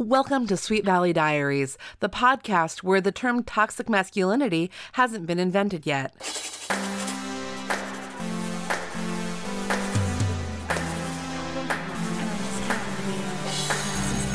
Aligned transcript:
Welcome 0.00 0.46
to 0.46 0.56
Sweet 0.56 0.84
Valley 0.84 1.12
Diaries, 1.12 1.76
the 1.98 2.08
podcast 2.08 2.84
where 2.84 3.00
the 3.00 3.10
term 3.10 3.42
toxic 3.42 3.88
masculinity 3.88 4.70
hasn't 4.92 5.26
been 5.26 5.40
invented 5.40 5.86
yet. 5.86 6.14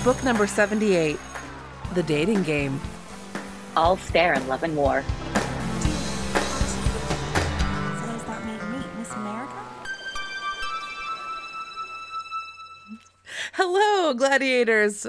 Book 0.04 0.22
number 0.22 0.48
78 0.48 1.18
The 1.94 2.04
Dating 2.04 2.44
Game. 2.44 2.82
All 3.78 3.96
Stare 3.96 4.34
in 4.34 4.46
love 4.50 4.64
and 4.64 4.76
war. 4.76 5.02
Hello, 13.56 14.16
gladiators. 14.16 15.06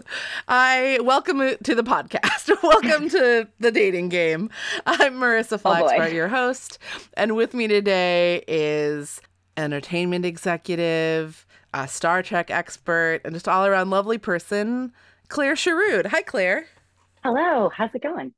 I 0.49 0.99
welcome 1.03 1.39
to 1.39 1.75
the 1.75 1.83
podcast. 1.83 2.55
welcome 2.63 3.09
to 3.09 3.49
the 3.59 3.73
dating 3.73 4.11
game. 4.11 4.51
I'm 4.85 5.15
Marissa 5.15 5.59
Oh, 5.65 5.89
boy. 5.89 6.09
Your 6.09 6.29
host, 6.29 6.79
and 7.15 7.37
with 7.37 7.55
me 7.55 7.69
today 7.69 8.45
is 8.47 9.23
entertainment 9.57 10.27
executive, 10.27 11.47
a 11.73 11.89
Star 11.89 12.23
Trek 12.23 12.51
expert, 12.51 13.23
and 13.25 13.35
just 13.35 13.49
all 13.49 13.65
around 13.65 13.89
lovely 13.89 14.19
person, 14.19 14.93
Claire 15.29 15.55
Sharood. 15.55 16.09
Hi, 16.09 16.21
Claire. 16.21 16.67
Hello, 17.23 17.71
how's 17.75 17.95
it 17.95 18.03
going? 18.03 18.35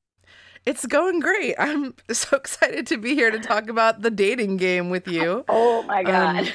It's 0.65 0.87
going 0.87 1.19
great. 1.19 1.57
I'm 1.59 1.95
so 2.13 2.37
excited 2.37 2.87
to 2.87 2.97
be 2.97 3.17
here 3.17 3.33
to 3.33 3.41
talk 3.41 3.69
about 3.69 4.03
the 4.03 4.13
dating 4.13 4.59
game 4.59 4.89
with 4.89 5.09
you. 5.09 5.45
Oh 5.49 5.83
my 5.83 6.05
god. 6.05 6.47
Um, 6.47 6.49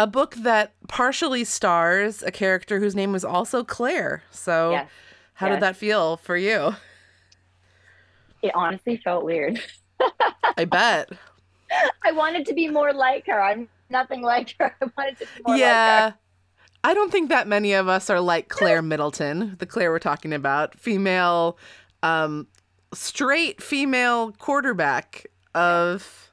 a 0.00 0.06
book 0.06 0.34
that 0.36 0.72
partially 0.88 1.44
stars 1.44 2.22
a 2.22 2.30
character 2.30 2.80
whose 2.80 2.94
name 2.94 3.12
was 3.12 3.24
also 3.24 3.62
Claire. 3.62 4.22
So, 4.30 4.72
Yes, 4.72 4.90
how 5.34 5.48
did 5.48 5.60
that 5.60 5.76
feel 5.76 6.16
for 6.16 6.36
you? 6.36 6.74
it 8.42 8.52
honestly 8.54 8.96
felt 8.96 9.24
weird. 9.24 9.60
I 10.56 10.64
bet. 10.64 11.10
I 12.04 12.12
wanted 12.12 12.46
to 12.46 12.54
be 12.54 12.68
more 12.68 12.92
like 12.92 13.26
her. 13.26 13.40
I'm 13.42 13.68
nothing 13.90 14.22
like 14.22 14.54
her. 14.58 14.74
I 14.82 14.86
wanted 14.96 15.18
to 15.18 15.24
be 15.24 15.42
more 15.46 15.54
like 15.54 15.60
yeah. 15.60 16.10
her. 16.10 16.16
I 16.82 16.94
don't 16.94 17.12
think 17.12 17.28
that 17.28 17.46
many 17.46 17.74
of 17.74 17.88
us 17.88 18.08
are 18.08 18.20
like 18.20 18.48
Claire 18.48 18.80
Middleton, 18.80 19.56
the 19.58 19.66
Claire 19.66 19.90
we're 19.90 19.98
talking 19.98 20.32
about, 20.32 20.78
female, 20.78 21.58
um, 22.02 22.46
straight 22.94 23.62
female 23.62 24.32
quarterback 24.32 25.26
of 25.54 26.29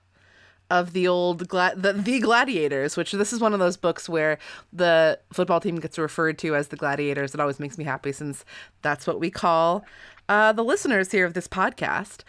of 0.70 0.94
the 0.94 1.08
old 1.08 1.48
gla- 1.48 1.74
the, 1.76 1.94
the 1.94 2.20
gladiators 2.20 2.98
which 2.98 3.12
this 3.12 3.32
is 3.32 3.40
one 3.40 3.54
of 3.54 3.60
those 3.60 3.78
books 3.78 4.10
where 4.10 4.38
the 4.74 5.20
football 5.32 5.60
team 5.60 5.78
gets 5.80 5.98
referred 5.98 6.38
to 6.40 6.56
as 6.56 6.68
the 6.70 6.76
gladiators. 6.76 7.34
It 7.34 7.40
always 7.40 7.60
makes 7.60 7.78
me 7.78 7.84
happy 7.84 8.12
since 8.12 8.44
that's 8.82 9.08
what 9.08 9.20
we 9.20 9.30
call 9.30 9.86
uh, 10.30 10.52
the 10.52 10.64
listeners 10.64 11.12
here 11.12 11.26
of 11.26 11.34
this 11.34 11.48
podcast. 11.48 12.24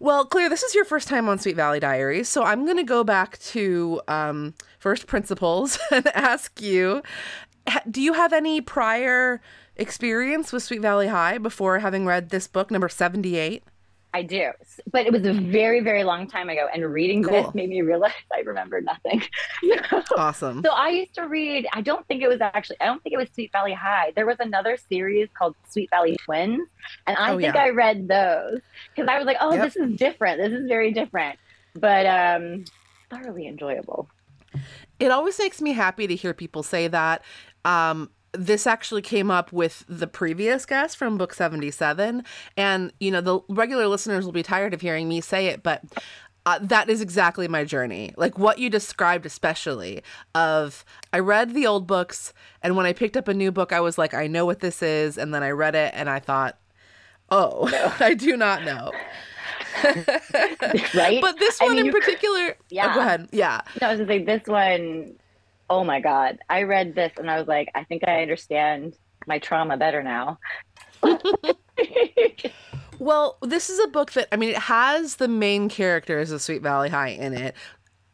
Well 0.00 0.24
claire 0.24 0.48
this 0.48 0.62
is 0.62 0.74
your 0.74 0.84
first 0.84 1.08
time 1.08 1.28
on 1.28 1.38
sweet 1.38 1.56
valley 1.56 1.80
diaries 1.80 2.28
so 2.28 2.42
i'm 2.42 2.64
going 2.64 2.76
to 2.76 2.82
go 2.82 3.04
back 3.04 3.38
to 3.38 4.02
um, 4.08 4.54
first 4.78 5.06
principles 5.06 5.78
and 5.90 6.06
ask 6.08 6.60
you 6.60 7.02
do 7.90 8.02
you 8.02 8.12
have 8.12 8.32
any 8.32 8.60
prior 8.60 9.40
experience 9.76 10.52
with 10.52 10.62
sweet 10.62 10.82
valley 10.82 11.06
high 11.06 11.38
before 11.38 11.78
having 11.78 12.04
read 12.04 12.30
this 12.30 12.46
book 12.46 12.70
number 12.70 12.88
78 12.88 13.62
I 14.14 14.22
do. 14.22 14.52
But 14.92 15.06
it 15.06 15.12
was 15.12 15.26
a 15.26 15.32
very, 15.32 15.80
very 15.80 16.04
long 16.04 16.28
time 16.28 16.48
ago. 16.48 16.68
And 16.72 16.84
reading 16.92 17.24
Cool. 17.24 17.32
this 17.42 17.54
made 17.54 17.68
me 17.68 17.82
realize 17.82 18.12
I 18.32 18.40
remember 18.40 18.80
nothing. 18.80 19.22
awesome 20.16 20.62
so 20.64 20.70
I 20.70 20.88
used 20.90 21.14
to 21.14 21.22
read, 21.22 21.66
I 21.72 21.80
don't 21.80 22.06
think 22.06 22.22
it 22.22 22.28
was 22.28 22.40
actually, 22.40 22.76
I 22.80 22.86
don't 22.86 23.02
think 23.02 23.12
it 23.14 23.16
was 23.18 23.28
Sweet 23.34 23.50
Valley 23.52 23.72
High. 23.74 24.12
There 24.14 24.24
was 24.26 24.36
another 24.38 24.76
series 24.76 25.28
called 25.36 25.56
Sweet 25.68 25.90
Valley 25.90 26.16
Twins. 26.24 26.60
And 27.08 27.16
I 27.16 27.32
Oh, 27.32 27.38
think 27.40 27.54
yeah. 27.54 27.62
I 27.62 27.70
read 27.70 28.06
those 28.08 28.60
because 28.94 29.08
I 29.08 29.18
was 29.18 29.26
like, 29.26 29.38
oh, 29.40 29.52
Yep. 29.54 29.64
this 29.64 29.76
is 29.76 29.96
different. 29.96 30.38
This 30.40 30.52
is 30.52 30.68
very 30.68 30.92
different. 30.92 31.38
But 31.74 32.06
um 32.06 32.64
thoroughly 33.10 33.48
enjoyable. 33.48 34.08
It 35.00 35.10
always 35.10 35.38
makes 35.40 35.60
me 35.60 35.72
happy 35.72 36.06
to 36.06 36.14
hear 36.14 36.32
people 36.32 36.62
say 36.62 36.86
that. 36.88 37.22
Um, 37.64 38.10
this 38.34 38.66
actually 38.66 39.02
came 39.02 39.30
up 39.30 39.52
with 39.52 39.84
the 39.88 40.06
previous 40.06 40.66
guest 40.66 40.96
from 40.96 41.16
book 41.18 41.32
77. 41.34 42.24
And, 42.56 42.92
you 43.00 43.10
know, 43.10 43.20
the 43.20 43.40
regular 43.48 43.86
listeners 43.88 44.24
will 44.24 44.32
be 44.32 44.42
tired 44.42 44.74
of 44.74 44.80
hearing 44.80 45.08
me 45.08 45.20
say 45.20 45.46
it, 45.46 45.62
but 45.62 45.82
uh, 46.46 46.58
that 46.60 46.90
is 46.90 47.00
exactly 47.00 47.48
my 47.48 47.64
journey. 47.64 48.12
Like 48.16 48.38
what 48.38 48.58
you 48.58 48.68
described, 48.68 49.24
especially 49.24 50.02
of 50.34 50.84
I 51.12 51.20
read 51.20 51.54
the 51.54 51.66
old 51.66 51.86
books, 51.86 52.34
and 52.62 52.76
when 52.76 52.84
I 52.84 52.92
picked 52.92 53.16
up 53.16 53.28
a 53.28 53.34
new 53.34 53.50
book, 53.50 53.72
I 53.72 53.80
was 53.80 53.96
like, 53.96 54.12
I 54.12 54.26
know 54.26 54.44
what 54.44 54.60
this 54.60 54.82
is. 54.82 55.16
And 55.16 55.32
then 55.32 55.42
I 55.42 55.50
read 55.50 55.74
it 55.74 55.92
and 55.96 56.10
I 56.10 56.18
thought, 56.18 56.58
oh, 57.30 57.70
I 58.00 58.12
do 58.14 58.36
not 58.36 58.64
know. 58.64 58.92
Right? 60.94 61.20
But 61.20 61.38
this 61.38 61.60
I 61.60 61.64
one 61.66 61.76
mean, 61.76 61.86
in 61.86 61.92
particular, 61.92 62.56
Yeah. 62.70 62.90
oh, 62.90 62.94
go 62.94 63.00
ahead. 63.00 63.28
Yeah. 63.32 63.60
No, 63.80 63.88
I 63.88 63.90
was 63.90 64.00
gonna 64.00 64.12
say 64.12 64.24
this 64.24 64.46
one, 64.46 65.14
oh 65.70 65.84
my 65.84 66.00
God. 66.00 66.38
I 66.48 66.62
read 66.62 66.94
this 66.94 67.12
and 67.18 67.30
I 67.30 67.38
was 67.38 67.48
like, 67.48 67.70
I 67.74 67.84
think 67.84 68.02
I 68.06 68.22
understand 68.22 68.96
my 69.26 69.38
trauma 69.38 69.76
better 69.76 70.02
now. 70.02 70.38
Well, 72.98 73.38
this 73.42 73.70
is 73.70 73.78
a 73.80 73.88
book 73.88 74.12
that 74.12 74.28
I 74.32 74.36
mean 74.36 74.50
it 74.50 74.56
has 74.56 75.16
the 75.16 75.28
main 75.28 75.68
characters 75.68 76.30
of 76.30 76.42
Sweet 76.42 76.62
Valley 76.62 76.88
High 76.88 77.08
in 77.08 77.34
it. 77.34 77.54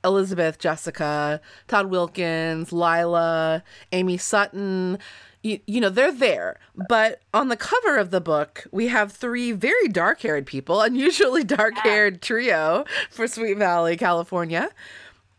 Elizabeth, 0.03 0.59
Jessica, 0.59 1.41
Todd 1.69 1.87
Wilkins, 1.87 2.72
Lila, 2.72 3.62
Amy 3.93 4.16
Sutton. 4.16 4.99
You, 5.43 5.60
you 5.66 5.81
know, 5.81 5.91
they're 5.91 6.12
there. 6.12 6.59
But 6.89 7.21
on 7.34 7.49
the 7.49 7.56
cover 7.56 7.99
of 7.99 8.10
the 8.10 8.21
book, 8.21 8.66
we 8.72 8.89
have 8.89 9.12
three 9.12 9.53
very 9.53 9.89
dark 9.89 10.22
haired 10.22 10.47
people, 10.47 10.81
unusually 10.81 11.44
dark 11.44 11.77
haired 11.78 12.22
trio 12.22 12.84
for 13.10 13.27
Sweet 13.27 13.59
Valley, 13.59 13.97
California. 13.97 14.71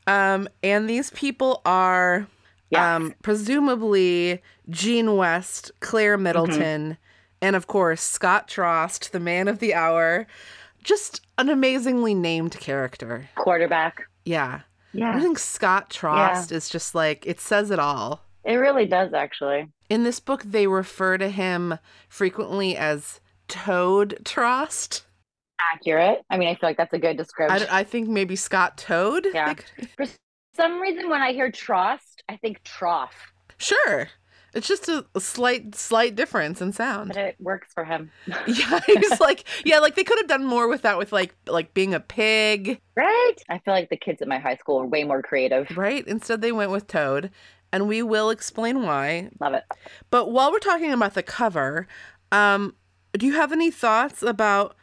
Um, 0.07 0.47
and 0.63 0.89
these 0.89 1.09
people 1.11 1.61
are 1.65 2.27
Yes. 2.69 2.81
um, 2.81 3.13
presumably 3.21 4.41
Jean 4.69 5.15
West, 5.17 5.71
Claire 5.81 6.17
Middleton, 6.17 6.97
and 7.41 7.55
of 7.55 7.67
course 7.67 8.01
Scott 8.01 8.47
Trost, 8.47 9.11
the 9.11 9.19
man 9.19 9.47
of 9.47 9.59
the 9.59 9.73
hour. 9.73 10.25
Just 10.83 11.21
an 11.37 11.49
amazingly 11.49 12.15
named 12.15 12.53
character. 12.59 13.29
Quarterback. 13.35 14.03
Yeah. 14.25 14.61
Yeah. 14.93 15.15
I 15.15 15.19
think 15.19 15.37
Scott 15.37 15.89
Trost 15.89 16.51
is 16.51 16.69
just 16.69 16.95
like, 16.95 17.25
it 17.27 17.39
says 17.39 17.71
it 17.71 17.79
all. 17.79 18.21
It 18.43 18.55
really 18.55 18.85
does 18.85 19.13
actually. 19.13 19.67
In 19.89 20.03
this 20.03 20.19
book, 20.19 20.43
they 20.43 20.65
refer 20.67 21.17
to 21.17 21.29
him 21.29 21.77
frequently 22.09 22.75
as 22.75 23.19
Toad 23.47 24.17
Trost. 24.23 25.01
Accurate. 25.73 26.21
I 26.29 26.37
mean, 26.37 26.49
I 26.49 26.55
feel 26.55 26.69
like 26.69 26.77
that's 26.77 26.93
a 26.93 26.99
good 26.99 27.17
description. 27.17 27.67
I, 27.69 27.79
I 27.79 27.83
think 27.83 28.09
maybe 28.09 28.35
Scott 28.35 28.77
Toad. 28.77 29.27
Yeah. 29.33 29.47
Like, 29.47 29.65
For 29.97 30.05
some 30.55 30.79
reason, 30.79 31.09
when 31.09 31.21
I 31.21 31.33
hear 31.33 31.51
trust, 31.51 32.23
I 32.29 32.37
think 32.37 32.63
trough, 32.63 33.31
sure. 33.57 34.07
It's 34.53 34.67
just 34.67 34.89
a, 34.89 35.05
a 35.15 35.21
slight, 35.21 35.75
slight 35.75 36.13
difference 36.15 36.61
in 36.61 36.73
sound. 36.73 37.09
but 37.13 37.17
it 37.17 37.35
works 37.39 37.69
for 37.73 37.85
him. 37.85 38.11
Yeah, 38.47 38.81
he's 38.85 39.19
like, 39.21 39.45
yeah, 39.63 39.79
like 39.79 39.95
they 39.95 40.03
could 40.03 40.17
have 40.19 40.27
done 40.27 40.43
more 40.43 40.67
with 40.67 40.81
that, 40.81 40.97
with 40.97 41.13
like, 41.13 41.33
like 41.47 41.73
being 41.73 41.93
a 41.93 42.01
pig, 42.01 42.77
right? 42.97 43.35
I 43.49 43.59
feel 43.59 43.73
like 43.73 43.89
the 43.89 43.95
kids 43.95 44.21
at 44.21 44.27
my 44.27 44.39
high 44.39 44.57
school 44.57 44.81
are 44.81 44.85
way 44.85 45.05
more 45.05 45.21
creative. 45.21 45.77
right? 45.77 46.05
Instead, 46.05 46.41
they 46.41 46.51
went 46.51 46.71
with 46.71 46.87
Toad, 46.87 47.31
and 47.71 47.87
we 47.87 48.03
will 48.03 48.29
explain 48.29 48.83
why. 48.83 49.29
Love 49.39 49.53
it. 49.53 49.63
But 50.09 50.31
while 50.33 50.51
we're 50.51 50.59
talking 50.59 50.91
about 50.91 51.13
the 51.13 51.23
cover, 51.23 51.87
um, 52.33 52.75
do 53.13 53.25
you 53.25 53.33
have 53.35 53.53
any 53.53 53.71
thoughts 53.71 54.21
about 54.21 54.75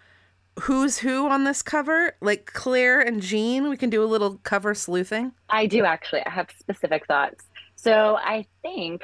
who's 0.62 0.98
who 0.98 1.28
on 1.28 1.44
this 1.44 1.62
cover? 1.62 2.14
Like 2.20 2.46
Claire 2.46 3.00
and 3.00 3.20
Jean, 3.22 3.68
we 3.68 3.76
can 3.76 3.90
do 3.90 4.02
a 4.02 4.06
little 4.06 4.38
cover 4.44 4.74
sleuthing. 4.74 5.32
I 5.48 5.66
do 5.66 5.84
actually. 5.84 6.24
I 6.26 6.30
have 6.30 6.48
specific 6.58 7.06
thoughts. 7.06 7.44
So 7.76 8.16
I 8.16 8.46
think 8.62 9.02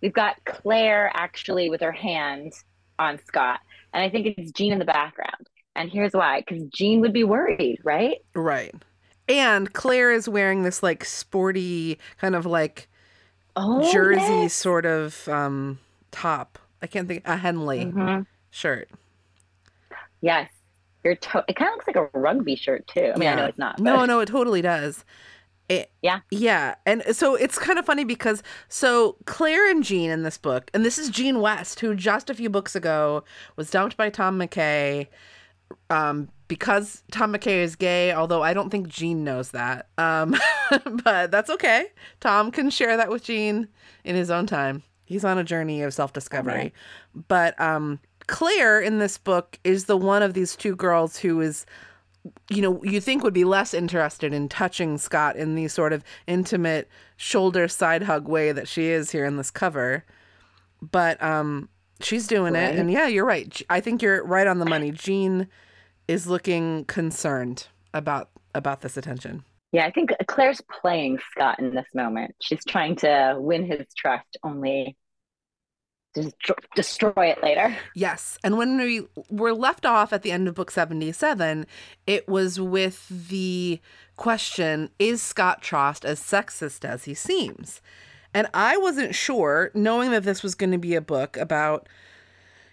we've 0.00 0.12
got 0.12 0.36
Claire 0.44 1.10
actually 1.14 1.70
with 1.70 1.80
her 1.80 1.92
hand 1.92 2.52
on 2.98 3.18
Scott, 3.26 3.60
and 3.92 4.02
I 4.02 4.08
think 4.10 4.26
it's 4.36 4.52
Jean 4.52 4.72
in 4.72 4.78
the 4.78 4.84
background. 4.84 5.48
And 5.74 5.90
here's 5.90 6.12
why: 6.12 6.40
because 6.46 6.62
Jean 6.74 7.00
would 7.00 7.12
be 7.12 7.24
worried, 7.24 7.78
right? 7.84 8.18
Right. 8.34 8.74
And 9.28 9.72
Claire 9.72 10.12
is 10.12 10.28
wearing 10.28 10.62
this 10.62 10.82
like 10.82 11.04
sporty 11.04 11.98
kind 12.20 12.34
of 12.34 12.44
like 12.44 12.88
Oh, 13.54 13.90
jersey 13.92 14.20
yes. 14.20 14.54
sort 14.54 14.84
of 14.86 15.28
um 15.28 15.78
top. 16.10 16.58
I 16.82 16.86
can't 16.86 17.06
think 17.06 17.22
a 17.26 17.36
Henley 17.36 17.84
Mhm. 17.86 18.26
shirt. 18.50 18.88
Yes, 20.22 20.48
your 21.04 21.16
toe. 21.16 21.42
It 21.48 21.56
kind 21.56 21.68
of 21.68 21.74
looks 21.74 21.86
like 21.86 21.96
a 21.96 22.08
rugby 22.18 22.56
shirt 22.56 22.86
too. 22.86 23.12
I 23.14 23.18
mean, 23.18 23.28
I 23.28 23.34
know 23.34 23.44
it's 23.44 23.58
not. 23.58 23.78
No, 23.78 23.96
but- 23.98 24.06
no, 24.06 24.20
it 24.20 24.26
totally 24.26 24.62
does. 24.62 25.04
It, 25.68 25.90
Yeah. 26.02 26.20
Yeah. 26.30 26.74
And 26.86 27.02
so 27.12 27.34
it's 27.34 27.58
kind 27.58 27.78
of 27.78 27.86
funny 27.86 28.04
because 28.04 28.42
so 28.68 29.16
Claire 29.26 29.70
and 29.70 29.82
Jean 29.84 30.10
in 30.10 30.22
this 30.22 30.36
book, 30.38 30.70
and 30.74 30.84
this 30.84 30.98
is 30.98 31.08
Jean 31.08 31.40
West, 31.40 31.80
who 31.80 31.94
just 31.94 32.28
a 32.30 32.34
few 32.34 32.50
books 32.50 32.74
ago 32.74 33.24
was 33.56 33.70
dumped 33.70 33.96
by 33.96 34.10
Tom 34.10 34.38
McKay 34.38 35.06
um, 35.88 36.28
because 36.48 37.02
Tom 37.10 37.32
McKay 37.32 37.62
is 37.62 37.76
gay, 37.76 38.12
although 38.12 38.42
I 38.42 38.52
don't 38.54 38.70
think 38.70 38.88
Jean 38.88 39.24
knows 39.24 39.52
that. 39.52 39.88
Um, 39.98 40.36
but 41.04 41.30
that's 41.30 41.48
okay. 41.50 41.86
Tom 42.20 42.50
can 42.50 42.68
share 42.68 42.96
that 42.96 43.08
with 43.08 43.24
Jean 43.24 43.68
in 44.04 44.16
his 44.16 44.30
own 44.30 44.46
time. 44.46 44.82
He's 45.04 45.24
on 45.24 45.38
a 45.38 45.44
journey 45.44 45.82
of 45.82 45.94
self 45.94 46.12
discovery. 46.12 46.72
But 47.28 47.58
um, 47.60 48.00
Claire 48.26 48.80
in 48.80 48.98
this 48.98 49.18
book 49.18 49.58
is 49.64 49.86
the 49.86 49.96
one 49.96 50.22
of 50.22 50.34
these 50.34 50.56
two 50.56 50.76
girls 50.76 51.18
who 51.18 51.40
is, 51.40 51.66
you 52.50 52.62
know, 52.62 52.82
you 52.84 53.00
think 53.00 53.22
would 53.22 53.34
be 53.34 53.44
less 53.44 53.74
interested 53.74 54.32
in 54.32 54.48
touching 54.48 54.98
Scott 54.98 55.36
in 55.36 55.54
the 55.54 55.68
sort 55.68 55.92
of 55.92 56.04
intimate 56.26 56.88
shoulder 57.16 57.68
side 57.68 58.02
hug 58.02 58.28
way 58.28 58.52
that 58.52 58.68
she 58.68 58.86
is 58.86 59.10
here 59.10 59.24
in 59.24 59.36
this 59.36 59.50
cover. 59.50 60.04
But 60.80 61.22
um, 61.22 61.68
she's 62.00 62.26
doing 62.26 62.54
it. 62.54 62.76
And 62.76 62.90
yeah, 62.90 63.06
you're 63.06 63.24
right. 63.24 63.60
I 63.70 63.80
think 63.80 64.02
you're 64.02 64.24
right 64.24 64.46
on 64.46 64.58
the 64.58 64.66
money. 64.66 64.90
Jean 64.90 65.48
is 66.08 66.26
looking 66.26 66.84
concerned 66.86 67.68
about 67.94 68.28
about 68.54 68.82
this 68.82 68.96
attention. 68.96 69.44
Yeah, 69.72 69.86
I 69.86 69.90
think 69.90 70.10
Claire's 70.26 70.60
playing 70.82 71.18
Scott 71.30 71.58
in 71.58 71.74
this 71.74 71.86
moment. 71.94 72.34
She's 72.42 72.64
trying 72.64 72.96
to 72.96 73.36
win 73.38 73.64
his 73.64 73.86
trust, 73.96 74.36
only 74.42 74.96
destroy 76.74 77.26
it 77.26 77.42
later. 77.42 77.76
Yes. 77.94 78.38
And 78.44 78.58
when 78.58 78.76
we 78.78 79.06
were 79.30 79.54
left 79.54 79.86
off 79.86 80.12
at 80.12 80.22
the 80.22 80.32
end 80.32 80.48
of 80.48 80.54
book 80.54 80.70
77, 80.70 81.66
it 82.06 82.28
was 82.28 82.60
with 82.60 83.28
the 83.28 83.80
question 84.16 84.90
Is 84.98 85.22
Scott 85.22 85.62
Trost 85.62 86.04
as 86.04 86.20
sexist 86.20 86.84
as 86.84 87.04
he 87.04 87.14
seems? 87.14 87.80
And 88.34 88.46
I 88.54 88.76
wasn't 88.78 89.14
sure, 89.14 89.70
knowing 89.74 90.10
that 90.10 90.24
this 90.24 90.42
was 90.42 90.54
going 90.54 90.72
to 90.72 90.78
be 90.78 90.94
a 90.94 91.02
book 91.02 91.36
about, 91.36 91.88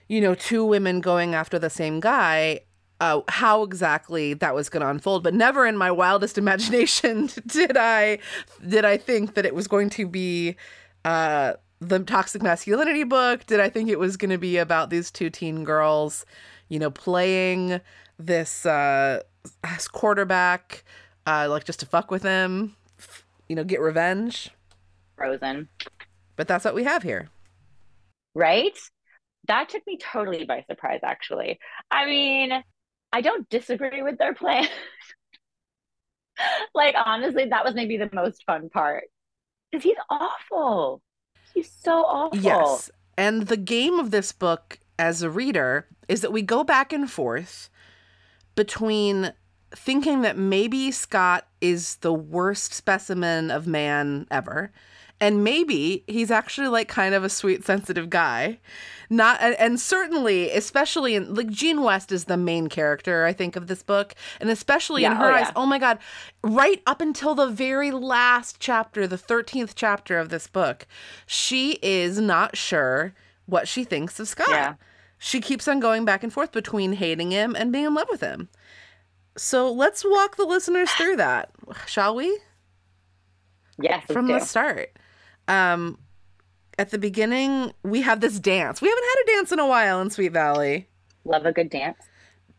you 0.07 0.21
know, 0.21 0.33
two 0.33 0.63
women 0.63 1.01
going 1.01 1.35
after 1.35 1.59
the 1.59 1.69
same 1.69 1.99
guy, 1.99 2.61
uh, 3.01 3.21
how 3.27 3.63
exactly 3.63 4.33
that 4.35 4.55
was 4.55 4.69
going 4.69 4.81
to 4.81 4.89
unfold. 4.89 5.23
But 5.23 5.33
never 5.33 5.65
in 5.65 5.77
my 5.77 5.91
wildest 5.91 6.37
imagination 6.37 7.29
did 7.47 7.77
I 7.77 8.19
did 8.65 8.85
I 8.85 8.97
think 8.97 9.35
that 9.35 9.45
it 9.45 9.55
was 9.55 9.67
going 9.67 9.89
to 9.91 10.07
be 10.07 10.55
uh, 11.05 11.53
the 11.81 11.99
toxic 11.99 12.41
masculinity 12.43 13.03
book. 13.03 13.45
Did 13.45 13.59
I 13.59 13.69
think 13.69 13.89
it 13.89 13.99
was 13.99 14.17
going 14.17 14.31
to 14.31 14.37
be 14.37 14.57
about 14.57 14.89
these 14.89 15.11
two 15.11 15.29
teen 15.29 15.63
girls, 15.63 16.25
you 16.69 16.79
know, 16.79 16.91
playing 16.91 17.81
this 18.17 18.65
uh, 18.65 19.21
quarterback, 19.91 20.83
uh, 21.25 21.47
like 21.49 21.63
just 21.65 21.79
to 21.81 21.85
fuck 21.85 22.11
with 22.11 22.23
him, 22.23 22.75
you 23.47 23.55
know, 23.55 23.63
get 23.63 23.79
revenge. 23.81 24.49
Frozen, 25.17 25.69
But 26.35 26.47
that's 26.47 26.65
what 26.65 26.73
we 26.73 26.83
have 26.85 27.03
here. 27.03 27.29
right? 28.35 28.77
That 29.47 29.69
took 29.69 29.85
me 29.87 29.97
totally 29.97 30.45
by 30.45 30.63
surprise, 30.69 30.99
actually. 31.03 31.59
I 31.91 32.05
mean, 32.05 32.51
I 33.11 33.21
don't 33.21 33.49
disagree 33.49 34.01
with 34.03 34.17
their 34.17 34.33
plan. 34.35 34.67
like, 36.73 36.95
honestly, 37.03 37.45
that 37.49 37.65
was 37.65 37.75
maybe 37.75 37.97
the 37.97 38.09
most 38.13 38.43
fun 38.45 38.69
part 38.69 39.05
because 39.71 39.83
he's 39.83 39.97
awful. 40.09 41.01
He's 41.59 41.71
so 41.83 42.05
awful. 42.05 42.39
Yes. 42.39 42.89
And 43.17 43.47
the 43.47 43.57
game 43.57 43.99
of 43.99 44.11
this 44.11 44.31
book 44.31 44.79
as 44.97 45.21
a 45.21 45.29
reader 45.29 45.87
is 46.07 46.21
that 46.21 46.31
we 46.31 46.41
go 46.41 46.63
back 46.63 46.93
and 46.93 47.11
forth 47.11 47.69
between 48.55 49.33
thinking 49.71 50.21
that 50.21 50.37
maybe 50.37 50.89
Scott 50.89 51.47
is 51.59 51.97
the 51.97 52.13
worst 52.13 52.73
specimen 52.73 53.51
of 53.51 53.67
man 53.67 54.25
ever. 54.31 54.71
And 55.21 55.43
maybe 55.43 56.03
he's 56.07 56.31
actually 56.31 56.69
like 56.69 56.87
kind 56.87 57.13
of 57.13 57.23
a 57.23 57.29
sweet, 57.29 57.65
sensitive 57.65 58.09
guy. 58.09 58.59
Not 59.09 59.41
and, 59.41 59.55
and 59.55 59.79
certainly, 59.79 60.49
especially 60.51 61.15
in 61.15 61.33
like 61.33 61.49
Jean 61.49 61.81
West 61.81 62.11
is 62.11 62.25
the 62.25 62.37
main 62.37 62.67
character, 62.67 63.25
I 63.25 63.33
think, 63.33 63.55
of 63.55 63.67
this 63.67 63.83
book. 63.83 64.15
And 64.39 64.49
especially 64.49 65.03
in 65.03 65.13
oh, 65.13 65.15
her 65.15 65.31
oh, 65.31 65.35
eyes, 65.35 65.47
yeah. 65.47 65.53
oh 65.55 65.65
my 65.65 65.79
god, 65.79 65.99
right 66.43 66.81
up 66.85 67.01
until 67.01 67.35
the 67.35 67.47
very 67.47 67.91
last 67.91 68.57
chapter, 68.59 69.07
the 69.07 69.17
13th 69.17 69.73
chapter 69.75 70.17
of 70.19 70.29
this 70.29 70.47
book, 70.47 70.87
she 71.25 71.79
is 71.81 72.19
not 72.19 72.55
sure 72.55 73.13
what 73.45 73.67
she 73.67 73.83
thinks 73.83 74.19
of 74.19 74.27
Scott. 74.27 74.49
Yeah. 74.49 74.73
She 75.17 75.41
keeps 75.41 75.67
on 75.67 75.81
going 75.81 76.05
back 76.05 76.23
and 76.23 76.31
forth 76.31 76.53
between 76.53 76.93
hating 76.93 77.31
him 77.31 77.55
and 77.55 77.73
being 77.73 77.85
in 77.85 77.93
love 77.93 78.07
with 78.09 78.21
him. 78.21 78.47
So 79.37 79.71
let's 79.71 80.05
walk 80.05 80.37
the 80.37 80.45
listeners 80.45 80.91
through 80.91 81.17
that, 81.17 81.51
shall 81.85 82.15
we? 82.15 82.39
Yes, 83.81 84.05
From 84.07 84.27
the 84.27 84.39
start. 84.39 84.91
Um, 85.49 85.97
at 86.77 86.91
the 86.91 86.97
beginning, 86.97 87.73
we 87.83 88.01
have 88.03 88.21
this 88.21 88.39
dance. 88.39 88.81
We 88.81 88.87
haven't 88.87 89.03
had 89.03 89.23
a 89.23 89.37
dance 89.37 89.51
in 89.51 89.59
a 89.59 89.67
while 89.67 89.99
in 89.99 90.09
Sweet 90.09 90.31
Valley. 90.31 90.87
Love 91.25 91.45
a 91.45 91.51
good 91.51 91.69
dance. 91.69 91.97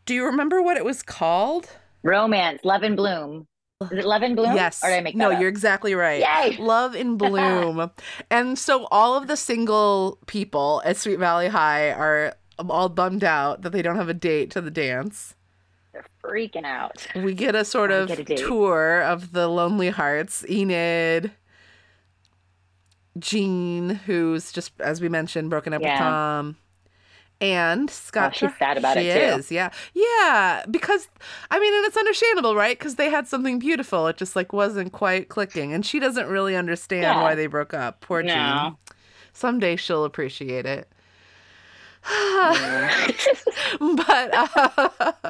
Do 0.05 0.15
you 0.15 0.27
remember 0.27 0.61
what 0.61 0.77
it 0.77 0.85
was 0.85 1.03
called? 1.03 1.71
Romance, 2.03 2.61
Love 2.65 2.83
and 2.83 2.97
Bloom. 2.97 3.47
Is 3.91 3.93
it 3.93 4.05
Love 4.05 4.23
and 4.23 4.37
Bloom? 4.37 4.55
Yes. 4.55 4.85
Or 4.85 4.91
did 4.91 4.97
I 4.97 5.01
make 5.01 5.15
that 5.15 5.19
no, 5.19 5.33
up? 5.33 5.41
you're 5.41 5.49
exactly 5.49 5.95
right. 5.95 6.23
Yay! 6.23 6.59
Love 6.59 6.95
in 6.95 7.17
Bloom. 7.17 7.91
and 8.31 8.59
so 8.59 8.87
all 8.91 9.17
of 9.17 9.27
the 9.27 9.37
single 9.37 10.19
people 10.27 10.83
at 10.85 10.99
Sweet 10.99 11.19
Valley 11.19 11.49
High 11.49 11.91
are 11.91 12.35
all 12.59 12.91
bummed 12.91 13.25
out 13.25 13.63
that 13.63 13.71
they 13.71 13.81
don't 13.81 13.97
have 13.97 14.11
a 14.11 14.15
date 14.15 14.51
to 14.51 14.61
the 14.61 14.71
dance. 14.71 15.35
They're 15.93 16.05
freaking 16.23 16.65
out. 16.65 17.07
We 17.17 17.35
get 17.35 17.55
a 17.55 17.65
sort 17.65 17.91
I 17.91 17.97
of 17.97 18.11
a 18.11 18.25
tour 18.37 19.01
of 19.01 19.33
the 19.33 19.49
Lonely 19.49 19.89
Hearts. 19.89 20.45
Enid, 20.49 21.33
Jean, 23.19 23.91
who's 24.07 24.53
just 24.53 24.73
as 24.81 25.01
we 25.01 25.09
mentioned, 25.09 25.51
broken 25.51 25.73
up 25.73 25.83
with 25.83 25.99
Tom, 25.99 26.57
and 27.41 27.89
Scott. 27.91 28.33
Oh, 28.35 28.37
she's 28.49 28.57
sad 28.59 28.77
about 28.79 28.97
she 28.97 29.09
it, 29.09 29.15
too. 29.15 29.39
is, 29.39 29.51
yeah, 29.51 29.71
yeah. 29.95 30.65
Because 30.71 31.09
I 31.51 31.59
mean, 31.59 31.75
and 31.75 31.87
it's 31.87 31.97
understandable, 31.97 32.55
right? 32.55 32.79
Because 32.79 32.97
they 32.97 33.11
had 33.11 33.27
something 33.27 33.59
beautiful. 33.59 34.07
It 34.09 34.17
just 34.17 34.37
like 34.37 34.53
wasn't 34.53 34.93
quite 34.93 35.29
clicking, 35.29 35.73
and 35.73 35.85
she 35.85 35.99
doesn't 35.99 36.29
really 36.29 36.55
understand 36.57 37.03
Yeah. 37.03 37.23
why 37.23 37.35
they 37.35 37.47
broke 37.47 37.75
up. 37.75 38.01
Poor 38.01 38.23
Jean. 38.23 38.77
Someday 39.33 39.77
she'll 39.77 40.05
appreciate 40.05 40.67
it. 40.67 40.89
but 43.81 44.35
uh, 44.35 44.89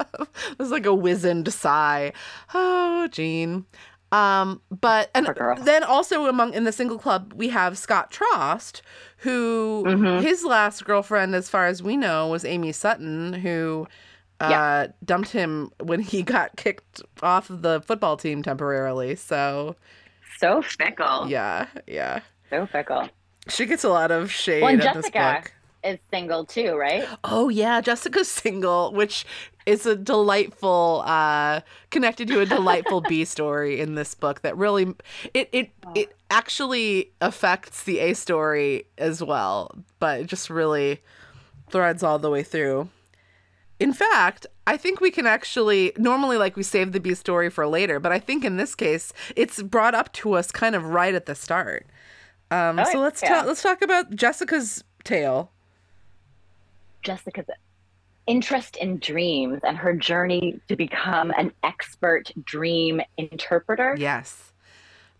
it 0.49 0.57
was 0.59 0.71
like 0.71 0.85
a 0.85 0.93
wizened 0.95 1.51
sigh. 1.53 2.13
Oh, 2.53 3.07
Jean. 3.11 3.65
Um, 4.11 4.61
but 4.69 5.09
and 5.15 5.25
then 5.61 5.83
also 5.83 6.25
among 6.25 6.53
in 6.53 6.65
the 6.65 6.71
single 6.73 6.97
club 6.99 7.31
we 7.33 7.47
have 7.49 7.77
Scott 7.77 8.11
Trost, 8.11 8.81
who 9.17 9.83
Mhm. 9.87 10.21
his 10.21 10.43
last 10.43 10.83
girlfriend, 10.83 11.33
as 11.33 11.47
far 11.49 11.67
as 11.67 11.81
we 11.81 11.95
know, 11.95 12.27
was 12.27 12.43
Amy 12.43 12.71
Sutton, 12.73 13.33
who 13.33 13.87
uh, 14.41 14.47
Yeah. 14.49 14.87
dumped 15.05 15.29
him 15.29 15.71
when 15.81 15.99
he 16.01 16.23
got 16.23 16.55
kicked 16.57 17.01
off 17.21 17.49
of 17.49 17.61
the 17.61 17.79
football 17.81 18.17
team 18.17 18.41
temporarily. 18.43 19.15
So 19.15 19.75
so 20.39 20.61
fickle. 20.61 21.27
yeah, 21.29 21.67
yeah, 21.87 22.19
So 22.49 22.65
fickle. 22.65 23.07
she 23.47 23.65
gets 23.67 23.83
a 23.83 23.89
lot 23.89 24.09
of 24.11 24.31
shade 24.31 24.63
Well, 24.63 24.73
and 24.73 24.81
at 24.81 24.93
this 24.95 25.05
Jessica 25.05 25.41
book. 25.43 25.53
Is 25.83 25.99
single 26.11 26.45
too, 26.45 26.75
right? 26.75 27.07
Oh 27.23 27.49
yeah, 27.49 27.81
Jessica's 27.81 28.29
single, 28.29 28.91
which 28.93 29.25
is 29.65 29.85
a 29.85 29.95
delightful 29.95 31.03
uh 31.05 31.61
connected 31.91 32.27
to 32.29 32.39
a 32.41 32.45
delightful 32.45 33.01
B 33.01 33.23
story 33.35 33.79
in 33.79 33.95
this 33.95 34.15
book 34.15 34.41
that 34.41 34.57
really 34.57 34.93
it 35.33 35.49
it 35.51 35.69
it 35.95 36.15
actually 36.29 37.11
affects 37.21 37.83
the 37.83 37.99
A 37.99 38.13
story 38.13 38.85
as 38.97 39.23
well, 39.23 39.71
but 39.99 40.21
it 40.21 40.27
just 40.27 40.49
really 40.49 40.99
threads 41.69 42.03
all 42.03 42.19
the 42.19 42.29
way 42.29 42.43
through. 42.43 42.89
In 43.79 43.93
fact, 43.93 44.45
I 44.67 44.77
think 44.77 45.01
we 45.01 45.09
can 45.09 45.25
actually 45.25 45.91
normally 45.97 46.37
like 46.37 46.55
we 46.55 46.61
save 46.63 46.91
the 46.91 46.99
B 46.99 47.15
story 47.15 47.49
for 47.49 47.65
later, 47.67 47.99
but 47.99 48.11
I 48.11 48.19
think 48.19 48.45
in 48.45 48.57
this 48.57 48.75
case 48.75 49.11
it's 49.35 49.61
brought 49.63 49.95
up 49.95 50.11
to 50.13 50.33
us 50.33 50.51
kind 50.51 50.75
of 50.75 50.85
right 50.85 51.15
at 51.15 51.25
the 51.25 51.33
start. 51.35 51.87
Um, 52.51 52.77
Oh, 52.79 52.83
so 52.91 52.99
let's 52.99 53.21
yeah. 53.23 53.29
talk. 53.29 53.45
Let's 53.47 53.61
talk 53.63 53.81
about 53.81 54.13
Jessica's 54.15 54.83
tale. 55.03 55.51
Jessica's 57.03 57.45
interest 58.27 58.77
in 58.77 58.97
dreams 58.99 59.59
and 59.63 59.77
her 59.77 59.93
journey 59.93 60.59
to 60.67 60.75
become 60.75 61.31
an 61.37 61.51
expert 61.63 62.31
dream 62.43 63.01
interpreter. 63.17 63.95
Yes. 63.97 64.53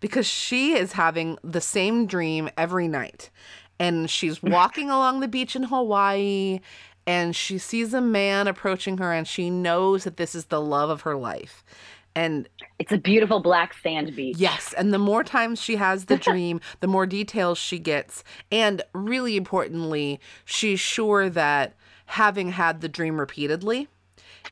Because 0.00 0.26
she 0.26 0.74
is 0.74 0.92
having 0.92 1.38
the 1.42 1.60
same 1.60 2.06
dream 2.06 2.48
every 2.56 2.88
night. 2.88 3.30
And 3.78 4.08
she's 4.08 4.42
walking 4.42 4.90
along 4.90 5.20
the 5.20 5.28
beach 5.28 5.56
in 5.56 5.64
Hawaii 5.64 6.60
and 7.06 7.34
she 7.34 7.58
sees 7.58 7.92
a 7.92 8.00
man 8.00 8.46
approaching 8.46 8.98
her 8.98 9.12
and 9.12 9.26
she 9.26 9.50
knows 9.50 10.04
that 10.04 10.16
this 10.16 10.34
is 10.34 10.46
the 10.46 10.60
love 10.60 10.88
of 10.88 11.02
her 11.02 11.16
life. 11.16 11.64
And 12.14 12.48
It's 12.78 12.92
a 12.92 12.98
beautiful 12.98 13.40
black 13.40 13.74
sand 13.82 14.14
beach. 14.14 14.36
yes, 14.38 14.74
and 14.74 14.92
the 14.92 14.98
more 14.98 15.24
times 15.24 15.60
she 15.62 15.76
has 15.76 16.06
the 16.06 16.16
dream, 16.16 16.60
the 16.80 16.86
more 16.86 17.06
details 17.06 17.58
she 17.58 17.78
gets. 17.78 18.22
And 18.50 18.82
really 18.94 19.36
importantly, 19.36 20.20
she's 20.44 20.80
sure 20.80 21.30
that 21.30 21.74
having 22.06 22.50
had 22.50 22.80
the 22.82 22.88
dream 22.88 23.18
repeatedly 23.18 23.88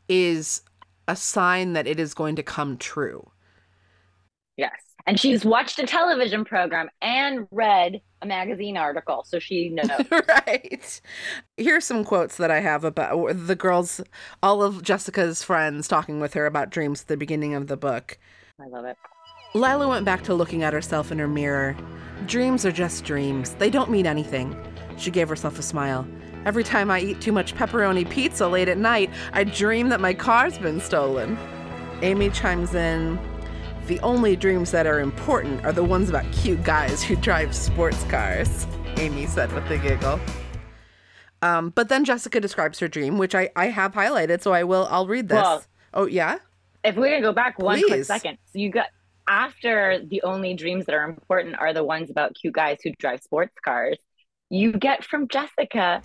is 0.09 0.62
a 1.07 1.17
sign 1.17 1.73
that 1.75 1.87
it 1.87 2.00
is 2.00 2.14
going 2.14 2.37
to 2.37 2.43
come 2.43 2.79
true. 2.79 3.31
Yes. 4.57 4.90
And 5.07 5.19
she's 5.19 5.45
watched 5.45 5.78
a 5.78 5.87
television 5.87 6.45
program 6.45 6.88
and 7.00 7.47
read 7.50 8.00
a 8.23 8.26
magazine 8.26 8.76
article, 8.76 9.25
so 9.26 9.38
she 9.38 9.71
knows. 9.71 9.88
right. 10.11 11.00
Here's 11.57 11.85
some 11.85 12.04
quotes 12.04 12.37
that 12.37 12.50
I 12.50 12.61
have 12.61 12.85
about 12.85 13.47
the 13.47 13.57
girls, 13.57 14.00
all 14.42 14.62
of 14.62 14.83
Jessica's 14.83 15.42
friends 15.42 15.88
talking 15.88 16.21
with 16.21 16.35
her 16.35 16.47
about 16.47 16.71
dreams 16.71 17.02
at 17.02 17.09
the 17.09 17.16
beginning 17.16 17.54
of 17.54 17.66
the 17.66 17.76
book. 17.76 18.19
I 18.61 18.66
love 18.66 18.85
it. 18.85 18.97
Lila 19.54 19.88
went 19.88 20.04
back 20.04 20.23
to 20.25 20.35
looking 20.35 20.62
at 20.62 20.73
herself 20.73 21.11
in 21.11 21.19
her 21.19 21.26
mirror. 21.26 21.76
Dreams 22.26 22.64
are 22.64 22.73
just 22.73 23.04
dreams, 23.04 23.54
they 23.54 23.71
don't 23.71 23.90
mean 23.90 24.07
anything. 24.07 24.57
She 24.97 25.11
gave 25.11 25.28
herself 25.28 25.59
a 25.59 25.62
smile. 25.62 26.07
Every 26.45 26.64
time 26.64 26.90
I 26.90 27.00
eat 27.00 27.21
too 27.21 27.33
much 27.33 27.54
pepperoni 27.54 28.09
pizza 28.09 28.47
late 28.47 28.69
at 28.69 28.78
night, 28.78 29.11
I 29.33 29.45
dream 29.45 29.88
that 29.88 30.00
my 30.00 30.14
car's 30.14 30.57
been 30.59 30.80
stolen. 30.80 31.38
Amy 32.02 32.30
chimes 32.30 32.75
in. 32.75 33.19
The 33.91 33.99
only 34.03 34.37
dreams 34.37 34.71
that 34.71 34.87
are 34.87 35.01
important 35.01 35.65
are 35.65 35.73
the 35.73 35.83
ones 35.83 36.09
about 36.09 36.31
cute 36.31 36.63
guys 36.63 37.03
who 37.03 37.17
drive 37.17 37.53
sports 37.53 38.01
cars, 38.05 38.65
Amy 38.99 39.27
said 39.27 39.53
with 39.53 39.69
a 39.69 39.79
giggle. 39.79 40.21
Um, 41.43 41.71
but 41.71 41.89
then 41.89 42.05
Jessica 42.05 42.39
describes 42.39 42.79
her 42.79 42.87
dream, 42.87 43.19
which 43.19 43.35
I, 43.35 43.51
I 43.57 43.67
have 43.67 43.93
highlighted, 43.95 44.43
so 44.43 44.53
I 44.53 44.63
will 44.63 44.87
I'll 44.93 45.09
read 45.09 45.29
this. 45.29 45.43
Well, 45.43 45.65
oh 45.93 46.07
yeah? 46.07 46.39
if 46.85 46.95
we're 46.95 47.11
gonna 47.11 47.21
go 47.21 47.33
back 47.33 47.59
one 47.59 47.83
quick 47.83 48.05
second, 48.05 48.39
so 48.53 48.61
you 48.61 48.71
got 48.71 48.87
after 49.27 50.01
the 50.09 50.23
only 50.23 50.55
dreams 50.55 50.87
that 50.87 50.95
are 50.95 51.03
important 51.03 51.59
are 51.59 51.75
the 51.75 51.83
ones 51.83 52.11
about 52.11 52.37
cute 52.41 52.55
guys 52.55 52.79
who 52.85 52.93
drive 53.01 53.21
sports 53.21 53.57
cars. 53.65 53.99
You 54.51 54.71
get 54.71 55.03
from 55.03 55.27
Jessica, 55.27 56.01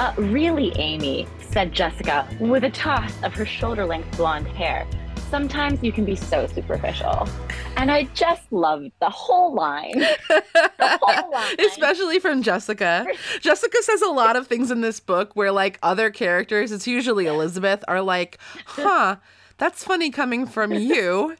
uh, 0.00 0.14
really, 0.18 0.72
Amy, 0.80 1.28
said 1.38 1.72
Jessica 1.72 2.28
with 2.40 2.64
a 2.64 2.70
toss 2.70 3.12
of 3.22 3.32
her 3.34 3.46
shoulder 3.46 3.86
length 3.86 4.16
blonde 4.16 4.48
hair. 4.48 4.84
Sometimes 5.30 5.80
you 5.80 5.92
can 5.92 6.04
be 6.04 6.16
so 6.16 6.48
superficial. 6.48 7.28
And 7.76 7.90
I 7.90 8.04
just 8.14 8.50
loved 8.52 8.90
the 9.00 9.08
whole 9.08 9.54
line. 9.54 10.00
The 10.28 10.98
whole 11.00 11.30
line. 11.32 11.56
Especially 11.60 12.18
from 12.18 12.42
Jessica. 12.42 13.06
Jessica 13.40 13.76
says 13.82 14.02
a 14.02 14.08
lot 14.08 14.34
of 14.34 14.48
things 14.48 14.72
in 14.72 14.80
this 14.80 14.98
book 14.98 15.36
where, 15.36 15.52
like, 15.52 15.78
other 15.84 16.10
characters, 16.10 16.72
it's 16.72 16.88
usually 16.88 17.26
Elizabeth, 17.26 17.84
are 17.86 18.02
like, 18.02 18.38
huh, 18.66 19.16
that's 19.56 19.84
funny 19.84 20.10
coming 20.10 20.46
from 20.46 20.74
you. 20.74 21.36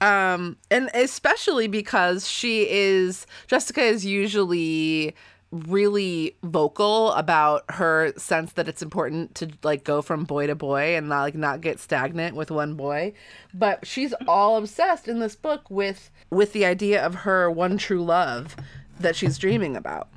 Um, 0.00 0.56
and 0.70 0.90
especially 0.94 1.66
because 1.66 2.28
she 2.28 2.68
is, 2.70 3.26
Jessica 3.48 3.82
is 3.82 4.06
usually 4.06 5.14
really 5.54 6.36
vocal 6.42 7.12
about 7.12 7.64
her 7.70 8.12
sense 8.16 8.52
that 8.54 8.68
it's 8.68 8.82
important 8.82 9.34
to 9.36 9.50
like 9.62 9.84
go 9.84 10.02
from 10.02 10.24
boy 10.24 10.48
to 10.48 10.54
boy 10.54 10.96
and 10.96 11.08
not 11.08 11.22
like 11.22 11.34
not 11.34 11.60
get 11.60 11.78
stagnant 11.78 12.34
with 12.34 12.50
one 12.50 12.74
boy. 12.74 13.12
But 13.52 13.86
she's 13.86 14.12
all 14.26 14.56
obsessed 14.56 15.06
in 15.06 15.20
this 15.20 15.36
book 15.36 15.70
with 15.70 16.10
with 16.30 16.52
the 16.52 16.64
idea 16.64 17.04
of 17.04 17.14
her 17.14 17.50
one 17.50 17.78
true 17.78 18.04
love 18.04 18.56
that 18.98 19.16
she's 19.16 19.38
dreaming 19.38 19.76
about. 19.76 20.08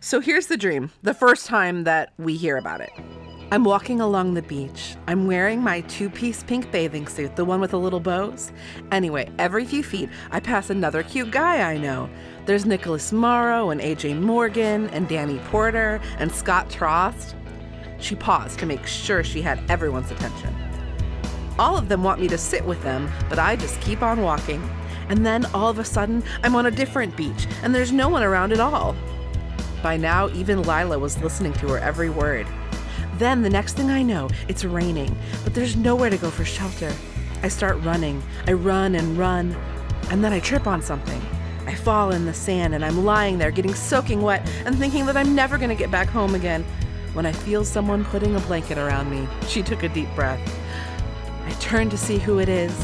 So 0.00 0.20
here's 0.20 0.46
the 0.46 0.56
dream 0.56 0.90
the 1.02 1.14
first 1.14 1.46
time 1.46 1.84
that 1.84 2.12
we 2.18 2.36
hear 2.36 2.56
about 2.56 2.80
it 2.80 2.90
I'm 3.52 3.64
walking 3.64 4.00
along 4.00 4.32
the 4.32 4.40
beach. 4.40 4.96
I'm 5.06 5.26
wearing 5.26 5.60
my 5.60 5.82
two 5.82 6.08
piece 6.08 6.42
pink 6.42 6.72
bathing 6.72 7.06
suit, 7.06 7.36
the 7.36 7.44
one 7.44 7.60
with 7.60 7.72
the 7.72 7.78
little 7.78 8.00
bows. 8.00 8.50
Anyway, 8.90 9.28
every 9.38 9.66
few 9.66 9.82
feet, 9.82 10.08
I 10.30 10.40
pass 10.40 10.70
another 10.70 11.02
cute 11.02 11.30
guy 11.30 11.70
I 11.70 11.76
know. 11.76 12.08
There's 12.46 12.64
Nicholas 12.64 13.12
Morrow 13.12 13.68
and 13.68 13.78
AJ 13.78 14.18
Morgan 14.22 14.88
and 14.88 15.06
Danny 15.06 15.38
Porter 15.50 16.00
and 16.18 16.32
Scott 16.32 16.70
Trost. 16.70 17.34
She 17.98 18.16
paused 18.16 18.58
to 18.60 18.64
make 18.64 18.86
sure 18.86 19.22
she 19.22 19.42
had 19.42 19.60
everyone's 19.70 20.10
attention. 20.10 20.56
All 21.58 21.76
of 21.76 21.90
them 21.90 22.02
want 22.02 22.22
me 22.22 22.28
to 22.28 22.38
sit 22.38 22.64
with 22.64 22.82
them, 22.82 23.10
but 23.28 23.38
I 23.38 23.56
just 23.56 23.78
keep 23.82 24.00
on 24.00 24.22
walking. 24.22 24.66
And 25.10 25.26
then 25.26 25.44
all 25.52 25.68
of 25.68 25.78
a 25.78 25.84
sudden, 25.84 26.24
I'm 26.42 26.56
on 26.56 26.64
a 26.64 26.70
different 26.70 27.18
beach, 27.18 27.46
and 27.62 27.74
there's 27.74 27.92
no 27.92 28.08
one 28.08 28.22
around 28.22 28.52
at 28.52 28.60
all. 28.60 28.96
By 29.82 29.98
now, 29.98 30.30
even 30.30 30.62
Lila 30.62 30.98
was 30.98 31.18
listening 31.22 31.52
to 31.54 31.68
her 31.68 31.78
every 31.78 32.08
word. 32.08 32.46
Then, 33.22 33.42
the 33.42 33.50
next 33.50 33.74
thing 33.74 33.88
I 33.88 34.02
know, 34.02 34.28
it's 34.48 34.64
raining, 34.64 35.16
but 35.44 35.54
there's 35.54 35.76
nowhere 35.76 36.10
to 36.10 36.16
go 36.16 36.28
for 36.28 36.44
shelter. 36.44 36.92
I 37.44 37.46
start 37.46 37.80
running. 37.84 38.20
I 38.48 38.52
run 38.52 38.96
and 38.96 39.16
run, 39.16 39.54
and 40.10 40.24
then 40.24 40.32
I 40.32 40.40
trip 40.40 40.66
on 40.66 40.82
something. 40.82 41.22
I 41.64 41.76
fall 41.76 42.10
in 42.10 42.24
the 42.24 42.34
sand, 42.34 42.74
and 42.74 42.84
I'm 42.84 43.04
lying 43.04 43.38
there 43.38 43.52
getting 43.52 43.74
soaking 43.74 44.22
wet 44.22 44.50
and 44.66 44.76
thinking 44.76 45.06
that 45.06 45.16
I'm 45.16 45.36
never 45.36 45.56
going 45.56 45.68
to 45.68 45.76
get 45.76 45.88
back 45.88 46.08
home 46.08 46.34
again 46.34 46.64
when 47.12 47.24
I 47.24 47.30
feel 47.30 47.64
someone 47.64 48.04
putting 48.04 48.34
a 48.34 48.40
blanket 48.40 48.76
around 48.76 49.08
me. 49.08 49.28
She 49.46 49.62
took 49.62 49.84
a 49.84 49.88
deep 49.88 50.12
breath. 50.16 50.40
I 51.46 51.52
turn 51.60 51.90
to 51.90 51.96
see 51.96 52.18
who 52.18 52.40
it 52.40 52.48
is, 52.48 52.76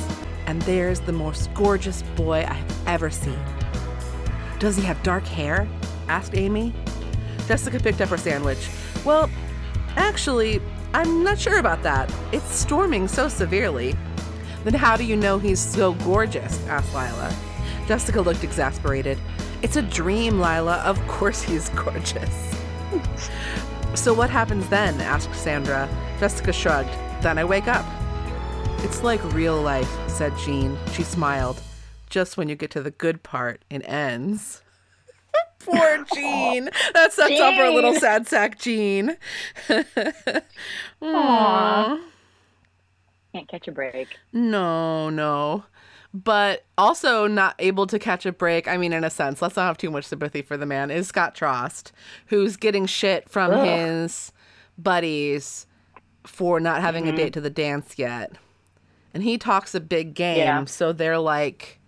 and 0.47 0.63
there's 0.63 1.01
the 1.01 1.11
most 1.11 1.53
gorgeous 1.53 2.03
boy 2.15 2.47
I've 2.49 2.87
ever 2.87 3.11
seen. 3.11 3.41
Does 4.61 4.77
he 4.77 4.85
have 4.85 5.03
dark 5.03 5.25
hair? 5.25 5.67
asked 6.07 6.37
Amy. 6.37 6.73
Jessica 7.49 7.81
picked 7.81 8.01
up 8.01 8.11
her 8.11 8.17
sandwich. 8.17 8.69
Well, 9.05 9.29
actually, 9.99 10.63
I'm 10.95 11.23
not 11.23 11.39
sure 11.39 11.59
about 11.59 11.83
that. 11.83 12.13
It's 12.33 12.51
storming 12.51 13.09
so 13.09 13.29
severely. 13.29 13.97
Then 14.65 14.75
how 14.75 14.97
do 14.97 15.05
you 15.05 15.17
know 15.17 15.39
he's 15.39 15.61
so 15.61 15.93
gorgeous? 15.95 16.67
asked 16.67 16.95
Lila. 16.95 17.35
Jessica 17.87 18.21
looked 18.21 18.45
exasperated. 18.45 19.19
It's 19.63 19.77
a 19.77 19.83
dream, 19.83 20.41
Lila. 20.41 20.77
Of 20.85 20.99
course 21.09 21.43
he's 21.43 21.69
gorgeous. 21.85 22.55
so 23.95 24.15
what 24.15 24.31
happens 24.31 24.69
then? 24.69 25.01
asked 25.01 25.35
Sandra. 25.35 25.89
Jessica 26.19 26.53
shrugged. 26.53 26.91
Then 27.23 27.39
I 27.39 27.45
wake 27.45 27.69
up. 27.69 27.85
It's 28.85 29.03
like 29.03 29.23
real 29.35 29.61
life, 29.61 29.91
said 30.09 30.37
Jean. 30.39 30.79
She 30.93 31.03
smiled. 31.03 31.61
Just 32.09 32.37
when 32.37 32.49
you 32.49 32.55
get 32.55 32.71
to 32.71 32.83
the 32.83 32.91
good 32.91 33.23
part, 33.23 33.65
it 33.69 33.83
ends. 33.85 34.63
Poor 35.71 36.05
Jean. 36.15 36.71
That 36.95 37.13
sucks 37.13 37.39
up 37.41 37.55
her 37.55 37.71
little 37.71 37.95
sad 37.95 38.27
sack, 38.27 38.59
Jean. 38.59 39.17
Aww. 41.03 42.01
Can't 43.35 43.49
catch 43.49 43.69
a 43.69 43.73
break. 43.73 44.09
No, 44.33 45.11
no. 45.11 45.65
But 46.15 46.65
also 46.79 47.27
not 47.27 47.55
able 47.59 47.87
to 47.87 47.99
catch 47.99 48.25
a 48.25 48.33
break. 48.33 48.67
I 48.67 48.79
mean, 48.79 48.93
in 48.93 49.05
a 49.05 49.11
sense, 49.11 49.43
let's 49.43 49.57
not 49.57 49.67
have 49.67 49.77
too 49.79 49.91
much 49.91 50.07
sympathy 50.07 50.41
for 50.43 50.57
the 50.57 50.65
man. 50.67 50.91
Is 50.91 51.07
Scott 51.09 51.35
Trost, 51.35 51.93
who's 52.27 52.57
getting 52.57 52.87
shit 52.87 53.29
from 53.29 53.51
Ugh. 53.53 53.67
his 53.67 54.33
buddies 54.79 55.67
for 56.25 56.61
not 56.61 56.81
having 56.81 57.05
Mm-hmm. 57.05 57.15
a 57.15 57.17
date 57.17 57.33
to 57.35 57.41
the 57.41 57.51
dance 57.51 57.99
yet. 57.99 58.33
And 59.15 59.23
he 59.23 59.37
talks 59.39 59.75
a 59.75 59.81
big 59.81 60.15
game. 60.15 60.39
Yeah. 60.39 60.65
So 60.65 60.93
they're 60.93 61.19
like, 61.19 61.79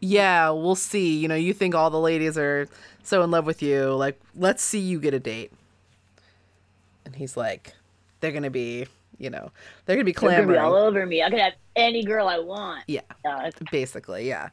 yeah, 0.00 0.48
we'll 0.50 0.74
see. 0.74 1.18
You 1.18 1.28
know, 1.28 1.34
you 1.34 1.52
think 1.52 1.74
all 1.74 1.90
the 1.90 2.00
ladies 2.00 2.38
are 2.38 2.66
so 3.02 3.22
in 3.22 3.30
love 3.30 3.46
with 3.46 3.62
you. 3.62 3.94
Like, 3.94 4.20
let's 4.36 4.62
see 4.62 4.78
you 4.80 5.00
get 5.00 5.14
a 5.14 5.20
date. 5.20 5.52
And 7.04 7.14
he's 7.16 7.36
like, 7.36 7.74
they're 8.20 8.30
going 8.32 8.42
to 8.44 8.50
be, 8.50 8.86
you 9.18 9.30
know, 9.30 9.50
they're 9.84 9.96
going 9.96 10.04
to 10.06 10.12
be 10.12 10.12
They're 10.12 10.30
gonna 10.30 10.42
be 10.46 10.54
clamoring. 10.54 10.60
all 10.60 10.74
over 10.76 11.04
me. 11.06 11.22
I 11.22 11.30
could 11.30 11.38
have 11.40 11.54
any 11.76 12.04
girl 12.04 12.28
I 12.28 12.38
want. 12.38 12.84
Yeah. 12.86 13.00
Uh, 13.24 13.50
Basically, 13.72 14.28
yeah. 14.28 14.50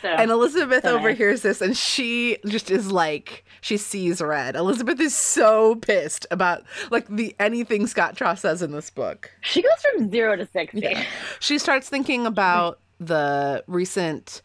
so, 0.00 0.08
And 0.08 0.30
Elizabeth 0.30 0.84
so 0.84 0.96
overhears 0.98 1.42
this 1.42 1.60
and 1.60 1.76
she 1.76 2.38
just 2.46 2.70
is 2.70 2.90
like, 2.90 3.44
she 3.60 3.76
sees 3.76 4.20
red. 4.20 4.56
Elizabeth 4.56 5.00
is 5.00 5.14
so 5.14 5.74
pissed 5.76 6.26
about 6.30 6.62
like 6.90 7.06
the 7.08 7.34
anything 7.38 7.86
Scott 7.86 8.16
Trost 8.16 8.38
says 8.38 8.62
in 8.62 8.72
this 8.72 8.90
book. 8.90 9.30
she 9.42 9.60
goes 9.62 9.72
from 9.92 10.10
zero 10.10 10.36
to 10.36 10.46
sixty. 10.46 10.80
Yeah. 10.80 11.04
She 11.40 11.58
starts 11.58 11.88
thinking 11.88 12.26
about 12.26 12.78
the 13.00 13.64
recent 13.66 14.40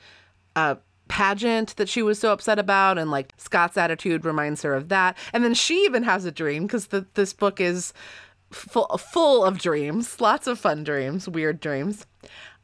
uh, 0.56 0.76
pageant 1.08 1.76
that 1.78 1.90
she 1.90 2.02
was 2.04 2.20
so 2.20 2.32
upset 2.32 2.60
about, 2.60 2.98
and 2.98 3.10
like 3.12 3.34
Scott's 3.38 3.78
attitude 3.78 4.26
reminds 4.26 4.62
her 4.64 4.74
of 4.74 4.90
that. 4.90 5.18
And 5.34 5.44
then 5.44 5.54
she 5.54 5.84
even 5.86 6.04
has 6.04 6.26
a 6.26 6.32
dream 6.32 6.64
because 6.68 6.88
this 6.88 7.34
book 7.34 7.60
is 7.62 7.94
full 8.52 8.88
full 8.98 9.44
of 9.44 9.58
dreams, 9.60 10.20
lots 10.22 10.48
of 10.48 10.60
fun 10.60 10.84
dreams, 10.84 11.28
weird 11.28 11.60
dreams. 11.60 12.06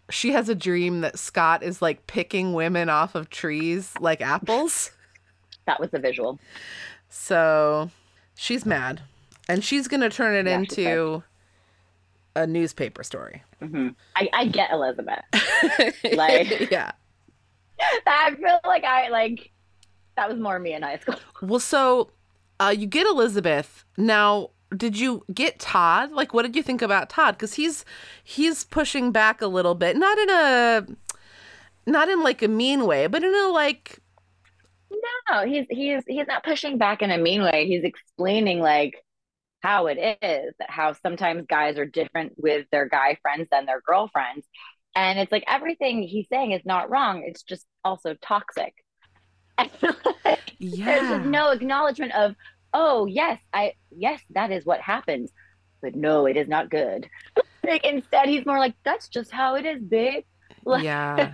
She 0.10 0.32
has 0.34 0.50
a 0.50 0.56
dream 0.56 1.02
that 1.02 1.18
Scott 1.18 1.64
is 1.64 1.82
like 1.82 2.08
picking 2.08 2.54
women 2.54 2.90
off 2.90 3.16
of 3.16 3.30
trees 3.30 3.94
like 4.00 4.22
apples. 4.22 4.92
That 5.66 5.80
was 5.80 5.92
the 5.92 6.00
visual. 6.00 6.40
So 7.08 7.90
she's 8.36 8.66
mad, 8.66 9.00
and 9.48 9.64
she's 9.64 9.88
gonna 9.88 10.10
turn 10.10 10.36
it 10.36 10.50
Yeah, 10.50 10.58
into 10.58 11.24
a 12.36 12.46
newspaper 12.46 13.02
story. 13.04 13.44
hmm 13.60 13.90
I, 14.16 14.28
I 14.34 14.48
get 14.48 14.72
Elizabeth. 14.72 15.24
Like- 16.14 16.70
yeah. 16.70 16.92
I 18.08 18.36
feel 18.36 18.60
like 18.66 18.84
I 18.84 19.10
like 19.10 19.52
that 20.16 20.30
was 20.30 20.40
more 20.40 20.60
me 20.60 20.74
in 20.74 20.84
high 20.84 20.98
school. 20.98 21.16
Well, 21.42 21.60
so 21.60 22.12
uh, 22.60 22.74
you 22.76 22.88
get 22.88 23.06
Elizabeth. 23.06 23.84
Now, 23.98 24.52
did 24.76 24.98
you 24.98 25.26
get 25.34 25.60
Todd? 25.60 26.12
Like, 26.12 26.34
what 26.34 26.44
did 26.44 26.56
you 26.56 26.64
think 26.64 26.82
about 26.82 27.10
Todd? 27.10 27.36
Because 27.36 27.56
he's 27.56 27.84
he's 28.24 28.64
pushing 28.64 29.12
back 29.12 29.42
a 29.42 29.48
little 29.48 29.76
bit, 29.76 29.98
not 29.98 30.18
in 30.18 30.30
a 30.30 30.88
not 31.86 32.10
in 32.10 32.24
like 32.24 32.42
a 32.42 32.48
mean 32.48 32.86
way, 32.86 33.08
but 33.08 33.24
in 33.24 33.34
a 33.36 33.48
like 33.50 34.00
No, 35.30 35.46
he's 35.46 35.66
he's 35.70 36.04
he's 36.08 36.28
not 36.28 36.44
pushing 36.44 36.78
back 36.78 37.02
in 37.02 37.12
a 37.12 37.18
mean 37.18 37.44
way. 37.44 37.68
He's 37.68 37.84
explaining 37.84 38.60
like 38.60 39.04
how 39.62 39.88
it 39.88 39.98
is 40.22 40.54
that 40.60 40.70
how 40.70 40.94
sometimes 40.94 41.46
guys 41.48 41.78
are 41.78 41.86
different 41.86 42.34
with 42.38 42.68
their 42.72 42.88
guy 42.88 43.18
friends 43.22 43.48
than 43.52 43.66
their 43.66 43.82
girlfriends. 43.82 44.46
And 44.96 45.20
it's 45.20 45.32
like 45.32 45.44
everything 45.48 46.04
he's 46.04 46.28
saying 46.30 46.52
is 46.52 46.62
not 46.66 46.90
wrong. 46.90 47.24
It's 47.26 47.44
just 47.44 47.66
also 47.84 48.16
toxic. 48.22 48.74
Like, 50.26 50.54
yeah. 50.60 50.86
There's 50.86 51.10
just 51.10 51.26
no 51.26 51.52
acknowledgement 51.52 52.14
of, 52.16 52.36
oh 52.74 53.06
yes, 53.06 53.40
I 53.54 53.74
yes, 53.92 54.20
that 54.32 54.52
is 54.52 54.66
what 54.66 54.80
happens. 54.82 55.32
But 55.82 55.96
no, 55.96 56.26
it 56.26 56.38
is 56.38 56.48
not 56.48 56.70
good. 56.70 57.08
like 57.64 57.86
instead 57.86 58.30
he's 58.30 58.46
more 58.46 58.58
like, 58.58 58.74
that's 58.84 59.10
just 59.10 59.32
how 59.32 59.56
it 59.56 59.66
is, 59.66 59.82
babe. 59.82 60.24
Like, 60.66 60.84
yeah. 60.84 61.34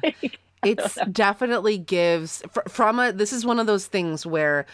It's 0.64 0.98
definitely 1.12 1.78
gives 1.78 2.42
fr- 2.52 2.68
from 2.68 3.00
a 3.00 3.12
this 3.14 3.32
is 3.32 3.46
one 3.46 3.60
of 3.60 3.68
those 3.68 3.86
things 3.86 4.26
where 4.26 4.66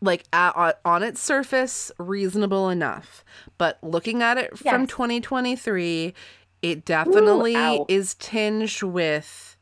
like 0.00 0.24
at, 0.32 0.56
on- 0.56 0.72
on 0.84 1.02
its 1.02 1.20
surface 1.20 1.90
reasonable 1.98 2.68
enough 2.70 3.24
but 3.58 3.78
looking 3.82 4.22
at 4.22 4.38
it 4.38 4.56
from 4.56 4.86
2023 4.86 6.14
it 6.62 6.84
definitely 6.84 7.56
ow. 7.56 7.86
is 7.88 8.14
tinged 8.14 8.82
with 8.82 9.56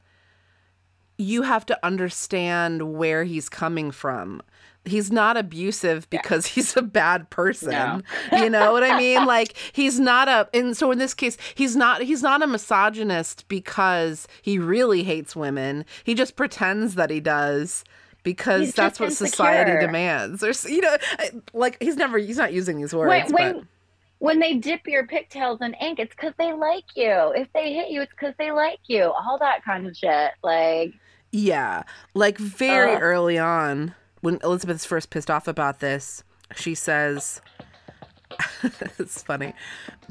you 1.17 1.43
have 1.43 1.67
to 1.67 1.79
understand 1.85 2.95
where 2.95 3.25
he's 3.25 3.49
coming 3.49 3.91
from. 3.91 4.41
He's 4.85 5.11
not 5.11 5.37
abusive 5.37 6.09
because 6.11 6.47
he's 6.55 6.77
a 6.77 6.83
bad 6.83 7.29
person 7.29 7.71
No. 7.71 8.01
you 8.33 8.49
know 8.49 8.73
what 8.73 8.85
i 8.85 8.97
mean? 9.05 9.27
Like 9.27 9.55
he's 9.73 9.99
not 10.01 10.29
a 10.29 10.49
and 10.55 10.77
so 10.77 10.91
in 10.93 10.99
this 10.99 11.15
case 11.15 11.37
he's 11.55 11.77
not 11.77 12.03
he's 12.03 12.23
not 12.23 12.43
a 12.43 12.47
misogynist 12.47 13.47
because 13.49 14.27
he 14.43 14.59
really 14.59 15.03
hates 15.03 15.35
women. 15.37 15.85
He 16.05 16.15
just 16.15 16.37
pretends 16.37 16.95
that 16.95 17.11
he 17.11 17.21
does 17.21 17.85
because 18.23 18.67
He's 18.67 18.75
that's 18.75 19.01
what 19.01 19.13
society 19.13 19.79
demands. 19.85 20.43
Or 20.43 20.53
you 20.69 20.81
know 20.81 20.97
like 21.53 21.77
he's 21.83 21.97
never 21.97 22.17
he's 22.19 22.39
not 22.39 22.53
using 22.53 22.79
these 22.79 22.95
words 22.95 23.33
when 23.33 23.33
when, 23.33 23.53
but 23.55 23.65
when 24.19 24.39
they 24.41 24.55
dip 24.55 24.87
your 24.87 25.07
pigtails 25.07 25.61
in 25.61 25.75
ink, 25.75 25.99
it's 25.99 26.15
because 26.15 26.33
they 26.39 26.53
like 26.53 26.85
you. 26.97 27.33
If 27.37 27.49
they 27.53 27.73
hit 27.73 27.91
you, 27.91 28.03
it's 28.03 28.13
because 28.13 28.35
they 28.39 28.51
like 28.51 28.81
you. 28.87 29.05
All 29.05 29.39
that 29.41 29.65
kind 29.65 29.87
of 29.87 29.97
shit. 29.97 30.33
Like, 30.43 30.93
Yeah. 31.31 31.85
Like 32.15 32.39
very 32.39 32.95
Ugh. 32.95 33.03
early 33.03 33.39
on, 33.39 33.95
when 34.21 34.39
Elizabeth's 34.43 34.85
first 34.85 35.11
pissed 35.11 35.31
off 35.31 35.47
about 35.47 35.81
this, 35.81 36.25
she 36.57 36.75
says, 36.75 37.41
It's 38.99 39.23
funny. 39.23 39.55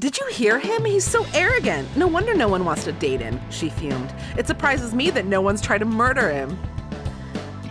Did 0.00 0.18
you 0.18 0.26
hear 0.28 0.58
him? 0.58 0.84
He's 0.84 1.04
so 1.04 1.26
arrogant. 1.34 1.94
No 1.96 2.06
wonder 2.06 2.34
no 2.34 2.48
one 2.48 2.64
wants 2.64 2.84
to 2.84 2.92
date 2.92 3.20
him, 3.20 3.38
she 3.50 3.68
fumed. 3.68 4.12
It 4.36 4.46
surprises 4.46 4.94
me 4.94 5.10
that 5.10 5.26
no 5.26 5.40
one's 5.42 5.60
tried 5.60 5.78
to 5.78 5.84
murder 5.84 6.30
him. 6.30 6.58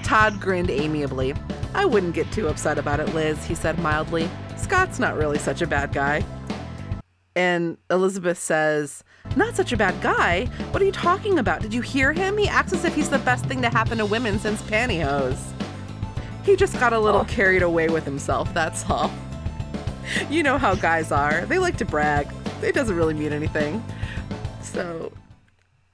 Todd 0.04 0.40
grinned 0.40 0.70
amiably. 0.70 1.34
I 1.74 1.86
wouldn't 1.86 2.14
get 2.14 2.32
too 2.32 2.48
upset 2.48 2.78
about 2.78 3.00
it, 3.00 3.14
Liz, 3.14 3.44
he 3.46 3.56
said 3.56 3.80
mildly. 3.80 4.30
Scott's 4.68 5.00
not 5.00 5.16
really 5.16 5.38
such 5.38 5.62
a 5.62 5.66
bad 5.66 5.94
guy. 5.94 6.26
And 7.38 7.78
Elizabeth 7.90 8.38
says, 8.38 9.02
Not 9.38 9.56
such 9.56 9.72
a 9.72 9.78
bad 9.78 10.02
guy. 10.02 10.48
What 10.72 10.82
are 10.82 10.86
you 10.86 10.92
talking 10.92 11.40
about? 11.40 11.62
Did 11.62 11.74
you 11.74 11.80
hear 11.80 12.12
him? 12.12 12.38
He 12.38 12.50
acts 12.50 12.74
as 12.74 12.84
if 12.84 12.94
he's 12.94 13.10
the 13.10 13.20
best 13.20 13.46
thing 13.46 13.62
to 13.62 13.70
happen 13.70 13.98
to 14.00 14.06
women 14.06 14.40
since 14.40 14.62
pantyhose. 14.64 15.42
He 16.44 16.58
just 16.58 16.78
got 16.82 16.92
a 16.92 17.00
little 17.00 17.22
oh. 17.22 17.26
carried 17.26 17.62
away 17.62 17.88
with 17.88 18.04
himself, 18.04 18.54
that's 18.54 18.90
all. 18.90 19.10
You 20.30 20.44
know 20.44 20.58
how 20.58 20.76
guys 20.76 21.14
are. 21.14 21.46
They 21.46 21.60
like 21.60 21.78
to 21.78 21.86
brag. 21.86 22.28
It 22.62 22.76
doesn't 22.76 22.96
really 22.96 23.14
mean 23.14 23.32
anything. 23.32 23.82
So, 24.62 25.14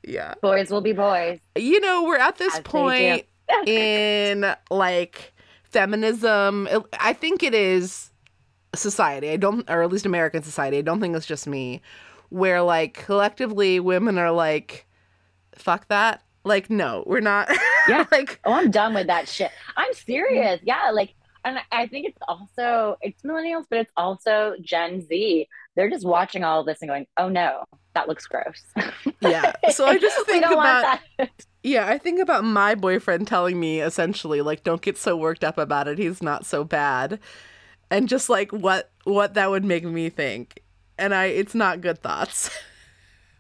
yeah. 0.02 0.34
boys 0.42 0.72
will 0.72 0.82
be 0.82 0.94
boys. 0.94 1.40
You 1.56 1.80
know, 1.80 2.06
we're 2.06 2.18
at 2.18 2.38
this 2.38 2.56
As 2.56 2.62
point 2.62 3.28
in 3.68 4.52
like 4.72 5.32
feminism. 5.64 6.68
I 7.00 7.14
think 7.14 7.44
it 7.44 7.54
is 7.54 8.10
society. 8.76 9.30
I 9.30 9.38
don't, 9.38 9.70
or 9.70 9.84
at 9.84 9.92
least 9.92 10.06
American 10.06 10.44
society. 10.44 10.78
I 10.78 10.82
don't 10.82 11.00
think 11.02 11.16
it's 11.16 11.26
just 11.26 11.48
me, 11.48 11.82
where 12.30 12.62
like 12.62 12.94
collectively 12.96 13.80
women 13.80 14.18
are 14.18 14.32
like, 14.32 14.86
fuck 15.56 15.88
that. 15.90 16.24
Like, 16.46 16.70
no, 16.70 17.04
we're 17.08 17.22
not. 17.22 17.50
Yeah. 17.86 18.06
like, 18.14 18.40
Oh, 18.46 18.54
I'm 18.54 18.72
done 18.72 18.94
with 18.94 19.08
that 19.08 19.28
shit. 19.28 19.52
I'm 19.76 19.94
serious. 19.94 20.60
Mm-hmm. 20.60 20.68
Yeah, 20.68 20.92
like, 20.94 21.16
and 21.44 21.60
I 21.72 21.88
think 21.88 22.08
it's 22.08 22.18
also 22.30 22.96
it's 23.02 23.22
millennials, 23.24 23.66
but 23.70 23.80
it's 23.80 23.92
also 23.98 24.56
Gen 24.62 25.02
Z. 25.06 25.48
They're 25.76 25.90
just 25.90 26.06
watching 26.06 26.46
all 26.46 26.62
of 26.62 26.66
this 26.66 26.82
and 26.82 26.88
going, 26.90 27.08
"Oh 27.18 27.28
no, 27.28 27.66
that 27.94 28.08
looks 28.08 28.26
gross." 28.28 28.64
yeah. 29.20 29.52
So 29.70 29.86
I 29.86 29.98
just 30.00 30.26
think 30.26 30.46
about, 30.46 31.00
yeah, 31.64 31.88
I 31.88 31.98
think 31.98 32.22
about 32.22 32.46
my 32.46 32.76
boyfriend 32.76 33.28
telling 33.28 33.60
me 33.60 33.82
essentially, 33.82 34.42
like, 34.42 34.64
don't 34.64 34.82
get 34.82 34.98
so 34.98 35.18
worked 35.18 35.44
up 35.44 35.58
about 35.58 35.88
it. 35.90 35.98
He's 35.98 36.24
not 36.24 36.46
so 36.46 36.64
bad. 36.64 37.20
And 37.94 38.10
just 38.10 38.28
like 38.28 38.52
what 38.52 38.92
what 39.04 39.36
that 39.36 39.50
would 39.50 39.64
make 39.64 39.84
me 39.86 40.10
think. 40.10 40.60
And 40.98 41.14
I, 41.14 41.26
it's 41.26 41.56
not 41.56 41.82
good 41.82 42.00
thoughts. 42.02 42.50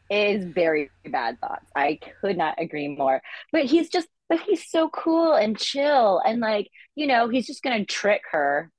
It 0.10 0.36
is 0.38 0.46
very 0.46 0.92
bad 1.06 1.40
thoughts. 1.40 1.72
I 1.76 2.00
could 2.22 2.38
not 2.38 2.62
agree 2.62 2.88
more. 2.88 3.22
But 3.52 3.66
he's 3.66 3.90
just, 3.90 4.08
but 4.30 4.40
he's 4.42 4.70
so 4.70 4.90
cool 4.90 5.34
and 5.34 5.58
chill, 5.58 6.22
and 6.26 6.40
like, 6.40 6.70
you 6.96 7.08
know, 7.08 7.30
he's 7.30 7.48
just 7.48 7.64
gonna 7.64 7.86
trick 7.86 8.22
her 8.32 8.70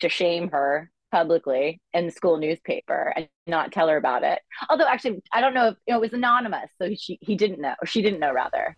to 0.00 0.08
shame 0.08 0.50
her 0.50 0.90
publicly 1.12 1.80
in 1.92 2.06
the 2.06 2.12
school 2.12 2.38
newspaper 2.38 3.12
and 3.14 3.28
not 3.46 3.72
tell 3.72 3.88
her 3.88 3.96
about 3.96 4.22
it. 4.24 4.40
Although, 4.68 4.88
actually, 4.88 5.22
I 5.32 5.40
don't 5.40 5.54
know 5.54 5.68
if 5.68 5.76
you 5.86 5.94
know, 5.94 5.98
it 5.98 6.02
was 6.02 6.12
anonymous, 6.12 6.70
so 6.80 6.92
she 6.96 7.18
he 7.20 7.36
didn't 7.36 7.60
know. 7.60 7.74
Or 7.80 7.86
she 7.86 8.02
didn't 8.02 8.20
know, 8.20 8.32
rather. 8.32 8.76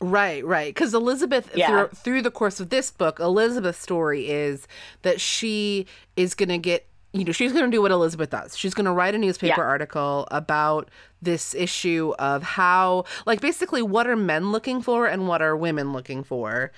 Right, 0.00 0.44
right. 0.44 0.74
Because 0.74 0.92
Elizabeth, 0.92 1.50
Yeah. 1.54 1.66
through, 1.66 1.88
through 1.96 2.22
the 2.22 2.30
course 2.30 2.60
of 2.60 2.68
this 2.68 2.90
book, 2.90 3.18
Elizabeth's 3.18 3.78
story 3.78 4.28
is 4.28 4.66
that 5.02 5.20
she 5.20 5.86
is 6.16 6.34
going 6.34 6.50
to 6.50 6.58
get, 6.58 6.86
you 7.12 7.24
know, 7.24 7.32
she's 7.32 7.52
going 7.52 7.64
to 7.64 7.70
do 7.70 7.80
what 7.80 7.90
Elizabeth 7.90 8.28
does. 8.30 8.58
She's 8.58 8.74
going 8.74 8.84
to 8.84 8.92
write 8.92 9.14
a 9.14 9.18
newspaper 9.18 9.62
Yeah. 9.62 9.66
article 9.66 10.28
about 10.30 10.90
this 11.22 11.54
issue 11.54 12.12
of 12.18 12.42
how, 12.42 13.04
like, 13.24 13.40
basically, 13.40 13.80
what 13.80 14.06
are 14.06 14.16
men 14.16 14.52
looking 14.52 14.82
for 14.82 15.06
and 15.06 15.26
what 15.28 15.40
are 15.40 15.56
women 15.56 15.94
looking 15.94 16.22
for. 16.22 16.72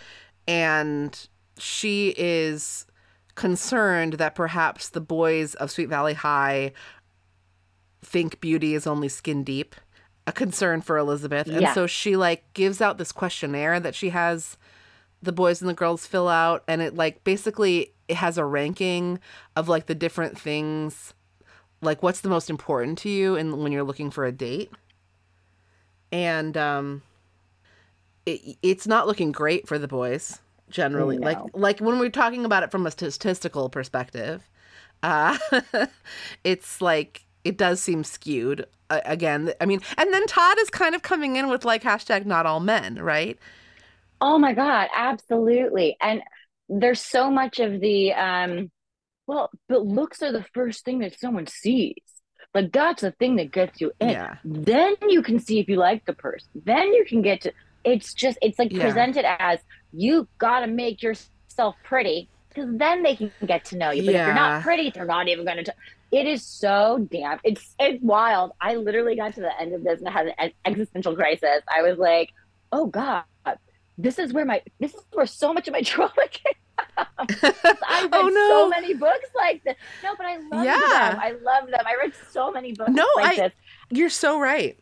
And 0.46 1.18
she 1.59 2.14
is 2.16 2.87
concerned 3.35 4.14
that 4.14 4.35
perhaps 4.37 4.88
the 4.90 5.00
boys 5.00 5.54
of 5.57 5.70
Sweet 5.72 5.88
Valley 5.88 6.14
High 6.14 6.72
think 8.00 8.40
beauty 8.40 8.74
is 8.74 8.87
only 8.87 9.09
skin 9.09 9.42
deep 9.42 9.74
a 10.28 10.32
concern 10.32 10.80
for 10.80 10.98
Elizabeth. 10.98 11.48
And 11.48 11.62
Yeah. 11.62 11.72
so 11.74 11.86
she 11.86 12.16
like 12.16 12.44
gives 12.52 12.80
out 12.80 12.98
this 12.98 13.12
questionnaire 13.12 13.80
that 13.80 13.94
she 13.94 14.10
has 14.10 14.56
the 15.22 15.32
boys 15.32 15.60
and 15.60 15.68
the 15.68 15.74
girls 15.74 16.06
fill 16.06 16.28
out 16.28 16.62
and 16.68 16.80
it 16.80 16.94
like 16.94 17.24
basically 17.24 17.92
it 18.06 18.16
has 18.16 18.38
a 18.38 18.44
ranking 18.44 19.18
of 19.56 19.68
like 19.68 19.86
the 19.86 19.94
different 19.94 20.38
things 20.38 21.12
like 21.80 22.02
what's 22.02 22.20
the 22.20 22.28
most 22.28 22.50
important 22.50 22.98
to 22.98 23.08
you 23.08 23.34
and 23.36 23.60
when 23.62 23.72
you're 23.72 23.82
looking 23.84 24.10
for 24.10 24.24
a 24.24 24.32
date. 24.32 24.70
And 26.12 26.56
um 26.56 27.02
it, 28.26 28.56
it's 28.62 28.86
not 28.86 29.06
looking 29.06 29.32
great 29.32 29.66
for 29.66 29.78
the 29.78 29.88
boys 29.88 30.40
generally. 30.70 31.18
Like 31.18 31.38
like 31.54 31.80
when 31.80 31.98
we're 31.98 32.10
talking 32.10 32.44
about 32.44 32.62
it 32.62 32.70
from 32.70 32.86
a 32.86 32.90
statistical 32.90 33.68
perspective, 33.70 34.48
uh 35.02 35.36
it's 36.44 36.80
like 36.80 37.24
it 37.48 37.56
does 37.56 37.80
seem 37.80 38.04
skewed 38.04 38.66
uh, 38.90 39.00
again 39.04 39.52
i 39.61 39.66
mean 39.66 39.80
and 39.96 40.12
then 40.12 40.26
todd 40.26 40.56
is 40.61 40.70
kind 40.70 40.94
of 40.94 41.02
coming 41.02 41.37
in 41.37 41.48
with 41.48 41.64
like 41.64 41.82
hashtag 41.82 42.26
not 42.26 42.46
all 42.46 42.61
men 42.61 42.96
right 42.96 43.38
Oh 44.20 44.37
my 44.38 44.52
God, 44.52 44.88
absolutely. 44.94 45.96
And 46.00 46.22
there's 46.68 47.00
so 47.00 47.30
much 47.30 47.61
of 47.61 47.80
the 47.80 48.12
um 48.14 48.70
well, 49.26 49.50
but 49.68 49.87
looks 49.87 50.22
are 50.22 50.32
the 50.32 50.44
first 50.54 50.84
thing 50.84 51.00
that 51.00 51.18
someone 51.20 51.46
sees. 51.46 51.94
Like 52.54 52.72
that's 52.72 53.02
the 53.02 53.12
thing 53.12 53.37
that 53.37 53.52
gets 53.52 53.80
you 53.80 53.92
in. 54.00 54.11
Yeah. 54.11 54.37
Then 54.44 54.94
you 55.08 55.22
can 55.22 55.38
see 55.38 55.61
if 55.61 55.68
you 55.68 55.76
like 55.76 56.04
the 56.06 56.14
person. 56.14 56.48
Then 56.64 56.92
you 56.94 57.04
can 57.04 57.22
get 57.22 57.42
to 57.42 57.52
it's 57.84 58.12
just 58.14 58.38
it's 58.42 58.58
like 58.58 58.72
Yeah. 58.72 58.82
presented 58.82 59.24
as 59.40 59.61
you 59.92 60.28
gotta 60.38 60.66
make 60.66 61.02
yourself 61.02 61.76
pretty 61.84 62.28
because 62.48 62.70
then 62.76 63.02
they 63.04 63.14
can 63.16 63.32
get 63.46 63.64
to 63.66 63.76
know 63.76 63.90
you. 63.90 64.02
But 64.02 64.16
if 64.16 64.24
you're 64.24 64.34
not 64.34 64.56
pretty, 64.62 64.90
they're 64.94 65.04
not 65.06 65.28
even 65.28 65.44
gonna 65.44 65.64
t- 65.64 65.72
it 66.10 66.26
is 66.26 66.44
so 66.46 67.06
damn 67.10 67.38
it's 67.44 67.74
it's 67.78 68.02
wild. 68.02 68.52
I 68.60 68.76
literally 68.76 69.16
got 69.16 69.34
to 69.34 69.40
the 69.40 69.60
end 69.60 69.74
of 69.74 69.84
this 69.84 70.00
and 70.00 70.08
had 70.08 70.34
an 70.38 70.52
existential 70.64 71.14
crisis. 71.14 71.62
I 71.74 71.82
was 71.82 71.98
like, 71.98 72.30
oh 72.72 72.86
God, 72.86 73.24
this 73.98 74.18
is 74.18 74.32
where 74.32 74.44
my 74.44 74.62
this 74.80 74.94
is 74.94 75.00
where 75.12 75.26
so 75.26 75.52
much 75.52 75.68
of 75.68 75.72
my 75.72 75.82
trauma 75.82 76.12
came 76.30 76.54
from. 76.94 77.06
I 77.20 77.26
oh, 77.42 78.00
read 78.02 78.10
oh 78.12 78.28
no 78.28 78.48
so 78.48 78.68
many 78.68 78.94
books 78.94 79.28
like 79.36 79.62
this. 79.64 79.76
No, 80.02 80.14
but 80.16 80.26
I 80.26 80.36
love 80.38 80.64
Yeah. 80.64 81.10
them. 81.10 81.20
I 81.20 81.30
love 81.42 81.68
them. 81.68 81.80
I 81.86 81.96
read 82.00 82.12
so 82.30 82.50
many 82.52 82.72
books 82.72 82.90
No, 82.92 83.06
like 83.16 83.38
I- 83.38 83.42
this. 83.48 83.52
you're 83.90 84.08
so 84.10 84.38
right 84.40 84.78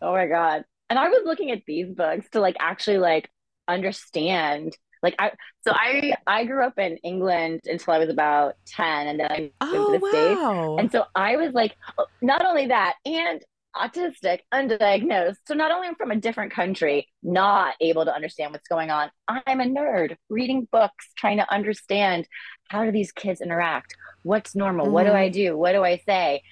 Oh 0.00 0.12
my 0.12 0.26
god. 0.26 0.64
And 0.90 0.98
I 0.98 1.08
was 1.08 1.22
looking 1.24 1.50
at 1.50 1.62
these 1.66 1.88
books 1.94 2.28
to 2.32 2.40
like 2.40 2.56
actually 2.60 2.98
like 2.98 3.30
understand 3.68 4.76
like 5.02 5.14
I 5.18 5.32
so 5.62 5.72
I 5.72 6.14
I 6.26 6.44
grew 6.44 6.64
up 6.64 6.78
in 6.78 6.96
England 6.98 7.62
until 7.64 7.94
I 7.94 7.98
was 7.98 8.08
about 8.08 8.54
10 8.66 9.08
and 9.08 9.20
then 9.20 9.30
I 9.30 9.40
moved 9.40 9.52
oh 9.62 9.92
to 9.92 9.98
the 9.98 10.08
States. 10.08 10.80
And 10.80 10.92
so 10.92 11.04
I 11.14 11.36
was 11.36 11.52
like, 11.52 11.76
not 12.20 12.44
only 12.44 12.66
that, 12.66 12.94
and 13.04 13.42
autistic, 13.74 14.40
undiagnosed. 14.52 15.36
So 15.46 15.54
not 15.54 15.72
only 15.72 15.88
I'm 15.88 15.94
from 15.94 16.10
a 16.10 16.16
different 16.16 16.52
country, 16.52 17.08
not 17.22 17.74
able 17.80 18.04
to 18.04 18.14
understand 18.14 18.52
what's 18.52 18.68
going 18.68 18.90
on, 18.90 19.10
I'm 19.28 19.60
a 19.60 19.64
nerd 19.64 20.16
reading 20.28 20.68
books, 20.70 21.08
trying 21.16 21.38
to 21.38 21.52
understand 21.52 22.28
how 22.68 22.84
do 22.84 22.92
these 22.92 23.12
kids 23.12 23.40
interact? 23.40 23.96
What's 24.22 24.54
normal? 24.54 24.90
What 24.90 25.04
do. 25.04 25.12
I 25.12 25.26
mm-hmm. 25.26 25.32
do? 25.32 25.56
What 25.56 25.72
do 25.72 25.82
I 25.84 26.00
say? 26.06 26.42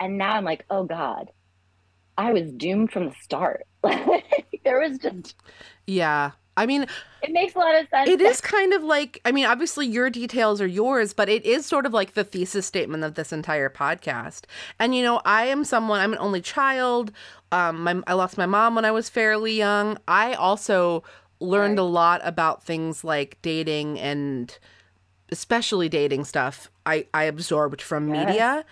And 0.00 0.16
now 0.16 0.34
I'm 0.34 0.44
like, 0.44 0.64
oh 0.70 0.84
God, 0.84 1.30
I 2.16 2.32
was 2.32 2.50
doomed 2.52 2.92
from 2.92 3.06
the 3.06 3.14
start. 3.20 3.64
there 3.82 4.80
was 4.80 4.98
just, 4.98 5.34
yeah 5.86 6.32
i 6.58 6.66
mean 6.66 6.84
it 7.22 7.32
makes 7.32 7.54
a 7.54 7.58
lot 7.58 7.74
of 7.74 7.88
sense. 7.88 8.08
it 8.08 8.20
is 8.20 8.40
kind 8.40 8.72
of 8.74 8.82
like 8.84 9.20
i 9.24 9.32
mean 9.32 9.44
obviously 9.46 9.86
your 9.86 10.10
details 10.10 10.60
are 10.60 10.66
yours 10.66 11.12
but 11.14 11.28
it 11.28 11.44
is 11.46 11.64
sort 11.66 11.86
of 11.86 11.92
like 11.94 12.14
the 12.14 12.24
thesis 12.24 12.66
statement 12.66 13.02
of 13.04 13.14
this 13.14 13.32
entire 13.32 13.70
podcast 13.70 14.42
and 14.78 14.94
you 14.94 15.02
know 15.02 15.20
i 15.24 15.44
am 15.46 15.64
someone 15.64 16.00
i'm 16.00 16.12
an 16.12 16.18
only 16.18 16.40
child 16.40 17.10
um 17.52 17.82
my, 17.82 18.00
i 18.06 18.12
lost 18.12 18.36
my 18.36 18.46
mom 18.46 18.74
when 18.74 18.84
i 18.84 18.90
was 18.90 19.08
fairly 19.08 19.52
young 19.54 19.96
i 20.06 20.34
also 20.34 21.02
learned 21.40 21.78
Right. 21.78 21.82
a 21.84 21.86
lot 21.86 22.20
about 22.24 22.62
things 22.64 23.04
like 23.04 23.38
dating 23.42 23.98
and 23.98 24.58
especially 25.30 25.88
dating 25.88 26.24
stuff, 26.24 26.70
I 26.86 27.06
I 27.12 27.24
absorbed 27.24 27.82
from 27.82 28.08
Yes. 28.08 28.26
media, 28.26 28.64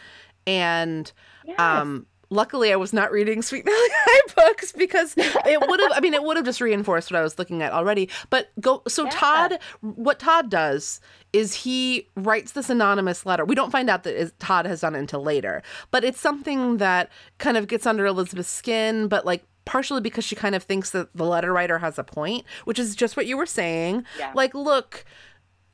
and 0.46 1.12
Yes. 1.44 1.58
um. 1.60 2.06
Luckily, 2.30 2.72
I 2.72 2.76
was 2.76 2.92
not 2.92 3.12
reading 3.12 3.40
Sweet 3.42 3.64
Valley 3.64 3.76
High 3.92 4.32
books 4.34 4.72
because 4.72 5.14
it 5.16 5.60
would 5.68 5.80
have. 5.80 5.92
I 5.94 6.00
mean, 6.00 6.12
it 6.14 6.22
would 6.24 6.36
have 6.36 6.44
just 6.46 6.60
reinforced 6.60 7.10
what 7.10 7.18
I 7.18 7.22
was 7.22 7.38
looking 7.38 7.62
at 7.62 7.72
already. 7.72 8.08
But 8.30 8.50
go. 8.60 8.82
So 8.88 9.04
Yeah. 9.04 9.10
Todd, 9.10 9.58
what 9.80 10.18
Todd 10.18 10.50
does 10.50 11.00
is 11.32 11.54
he 11.54 12.08
writes 12.16 12.52
this 12.52 12.68
anonymous 12.70 13.26
letter. 13.26 13.44
We 13.44 13.54
don't 13.54 13.70
find 13.70 13.88
out 13.88 14.02
that 14.04 14.14
is- 14.14 14.32
Todd 14.38 14.66
has 14.66 14.80
done 14.80 14.94
it 14.94 14.98
until 14.98 15.22
later, 15.22 15.62
but 15.90 16.02
it's 16.02 16.20
something 16.20 16.78
that 16.78 17.10
kind 17.38 17.56
of 17.56 17.68
gets 17.68 17.86
under 17.86 18.06
Elizabeth's 18.06 18.48
skin. 18.50 19.06
But 19.08 19.24
like 19.24 19.44
partially 19.64 20.00
because 20.00 20.24
she 20.24 20.34
kind 20.36 20.54
of 20.54 20.62
thinks 20.62 20.90
that 20.90 21.08
the 21.14 21.24
letter 21.24 21.52
writer 21.52 21.78
has 21.78 21.98
a 21.98 22.04
point, 22.04 22.44
which 22.64 22.78
is 22.78 22.94
just 22.96 23.16
what 23.16 23.26
you 23.26 23.36
were 23.36 23.46
saying. 23.46 24.04
Yeah. 24.18 24.32
Like, 24.34 24.54
look, 24.54 25.04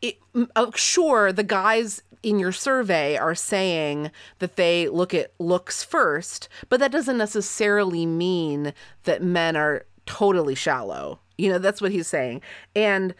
it, 0.02 0.18
uh, 0.56 0.70
sure, 0.74 1.32
the 1.32 1.44
guys 1.44 2.02
in 2.22 2.38
your 2.38 2.52
survey 2.52 3.16
are 3.16 3.34
saying 3.34 4.10
that 4.38 4.56
they 4.56 4.88
look 4.88 5.14
at 5.14 5.32
looks 5.38 5.82
first, 5.82 6.48
but 6.68 6.80
that 6.80 6.92
doesn't 6.92 7.18
necessarily 7.18 8.06
mean 8.06 8.74
that 9.04 9.22
men 9.22 9.56
are 9.56 9.84
totally 10.06 10.54
shallow. 10.54 11.18
You 11.38 11.50
know, 11.50 11.58
that's 11.58 11.80
what 11.80 11.92
he's 11.92 12.06
saying. 12.06 12.42
And 12.76 13.14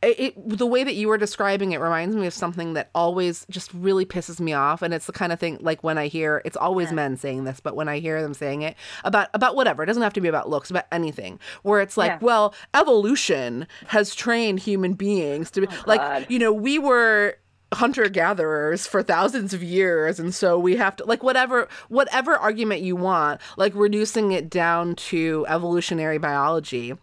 it, 0.00 0.48
the 0.48 0.66
way 0.66 0.84
that 0.84 0.94
you 0.94 1.08
were 1.08 1.18
describing 1.18 1.72
it 1.72 1.80
reminds 1.80 2.14
me 2.14 2.26
of 2.26 2.32
something 2.32 2.74
that 2.74 2.88
always 2.94 3.44
just 3.50 3.72
really 3.74 4.06
pisses 4.06 4.38
me 4.38 4.52
off 4.52 4.80
and 4.80 4.94
it's 4.94 5.06
the 5.06 5.12
kind 5.12 5.32
of 5.32 5.40
thing 5.40 5.58
like 5.60 5.82
when 5.82 5.98
i 5.98 6.06
hear 6.06 6.40
it's 6.44 6.56
always 6.56 6.92
men 6.92 7.16
saying 7.16 7.44
this 7.44 7.58
but 7.58 7.74
when 7.74 7.88
i 7.88 7.98
hear 7.98 8.22
them 8.22 8.32
saying 8.32 8.62
it 8.62 8.76
about 9.04 9.28
about 9.34 9.56
whatever 9.56 9.82
it 9.82 9.86
doesn't 9.86 10.02
have 10.02 10.12
to 10.12 10.20
be 10.20 10.28
about 10.28 10.48
looks 10.48 10.70
about 10.70 10.84
anything 10.92 11.38
where 11.62 11.80
it's 11.80 11.96
like 11.96 12.12
Yeah. 12.12 12.18
well 12.20 12.54
evolution 12.74 13.66
has 13.88 14.14
trained 14.14 14.60
human 14.60 14.94
beings 14.94 15.50
to 15.52 15.62
be 15.62 15.66
oh, 15.70 15.82
like 15.86 16.00
God. 16.00 16.26
you 16.28 16.38
know 16.38 16.52
we 16.52 16.78
were 16.78 17.36
hunter 17.74 18.08
gatherers 18.08 18.86
for 18.86 19.02
thousands 19.02 19.52
of 19.52 19.62
years 19.62 20.18
and 20.18 20.34
so 20.34 20.58
we 20.58 20.76
have 20.76 20.96
to 20.96 21.04
like 21.04 21.22
whatever 21.22 21.68
whatever 21.88 22.34
argument 22.34 22.80
you 22.80 22.96
want 22.96 23.40
like 23.58 23.72
reducing 23.74 24.32
it 24.32 24.48
down 24.48 24.94
to 24.96 25.44
evolutionary 25.48 26.16
biology 26.18 26.94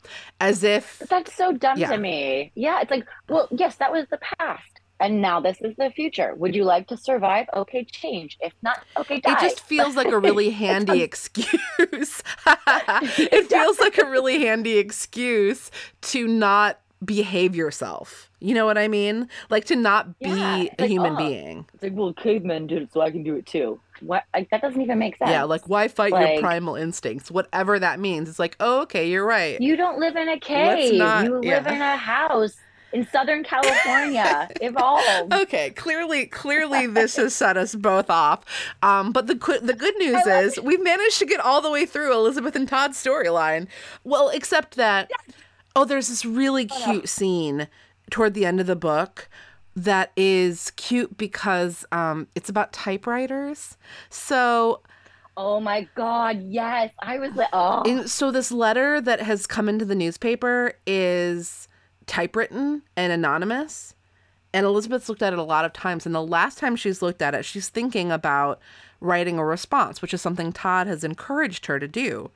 as 0.42 0.64
if 0.64 1.00
That's 1.10 1.34
so 1.34 1.52
dumb 1.54 1.78
Yeah. 1.78 1.92
to 1.92 1.98
me. 1.98 2.52
Yeah, 2.56 2.82
it's 2.82 2.92
like, 2.92 3.06
well, 3.30 3.48
yes, 3.52 3.76
that 3.78 3.92
was 3.92 4.06
the 4.10 4.18
past. 4.40 4.64
And 5.00 5.22
now 5.22 5.40
this 5.40 5.60
is 5.62 5.76
the 5.78 5.90
future. 5.92 6.34
Would 6.36 6.56
you 6.56 6.64
like 6.64 6.88
to 6.88 6.98
survive? 6.98 7.48
Okay, 7.54 7.84
change. 7.86 8.38
If 8.42 8.54
not, 8.62 8.80
okay, 8.98 9.20
die. 9.20 9.34
It 9.34 9.40
just 9.42 9.60
feels 9.62 9.96
like 9.96 10.08
a 10.08 10.20
really 10.20 10.50
handy 10.64 11.02
excuse. 11.02 11.50
it 12.48 13.50
feels 13.50 13.80
like 13.80 13.98
a 13.98 14.06
really 14.10 14.40
handy 14.40 14.78
excuse 14.78 15.70
to 16.02 16.28
not 16.28 16.80
behave 17.04 17.56
yourself. 17.56 18.30
You 18.40 18.54
know 18.54 18.66
what 18.66 18.78
I 18.78 18.88
mean? 18.88 19.30
Like 19.50 19.66
to 19.66 19.76
not 19.76 20.20
be 20.20 20.30
Yeah, 20.30 20.56
a 20.56 20.72
like, 20.80 20.90
human 20.90 21.14
oh. 21.14 21.18
being. 21.18 21.66
It's 21.74 21.84
like, 21.84 21.94
well, 21.94 22.14
cavemen 22.14 22.68
did 22.68 22.84
it, 22.84 22.94
so 22.94 23.02
I 23.02 23.12
can 23.12 23.24
do 23.24 23.36
it 23.36 23.46
too. 23.46 23.80
What? 24.02 24.24
Like 24.34 24.50
that 24.52 24.62
doesn't 24.62 24.82
even 24.82 25.00
make 25.00 25.18
sense. 25.18 25.32
Yeah, 25.32 25.44
like 25.44 25.68
why 25.68 25.88
fight 25.88 26.12
your 26.12 26.40
primal 26.40 26.76
instincts? 26.76 27.32
Whatever 27.32 27.80
that 27.80 28.00
means. 28.00 28.30
It's 28.30 28.40
like, 28.40 28.56
oh, 28.60 28.82
okay, 28.82 29.10
you're 29.10 29.26
right. 29.26 29.60
you 29.62 29.76
don't 29.76 30.00
live 30.00 30.16
in 30.16 30.30
a 30.30 30.40
cave. 30.40 30.96
not- 30.96 31.26
you 31.26 31.36
live 31.36 31.44
yeah. 31.44 31.74
in 31.74 31.82
a 31.82 31.98
house 31.98 32.58
in 32.96 33.06
Southern 33.08 33.44
California. 33.44 34.50
Evolve. 34.62 35.04
Okay, 35.46 35.72
clearly, 35.72 36.26
clearly, 36.28 36.88
this 36.88 37.18
has 37.18 37.36
set 37.42 37.58
us 37.58 37.76
both 37.76 38.10
off. 38.10 38.46
Um, 38.82 39.12
but 39.12 39.28
the 39.28 39.36
the 39.62 39.74
good 39.74 39.96
news 39.98 40.26
is 40.26 40.60
we've 40.62 40.84
managed 40.84 41.20
to 41.20 41.26
get 41.26 41.40
all 41.40 41.62
the 41.62 41.70
way 41.70 41.86
through 41.86 42.14
Elizabeth 42.14 42.56
and 42.56 42.68
Todd's 42.68 43.02
storyline. 43.02 43.68
Well, 44.04 44.30
except 44.30 44.76
that, 44.76 45.12
oh, 45.76 45.86
there's 45.86 46.08
this 46.08 46.26
really 46.26 46.66
cute 46.66 47.10
scene 47.10 47.68
toward 48.10 48.34
the 48.34 48.46
end 48.46 48.60
of 48.60 48.68
the 48.68 48.76
book 48.76 49.30
that 49.76 50.12
is 50.16 50.72
cute 50.72 51.18
because 51.18 51.86
um, 51.92 52.28
it's 52.36 52.50
about 52.50 52.72
typewriters. 52.72 53.78
So 54.10 54.82
Oh 55.38 55.60
my 55.60 55.88
God, 55.96 56.42
yes. 56.44 56.92
I 57.00 57.20
was 57.20 57.34
like, 57.36 57.50
oh, 57.52 58.06
so 58.06 58.32
this 58.32 58.52
letter 58.52 59.02
that 59.02 59.22
has 59.22 59.46
come 59.46 59.68
into 59.68 59.84
the 59.84 59.96
newspaper 59.96 60.74
is 60.88 61.68
typewritten 62.06 62.84
and 62.96 63.12
anonymous. 63.12 63.96
And 64.54 64.66
Elizabeth's 64.66 65.10
looked 65.10 65.22
at 65.22 65.34
it 65.34 65.40
a 65.40 65.44
lot 65.44 65.66
of 65.66 65.74
times. 65.74 66.06
And 66.06 66.16
the 66.16 66.24
last 66.24 66.58
time 66.58 66.78
she's 66.78 67.02
looked 67.02 67.22
at 67.22 67.36
it, 67.36 67.44
she's 67.44 67.68
thinking 67.68 68.14
about 68.14 68.62
writing 69.02 69.38
a 69.38 69.44
response, 69.44 70.02
which 70.02 70.14
is 70.14 70.22
something 70.22 70.54
Todd 70.54 70.88
has 70.88 71.04
encouraged 71.04 71.66
her 71.66 71.80
to 71.80 71.88
do. 71.88 72.32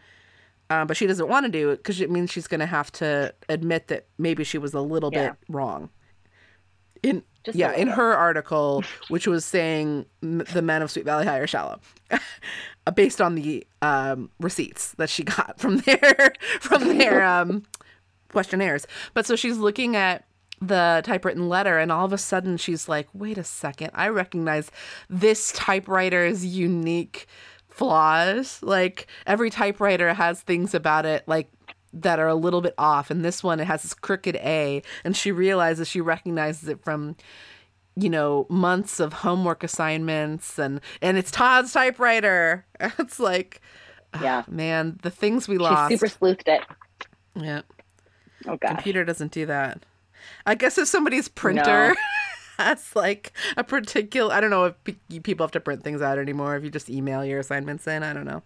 Uh, 0.69 0.86
but 0.86 0.95
she 0.95 1.08
doesn't 1.08 1.27
want 1.27 1.45
to 1.45 1.51
do 1.51 1.69
it 1.71 1.77
because 1.77 1.99
it 1.99 2.12
means 2.12 2.29
she's 2.32 2.47
going 2.47 2.60
to 2.60 2.65
have 2.67 2.91
to 2.91 3.34
admit 3.49 3.88
that 3.88 4.05
maybe 4.19 4.43
she 4.43 4.58
was 4.60 4.73
a 4.73 4.82
little 4.82 5.10
Yeah. 5.12 5.29
bit 5.29 5.38
wrong. 5.49 5.89
In 7.01 7.23
Just 7.45 7.58
yeah, 7.58 7.71
in 7.73 7.88
her 7.88 8.13
article, 8.13 8.84
which 9.08 9.25
was 9.25 9.45
saying 9.45 10.05
the 10.21 10.62
men 10.62 10.82
of 10.82 10.91
Sweet 10.91 11.05
Valley 11.05 11.25
High 11.25 11.38
are 11.39 11.47
shallow, 11.47 11.79
based 12.93 13.21
on 13.21 13.36
the 13.36 13.65
um, 13.82 14.29
receipts 14.39 14.91
that 14.95 15.10
she 15.10 15.23
got 15.23 15.58
from 15.60 15.77
their 15.77 16.34
from 16.60 16.97
their 16.97 17.23
um, 17.36 17.63
questionnaires. 18.29 18.86
But 19.13 19.25
so 19.25 19.38
she's 19.38 19.58
looking 19.58 19.95
at 19.95 20.25
the 20.62 21.01
typewritten 21.05 21.47
letter, 21.47 21.77
and 21.79 21.89
all 21.89 22.03
of 22.05 22.12
a 22.12 22.17
sudden 22.17 22.58
she's 22.58 22.89
like, 22.89 23.08
"Wait 23.13 23.38
a 23.38 23.45
second! 23.45 23.91
I 23.93 24.10
recognize 24.10 24.69
this 25.10 25.53
typewriter's 25.53 26.45
unique 26.45 27.27
flaws. 27.79 28.61
Like 28.61 29.07
every 29.25 29.49
typewriter 29.49 30.13
has 30.13 30.41
things 30.41 30.73
about 30.73 31.05
it, 31.05 31.23
like." 31.27 31.49
That 31.91 32.19
are 32.19 32.27
a 32.27 32.35
little 32.35 32.61
bit 32.61 32.75
off, 32.77 33.09
and 33.09 33.25
this 33.25 33.43
one 33.43 33.59
it 33.59 33.65
has 33.65 33.81
this 33.81 33.95
crooked 33.95 34.35
A, 34.35 34.83
and 35.03 35.17
she 35.17 35.31
realizes 35.31 35.87
she 35.87 36.01
recognizes 36.01 36.69
it 36.69 36.83
from 36.83 37.15
you 37.95 38.11
know 38.11 38.45
months 38.47 38.99
of 38.99 39.11
homework 39.11 39.63
assignments 39.63 40.59
and 40.59 40.81
and 41.01 41.17
it's 41.17 41.31
Todd's 41.31 41.73
typewriter. 41.73 42.63
It's 42.99 43.19
like 43.19 43.59
ah, 44.13 44.21
yeah. 44.21 44.43
man, 44.47 44.99
the 45.01 45.09
things 45.09 45.47
we 45.47 45.57
lost. 45.57 45.91
She 45.91 45.97
super 45.97 46.13
sleuthed 46.13 46.47
it. 46.47 46.61
yeah, 47.33 47.61
Oh 48.47 48.55
gosh. 48.57 48.69
computer 48.75 49.03
doesn't 49.03 49.31
do 49.31 49.47
that. 49.47 49.83
I 50.45 50.53
guess 50.53 50.77
if 50.77 50.87
somebody's 50.87 51.27
printer 51.27 51.95
has 52.60 52.91
like 52.95 53.34
a 53.58 53.63
particular, 53.63 54.34
I 54.34 54.41
don't 54.41 54.50
know 54.50 54.65
if 54.65 54.84
pe- 54.84 55.19
people 55.19 55.43
have 55.45 55.52
to 55.54 55.60
print 55.60 55.84
things 55.84 56.02
out 56.02 56.17
anymore. 56.19 56.56
If 56.56 56.63
you 56.63 56.69
just 56.69 56.89
email 56.89 57.24
your 57.26 57.39
assignments 57.39 57.88
in, 57.88 58.04
I 58.04 58.13
don't 58.13 58.26
know. 58.26 58.43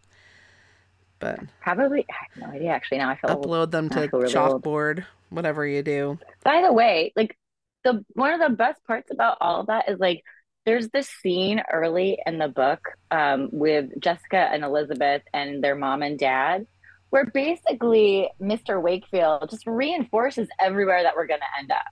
But 1.19 1.39
Probably. 1.61 2.05
I 2.09 2.13
have 2.13 2.49
no 2.49 2.55
idea. 2.55 2.69
Actually, 2.71 2.99
now 2.99 3.09
I 3.09 3.15
feel. 3.15 3.31
old. 3.31 3.45
upload 3.45 3.71
them 3.71 3.89
I 3.91 4.07
to 4.07 4.09
really 4.11 4.35
old. 4.35 4.63
chalkboard, 4.63 5.05
whatever 5.29 5.65
you 5.65 5.81
do. 5.81 6.19
By 6.43 6.61
the 6.61 6.73
way, 6.73 7.13
like 7.15 7.37
the 7.83 8.03
one 8.13 8.33
of 8.33 8.39
the 8.39 8.55
best 8.55 8.83
parts 8.85 9.09
about 9.11 9.37
all 9.41 9.61
of 9.61 9.67
that 9.67 9.89
is 9.89 9.99
like 9.99 10.23
there's 10.65 10.89
this 10.89 11.09
scene 11.09 11.61
early 11.71 12.17
in 12.25 12.37
the 12.37 12.47
book 12.47 12.81
um, 13.11 13.49
with 13.51 13.89
Jessica 13.99 14.37
and 14.51 14.63
Elizabeth 14.63 15.21
and 15.33 15.63
their 15.63 15.75
mom 15.75 16.01
and 16.03 16.17
dad, 16.19 16.65
where 17.09 17.25
basically 17.25 18.29
Mr. 18.41 18.81
Wakefield 18.81 19.49
just 19.49 19.67
reinforces 19.67 20.47
everywhere 20.59 21.03
that 21.03 21.15
we're 21.15 21.27
gonna 21.27 21.41
end 21.59 21.71
up. 21.71 21.83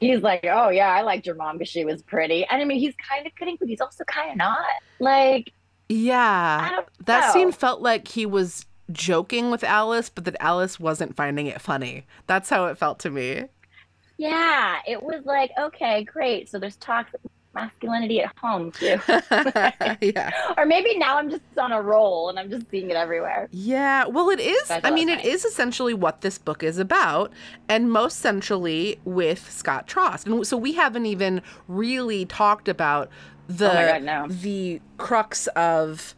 He's 0.00 0.20
like, 0.22 0.40
"Oh 0.44 0.68
yeah, 0.70 0.90
I 0.90 1.02
liked 1.02 1.26
your 1.26 1.36
mom 1.36 1.58
because 1.58 1.70
she 1.70 1.84
was 1.84 2.02
pretty," 2.02 2.44
and 2.46 2.60
I 2.60 2.64
mean, 2.64 2.78
he's 2.78 2.94
kind 2.96 3.26
of 3.26 3.34
kidding, 3.34 3.56
but 3.58 3.68
he's 3.68 3.80
also 3.80 4.04
kind 4.04 4.30
of 4.32 4.36
not. 4.36 4.58
Like, 4.98 5.52
Yeah, 5.88 6.70
that 7.04 7.24
scene 7.24 7.52
felt 7.52 7.80
like 7.80 8.08
he 8.08 8.26
was 8.26 8.66
joking 8.90 9.50
with 9.50 9.62
Alice, 9.64 10.08
but 10.08 10.24
that 10.24 10.36
Alice 10.40 10.80
wasn't 10.80 11.16
finding 11.16 11.46
it 11.46 11.60
funny. 11.60 12.06
That's 12.26 12.50
how 12.50 12.66
it 12.66 12.78
felt 12.78 12.98
to 13.00 13.10
me. 13.10 13.46
Yeah, 14.18 14.78
it 14.86 15.02
was 15.02 15.24
like, 15.24 15.50
okay, 15.58 16.04
great. 16.04 16.48
So 16.48 16.58
there's 16.58 16.76
toxic 16.76 17.20
masculinity 17.56 18.20
at 18.20 18.32
home 18.38 18.70
too. 18.70 19.00
yeah. 20.00 20.30
or 20.56 20.64
maybe 20.64 20.96
now 20.96 21.18
I'm 21.18 21.30
just 21.30 21.42
on 21.58 21.72
a 21.72 21.82
roll 21.82 22.28
and 22.28 22.38
I'm 22.38 22.48
just 22.48 22.70
seeing 22.70 22.90
it 22.90 22.96
everywhere. 22.96 23.48
Yeah, 23.50 24.06
well, 24.06 24.30
it 24.30 24.40
is. 24.40 24.70
I 24.70 24.90
mean, 24.90 25.08
it 25.08 25.24
is 25.24 25.44
essentially 25.44 25.94
what 25.94 26.20
this 26.20 26.38
book 26.38 26.62
is 26.62 26.78
about, 26.78 27.32
and 27.68 27.90
most 27.90 28.18
centrally 28.18 29.00
with 29.04 29.50
Scott 29.50 29.88
Trost. 29.88 30.26
And 30.26 30.46
so 30.46 30.56
we 30.56 30.74
haven't 30.74 31.06
even 31.06 31.42
really 31.66 32.24
talked 32.26 32.68
about 32.68 33.10
the 33.48 33.70
Oh 33.70 33.92
God, 33.92 34.02
no. 34.02 34.26
the 34.28 34.80
crux 34.98 35.46
of 35.48 36.14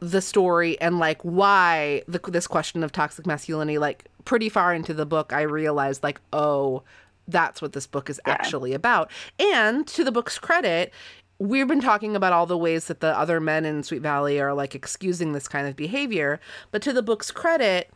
the 0.00 0.20
story 0.20 0.78
and 0.80 0.98
like 0.98 1.20
why 1.22 2.02
the, 2.06 2.18
this 2.18 2.46
question 2.46 2.82
of 2.82 2.92
toxic 2.92 3.26
masculinity. 3.26 3.78
Like 3.78 4.06
pretty 4.24 4.48
far 4.48 4.74
into 4.74 4.94
the 4.94 5.06
book, 5.06 5.32
I 5.32 5.42
realized 5.42 6.02
like, 6.02 6.20
oh, 6.32 6.82
that's 7.28 7.62
what 7.62 7.72
this 7.72 7.86
book 7.86 8.10
is 8.10 8.20
Yeah. 8.26 8.32
actually 8.34 8.72
about. 8.72 9.10
And 9.38 9.86
to 9.88 10.04
the 10.04 10.12
book's 10.12 10.38
credit, 10.38 10.92
we've 11.38 11.66
been 11.68 11.80
talking 11.80 12.14
about 12.16 12.32
all 12.32 12.46
the 12.46 12.58
ways 12.58 12.86
that 12.86 13.00
the 13.00 13.16
other 13.18 13.40
men 13.40 13.64
in 13.64 13.82
Sweet 13.82 14.02
Valley 14.02 14.40
are 14.40 14.54
like 14.54 14.74
excusing 14.74 15.32
this 15.32 15.48
kind 15.48 15.66
of 15.66 15.76
behavior. 15.76 16.40
But 16.70 16.82
to 16.82 16.92
the 16.92 17.02
book's 17.02 17.30
credit, 17.30 17.90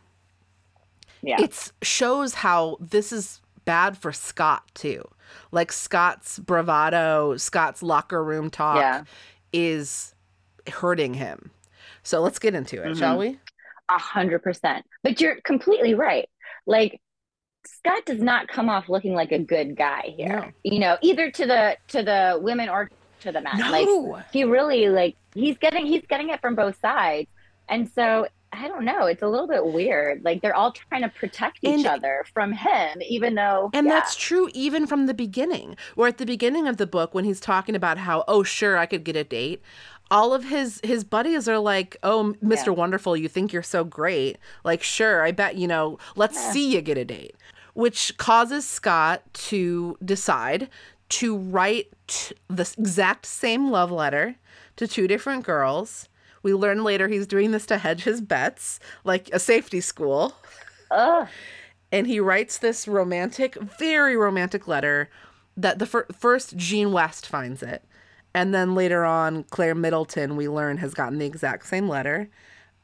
Yeah. 1.21 1.41
it 1.41 1.71
shows 1.81 2.35
how 2.35 2.77
this 2.79 3.11
is 3.11 3.41
bad 3.65 3.97
for 3.97 4.11
Scott 4.11 4.63
too. 4.73 5.03
Like 5.51 5.71
Scott's 5.71 6.39
bravado, 6.39 7.37
Scott's 7.37 7.83
locker 7.83 8.23
room 8.23 8.49
talk 8.49 8.77
Yeah. 8.77 9.03
is 9.53 10.15
hurting 10.67 11.13
him. 11.15 11.51
So 12.03 12.21
let's 12.21 12.39
get 12.39 12.55
into 12.55 12.81
it, 12.81 12.97
shall 12.97 13.17
mm-hmm. 13.17 13.31
we? 13.31 13.39
A 13.89 13.97
hundred 13.99 14.39
percent. 14.43 14.85
But 15.03 15.19
you're 15.21 15.39
completely 15.41 15.93
right. 15.93 16.29
Like 16.65 17.01
Scott 17.65 18.05
does 18.05 18.21
not 18.21 18.47
come 18.47 18.69
off 18.69 18.89
looking 18.89 19.13
like 19.13 19.31
a 19.31 19.39
good 19.39 19.75
guy 19.75 20.13
here. 20.15 20.27
No. 20.29 20.45
You 20.63 20.79
know, 20.79 20.97
either 21.01 21.29
to 21.31 21.45
the 21.45 21.77
to 21.89 22.03
the 22.03 22.39
women 22.41 22.69
or 22.69 22.89
to 23.21 23.31
the 23.31 23.41
men. 23.41 23.57
No. 23.57 23.71
Like 23.71 24.25
he 24.31 24.43
really 24.43 24.89
like 24.89 25.15
he's 25.33 25.57
getting 25.57 25.85
he's 25.85 26.03
getting 26.07 26.29
it 26.29 26.41
from 26.41 26.55
both 26.55 26.79
sides. 26.79 27.27
And 27.67 27.89
so 27.89 28.27
I 28.51 28.67
don't 28.67 28.83
know, 28.83 29.05
it's 29.05 29.21
a 29.21 29.27
little 29.27 29.47
bit 29.47 29.63
weird. 29.63 30.23
Like 30.23 30.41
they're 30.41 30.55
all 30.55 30.71
trying 30.71 31.03
to 31.03 31.09
protect 31.09 31.59
each 31.61 31.69
And- 31.69 31.85
other 31.85 32.25
from 32.33 32.51
him, 32.51 32.99
even 33.07 33.35
though 33.35 33.69
And 33.73 33.85
yeah, 33.87 33.93
that's 33.93 34.15
true 34.15 34.49
even 34.53 34.87
from 34.87 35.05
the 35.05 35.13
beginning. 35.13 35.75
Or 35.95 36.07
at 36.07 36.17
the 36.17 36.25
beginning 36.25 36.67
of 36.67 36.77
the 36.77 36.87
book 36.87 37.13
when 37.13 37.25
he's 37.25 37.39
talking 37.39 37.75
about 37.75 37.99
how, 37.99 38.23
oh 38.27 38.41
sure, 38.41 38.77
I 38.77 38.85
could 38.87 39.03
get 39.03 39.15
a 39.15 39.23
date. 39.23 39.61
All 40.11 40.33
of 40.33 40.43
his 40.45 40.79
his 40.83 41.03
buddies 41.03 41.47
are 41.47 41.59
like, 41.59 41.97
"Oh, 42.03 42.35
Mr. 42.43 42.67
Yeah. 42.67 42.71
Wonderful, 42.73 43.15
you 43.15 43.27
think 43.27 43.53
you're 43.53 43.61
so 43.63 43.83
great. 43.83 44.37
Like, 44.63 44.81
sure, 44.83 45.23
I 45.23 45.31
bet, 45.31 45.55
you 45.55 45.67
know, 45.67 45.97
let's 46.15 46.35
Yeah. 46.35 46.51
see 46.51 46.73
you 46.75 46.81
get 46.81 46.97
a 46.97 47.05
date." 47.05 47.35
Which 47.73 48.17
causes 48.17 48.67
Scott 48.67 49.21
to 49.49 49.97
decide 50.03 50.69
to 51.09 51.37
write 51.37 51.87
t- 52.07 52.35
the 52.49 52.71
exact 52.77 53.25
same 53.25 53.71
love 53.71 53.91
letter 53.91 54.35
to 54.75 54.87
two 54.87 55.07
different 55.07 55.43
girls. 55.45 56.07
We 56.43 56.53
learn 56.53 56.83
later 56.83 57.07
he's 57.07 57.27
doing 57.27 57.51
this 57.51 57.65
to 57.67 57.77
hedge 57.77 58.03
his 58.03 58.21
bets, 58.21 58.79
like 59.03 59.29
a 59.33 59.39
safety 59.39 59.81
school 59.81 60.33
ugh, 60.91 61.27
and 61.91 62.07
he 62.07 62.19
writes 62.19 62.57
this 62.57 62.87
romantic, 62.87 63.55
very 63.55 64.15
romantic 64.15 64.67
letter 64.67 65.09
that 65.57 65.79
the 65.79 65.85
fir- 65.85 66.07
first 66.17 66.55
Jean 66.57 66.91
West 66.91 67.27
finds 67.27 67.61
it, 67.61 67.83
and 68.39 68.53
then 68.53 68.73
later 68.75 69.03
on 69.05 69.43
Claire 69.45 69.75
Middleton 69.75 70.35
we 70.35 70.47
learn 70.47 70.77
has 70.77 70.93
gotten 70.93 71.19
the 71.19 71.25
exact 71.25 71.67
same 71.67 71.87
letter. 71.89 72.29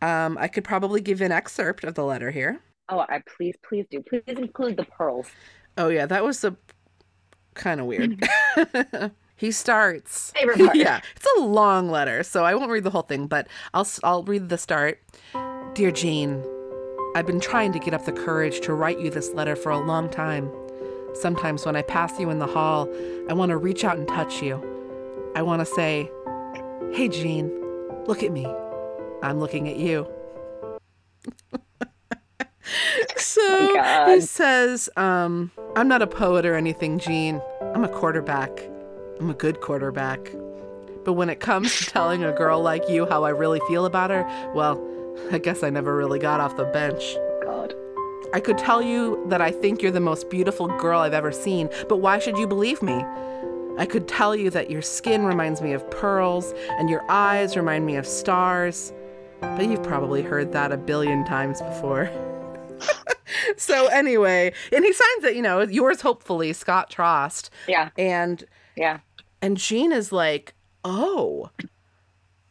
Um, 0.01 0.37
I 0.37 0.47
could 0.47 0.63
probably 0.63 0.99
give 1.01 1.21
an 1.21 1.31
excerpt 1.31 1.83
of 1.83 1.95
the 1.95 2.03
letter 2.03 2.31
here. 2.31 2.59
oh 2.89 2.99
I 2.99 3.21
please, 3.37 3.55
please 3.67 3.85
do. 3.89 4.01
Please 4.01 4.23
include 4.27 4.77
the 4.77 4.83
pearls. 4.85 5.27
Oh 5.77 5.89
yeah, 5.89 6.05
that 6.05 6.23
was 6.23 6.43
a 6.43 6.55
kind 7.53 7.79
of 7.79 7.85
weird. 7.85 8.21
he 9.37 9.51
starts. 9.51 10.31
Favorite 10.31 10.59
part. 10.65 10.75
yeah, 10.75 10.99
it's 11.15 11.27
a 11.37 11.41
long 11.41 11.89
letter, 11.89 12.23
so 12.23 12.43
I 12.43 12.53
won't 12.55 12.69
read 12.71 12.83
the 12.83 12.89
whole 12.91 13.01
thing, 13.03 13.27
but 13.27 13.47
I'll 13.73 13.81
s- 13.81 13.99
I'll 14.03 14.23
read 14.23 14.49
the 14.49 14.57
start. 14.57 14.99
Dear 15.73 15.91
Jean, 15.91 16.43
I've 17.15 17.25
been 17.25 17.39
trying 17.39 17.71
to 17.73 17.79
get 17.79 17.93
up 17.93 18.05
the 18.05 18.11
courage 18.11 18.59
to 18.61 18.73
write 18.73 18.99
you 18.99 19.09
this 19.09 19.31
letter 19.33 19.55
for 19.55 19.71
a 19.71 19.79
long 19.79 20.09
time. 20.09 20.51
Sometimes 21.13 21.65
when 21.65 21.77
I 21.77 21.81
pass 21.81 22.19
you 22.19 22.29
in 22.29 22.39
the 22.39 22.47
hall, 22.47 22.89
I 23.29 23.33
want 23.33 23.49
to 23.51 23.57
reach 23.57 23.83
out 23.85 23.97
and 23.97 24.07
touch 24.07 24.41
you. 24.43 24.55
I 25.35 25.41
want 25.43 25.59
to 25.59 25.65
say, 25.65 26.09
"Hey 26.93 27.07
Jean, 27.09 27.51
look 28.07 28.23
at 28.23 28.31
me. 28.31 28.45
I'm 29.21 29.39
looking 29.39 29.69
at 29.69 29.75
you." 29.77 30.07
so 33.17 33.41
Oh 33.77 34.13
he 34.15 34.21
says, 34.21 34.89
um, 34.95 35.51
I'm 35.75 35.87
not 35.87 36.01
a 36.01 36.07
poet 36.07 36.45
or 36.45 36.55
anything, 36.55 36.99
Jean. 36.99 37.41
I'm 37.73 37.83
a 37.83 37.89
quarterback. 37.89 38.69
I'm 39.19 39.29
a 39.29 39.33
good 39.33 39.61
quarterback. 39.61 40.31
But 41.03 41.13
when 41.13 41.29
it 41.29 41.39
comes 41.39 41.77
to 41.79 41.85
telling 41.85 42.23
a 42.23 42.31
girl 42.31 42.61
like 42.61 42.89
you 42.89 43.05
how 43.05 43.23
I 43.23 43.29
really 43.29 43.61
feel 43.67 43.85
about 43.85 44.09
her, 44.09 44.23
well, 44.53 44.83
I 45.31 45.37
guess 45.37 45.63
I 45.63 45.69
never 45.69 45.95
really 45.95 46.19
got 46.19 46.39
off 46.39 46.57
the 46.57 46.65
bench. 46.65 47.15
God. 47.43 47.73
I 48.33 48.39
could 48.39 48.57
tell 48.57 48.81
you 48.81 49.23
that 49.29 49.41
I 49.41 49.51
think 49.51 49.81
you're 49.81 49.91
the 49.91 49.99
most 49.99 50.29
beautiful 50.29 50.67
girl 50.67 51.01
I've 51.01 51.13
ever 51.13 51.31
seen, 51.31 51.69
but 51.87 51.97
why 51.97 52.19
should 52.19 52.37
you 52.37 52.47
believe 52.47 52.81
me? 52.81 53.03
I 53.77 53.85
could 53.85 54.07
tell 54.07 54.35
you 54.35 54.49
that 54.51 54.69
your 54.71 54.81
skin 54.81 55.25
reminds 55.25 55.61
me 55.61 55.73
of 55.73 55.89
pearls 55.91 56.53
and 56.71 56.89
your 56.89 57.03
eyes 57.09 57.57
remind 57.57 57.85
me 57.85 57.97
of 57.97 58.07
stars, 58.07 58.93
but 59.41 59.65
you've 59.67 59.83
probably 59.83 60.21
heard 60.21 60.51
that 60.53 60.71
a 60.71 60.77
billion 60.77 61.25
times 61.25 61.61
before. 61.61 62.09
so 63.57 63.87
anyway, 63.87 64.53
and 64.71 64.83
he 64.85 64.93
signs 64.93 65.23
it, 65.25 65.35
you 65.35 65.41
know, 65.41 65.61
yours 65.61 66.01
hopefully, 66.01 66.53
Scott 66.53 66.89
Trost, 66.89 67.49
Yeah, 67.67 67.89
and 67.97 68.43
yeah. 68.77 68.99
and 69.41 69.57
Jean 69.57 69.91
is 69.91 70.11
like, 70.11 70.53
"Oh." 70.83 71.49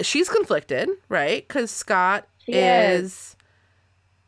She's 0.02 0.28
conflicted, 0.28 0.88
right? 1.08 1.46
Cuz 1.48 1.70
Scott 1.70 2.28
is 2.48 3.04
is. 3.04 3.36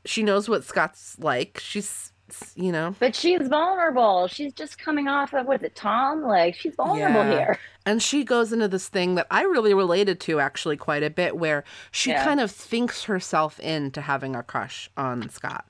she 0.04 0.22
knows 0.22 0.48
what 0.48 0.64
Scott's 0.64 1.16
like. 1.18 1.59
She's 1.61 2.12
you 2.54 2.72
know, 2.72 2.94
But 2.98 3.14
she's 3.14 3.46
vulnerable. 3.48 4.26
She's 4.28 4.52
just 4.52 4.78
coming 4.78 5.08
off 5.08 5.32
of 5.34 5.46
what 5.46 5.58
is 5.60 5.62
it, 5.64 5.76
Tom? 5.76 6.22
Like 6.22 6.54
she's 6.54 6.74
vulnerable 6.74 7.24
Yeah. 7.24 7.30
here. 7.30 7.58
and 7.84 8.02
she 8.02 8.24
goes 8.24 8.52
into 8.52 8.66
this 8.68 8.88
thing 8.88 9.14
that 9.14 9.26
I 9.30 9.42
really 9.42 9.72
related 9.74 10.18
to 10.20 10.40
actually 10.40 10.76
quite 10.76 11.02
a 11.02 11.10
bit 11.10 11.36
where 11.36 11.62
she 11.92 12.10
Yeah. 12.10 12.24
kind 12.24 12.40
of 12.40 12.50
thinks 12.50 13.04
herself 13.04 13.60
into 13.60 14.00
having 14.00 14.34
a 14.34 14.42
crush 14.42 14.90
on 14.96 15.28
Scott. 15.30 15.64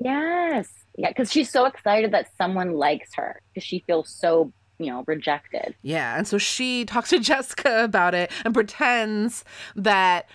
Yes. 0.00 0.68
Yeah, 0.96 1.08
because 1.08 1.30
she's 1.32 1.50
so 1.50 1.64
excited 1.66 2.12
that 2.12 2.28
someone 2.36 2.72
likes 2.72 3.14
her 3.14 3.40
because 3.48 3.64
she 3.66 3.80
feels 3.86 4.08
so, 4.10 4.52
you 4.78 4.86
know, 4.86 5.04
rejected. 5.06 5.74
Yeah, 5.82 6.16
and 6.16 6.26
so 6.26 6.36
she 6.38 6.84
talks 6.86 7.10
to 7.10 7.18
Jessica 7.20 7.84
about 7.84 8.14
it 8.14 8.30
and 8.44 8.52
pretends 8.54 9.44
that 9.76 10.28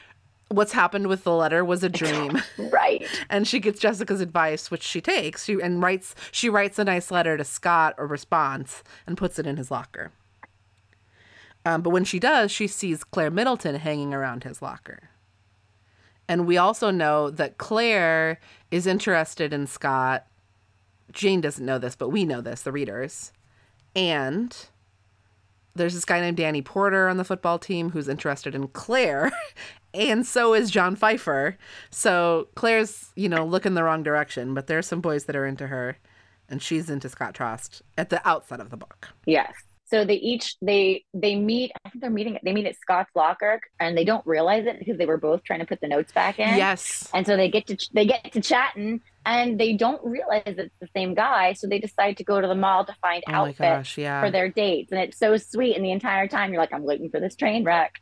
what's 0.49 0.73
happened 0.73 1.07
with 1.07 1.23
the 1.23 1.33
letter 1.33 1.63
was 1.63 1.83
a 1.83 1.89
dream. 1.89 2.41
Right. 2.57 3.05
and 3.29 3.47
she 3.47 3.59
gets 3.59 3.79
Jessica's 3.79 4.21
advice, 4.21 4.69
which 4.69 4.83
she 4.83 5.01
takes. 5.01 5.45
She 5.45 5.59
and 5.61 5.81
writes 5.81 6.15
she 6.31 6.49
writes 6.49 6.79
a 6.79 6.83
nice 6.83 7.11
letter 7.11 7.37
to 7.37 7.43
Scott, 7.43 7.95
a 7.97 8.05
response, 8.05 8.83
and 9.05 9.17
puts 9.17 9.39
it 9.39 9.47
in 9.47 9.57
his 9.57 9.71
locker. 9.71 10.11
Um, 11.65 11.81
but 11.81 11.89
when 11.89 12.03
she 12.03 12.19
does, 12.19 12.51
she 12.51 12.67
sees 12.67 13.03
Claire 13.03 13.31
Middleton 13.31 13.75
hanging 13.75 14.13
around 14.13 14.43
his 14.43 14.61
locker. 14.61 15.09
And 16.27 16.47
we 16.47 16.57
also 16.57 16.91
know 16.91 17.29
that 17.29 17.57
Claire 17.57 18.39
is 18.71 18.87
interested 18.87 19.53
in 19.53 19.67
Scott. 19.67 20.25
Jane 21.11 21.41
doesn't 21.41 21.65
know 21.65 21.77
this, 21.77 21.95
but 21.95 22.09
we 22.09 22.25
know 22.25 22.41
this, 22.41 22.61
the 22.61 22.71
readers. 22.71 23.31
And 23.95 24.55
there's 25.75 25.93
this 25.93 26.05
guy 26.05 26.19
named 26.21 26.37
Danny 26.37 26.61
Porter 26.61 27.07
on 27.09 27.17
the 27.17 27.23
football 27.23 27.59
team 27.59 27.91
who's 27.91 28.07
interested 28.07 28.55
in 28.55 28.67
Claire, 28.69 29.31
and 29.95 30.25
so 30.25 30.53
is 30.53 30.69
John 30.71 30.95
Pfeifer. 30.95 31.55
So 31.89 32.47
Claire's, 32.55 33.11
you 33.15 33.29
know, 33.29 33.45
looking 33.45 33.73
the 33.73 33.83
wrong 33.83 34.03
direction, 34.03 34.53
but 34.53 34.67
there's 34.67 34.87
some 34.87 35.01
boys 35.01 35.25
that 35.25 35.35
are 35.35 35.45
into 35.45 35.67
her, 35.67 35.97
and 36.49 36.61
she's 36.61 36.89
into 36.89 37.09
Scott 37.09 37.33
Trost 37.33 37.81
at 37.97 38.09
the 38.09 38.25
outset 38.27 38.59
of 38.59 38.69
the 38.69 38.77
book. 38.77 39.09
Yes. 39.25 39.53
So 39.87 40.03
they 40.03 40.15
each 40.15 40.57
they 40.61 41.05
they 41.13 41.35
meet. 41.35 41.71
I 41.85 41.89
think 41.89 42.01
they're 42.01 42.09
meeting. 42.09 42.39
They 42.43 42.53
meet 42.53 42.65
at 42.65 42.75
Scott's 42.75 43.11
locker, 43.15 43.61
and 43.79 43.95
they 43.95 44.03
don't 44.03 44.25
realize 44.25 44.65
it 44.65 44.79
because 44.79 44.97
they 44.97 45.05
were 45.05 45.17
both 45.17 45.43
trying 45.43 45.59
to 45.59 45.65
put 45.65 45.79
the 45.79 45.87
notes 45.87 46.11
back 46.11 46.39
in. 46.39 46.57
Yes. 46.57 47.07
And 47.13 47.25
so 47.25 47.37
they 47.37 47.49
get 47.49 47.67
to 47.67 47.77
they 47.93 48.05
get 48.05 48.31
to 48.31 48.41
chatting, 48.41 49.01
and 49.27 49.59
they 49.59 49.73
don't 49.73 50.03
realize 50.03 50.41
it's 50.45 50.73
the 50.81 50.89
same 50.95 51.13
guy. 51.13 51.53
So 51.53 51.67
they 51.67 51.77
decide 51.77 52.17
to 52.17 52.23
go 52.23 52.41
to 52.41 52.47
the 52.47 52.55
mall 52.55 52.83
to 52.85 52.95
find 52.99 53.23
Oh 53.27 53.33
outfits 53.33 53.59
gosh, 53.59 53.97
yeah. 53.99 54.21
for 54.21 54.31
their 54.31 54.49
dates, 54.49 54.91
and 54.91 54.99
it's 54.99 55.19
so 55.19 55.37
sweet. 55.37 55.75
And 55.75 55.85
the 55.85 55.91
entire 55.91 56.27
time 56.27 56.51
you're 56.51 56.61
like, 56.61 56.73
I'm 56.73 56.83
waiting 56.83 57.11
for 57.11 57.19
this 57.19 57.35
train 57.35 57.63
wreck. 57.63 57.93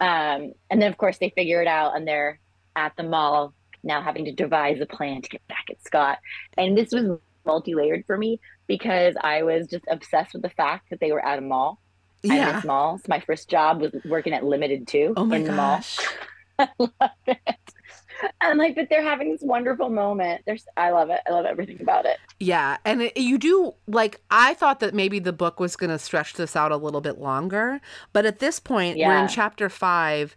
Um, 0.00 0.52
and 0.70 0.82
then 0.82 0.90
of 0.90 0.98
course 0.98 1.18
they 1.18 1.30
figure 1.30 1.62
it 1.62 1.68
out, 1.68 1.96
and 1.96 2.06
they're 2.06 2.38
at 2.74 2.92
the 2.96 3.02
mall 3.02 3.54
now 3.82 4.02
having 4.02 4.24
to 4.26 4.32
devise 4.32 4.80
a 4.80 4.86
plan 4.86 5.22
to 5.22 5.28
get 5.28 5.46
back 5.48 5.66
at 5.70 5.82
Scott. 5.82 6.18
And 6.58 6.76
this 6.76 6.92
was 6.92 7.18
multi-layered 7.44 8.04
for 8.06 8.18
me 8.18 8.40
because 8.66 9.14
I 9.20 9.42
was 9.42 9.68
just 9.68 9.84
obsessed 9.88 10.34
with 10.34 10.42
the 10.42 10.50
fact 10.50 10.90
that 10.90 11.00
they 11.00 11.12
were 11.12 11.24
at 11.24 11.38
a 11.38 11.42
mall. 11.42 11.80
I 12.28 12.36
yeah. 12.36 12.56
miss 12.56 12.64
malls. 12.64 13.02
My 13.08 13.20
first 13.20 13.48
job 13.48 13.80
was 13.80 13.92
working 14.04 14.32
at 14.32 14.44
Limited 14.44 14.88
Too 14.88 15.14
Oh 15.16 15.30
in 15.30 15.44
the 15.44 15.52
mall. 15.52 15.80
I 16.58 16.68
love 16.78 17.10
it. 17.26 17.74
I'm 18.40 18.58
like, 18.58 18.74
but 18.74 18.88
they're 18.88 19.02
having 19.02 19.30
this 19.32 19.42
wonderful 19.42 19.88
moment. 19.90 20.42
There's, 20.46 20.66
I 20.76 20.90
love 20.90 21.10
it. 21.10 21.20
I 21.26 21.30
love 21.30 21.44
everything 21.46 21.80
about 21.80 22.04
it. 22.06 22.18
Yeah, 22.40 22.76
and 22.84 23.02
it, 23.02 23.16
you 23.16 23.38
do 23.38 23.74
like 23.86 24.20
I 24.30 24.54
thought 24.54 24.80
that 24.80 24.94
maybe 24.94 25.18
the 25.18 25.32
book 25.32 25.58
was 25.60 25.76
going 25.76 25.90
to 25.90 25.98
stretch 25.98 26.34
this 26.34 26.56
out 26.56 26.72
a 26.72 26.76
little 26.76 27.00
bit 27.00 27.18
longer, 27.18 27.80
but 28.12 28.26
at 28.26 28.38
this 28.38 28.60
point 28.60 28.98
we're 28.98 29.16
in 29.22 29.28
chapter 29.28 29.68
5. 29.68 30.36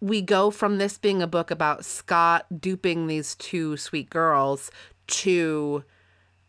We 0.00 0.20
go 0.20 0.50
from 0.50 0.78
this 0.78 0.98
being 0.98 1.22
a 1.22 1.26
book 1.28 1.50
about 1.50 1.84
Scott 1.84 2.46
duping 2.60 3.06
these 3.06 3.34
two 3.36 3.76
sweet 3.76 4.10
girls 4.10 4.70
to 5.06 5.84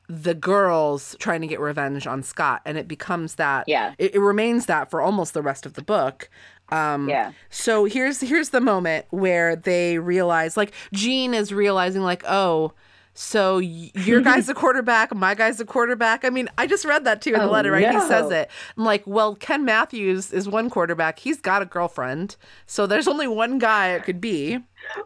the 0.09 0.33
girls 0.33 1.15
trying 1.19 1.41
to 1.41 1.47
get 1.47 1.59
revenge 1.59 2.05
on 2.05 2.21
Scott 2.23 2.61
and 2.65 2.77
it 2.77 2.87
becomes 2.87 3.35
that 3.35 3.65
Yeah. 3.67 3.93
it, 3.97 4.15
it 4.15 4.19
remains 4.19 4.65
that 4.65 4.89
for 4.91 5.01
almost 5.01 5.33
the 5.33 5.41
rest 5.41 5.65
of 5.65 5.73
the 5.73 5.81
book. 5.81 6.29
Um 6.73 7.07
Yeah. 7.09 7.31
so 7.49 7.85
here's 7.85 8.21
here's 8.21 8.49
the 8.49 8.61
moment 8.61 9.05
where 9.11 9.55
they 9.55 9.99
realize 9.99 10.57
like 10.57 10.73
Jean 10.93 11.33
is 11.33 11.53
realizing 11.53 12.01
like 12.01 12.23
oh 12.27 12.73
so 13.15 13.59
your 13.59 14.21
guy's 14.29 14.49
a 14.49 14.53
quarterback 14.55 15.13
my 15.13 15.35
guy's 15.35 15.59
a 15.59 15.65
quarterback. 15.65 16.25
I 16.25 16.29
mean 16.31 16.49
I 16.57 16.65
just 16.65 16.83
read 16.83 17.03
that 17.05 17.21
too 17.21 17.33
in 17.33 17.39
the 17.39 17.45
Oh, 17.45 17.51
letter 17.51 17.71
right? 17.71 17.91
He 17.91 17.99
says 18.01 18.31
it. 18.31 18.49
I'm 18.77 18.85
like 18.85 19.03
well 19.05 19.35
Ken 19.35 19.63
Matthews 19.65 20.33
is 20.33 20.49
one 20.49 20.69
quarterback. 20.69 21.19
He's 21.19 21.39
got 21.39 21.61
a 21.61 21.65
girlfriend. 21.65 22.35
So 22.65 22.87
there's 22.87 23.07
only 23.07 23.27
one 23.27 23.59
guy 23.59 23.89
it 23.91 24.03
could 24.03 24.19
be. 24.19 24.59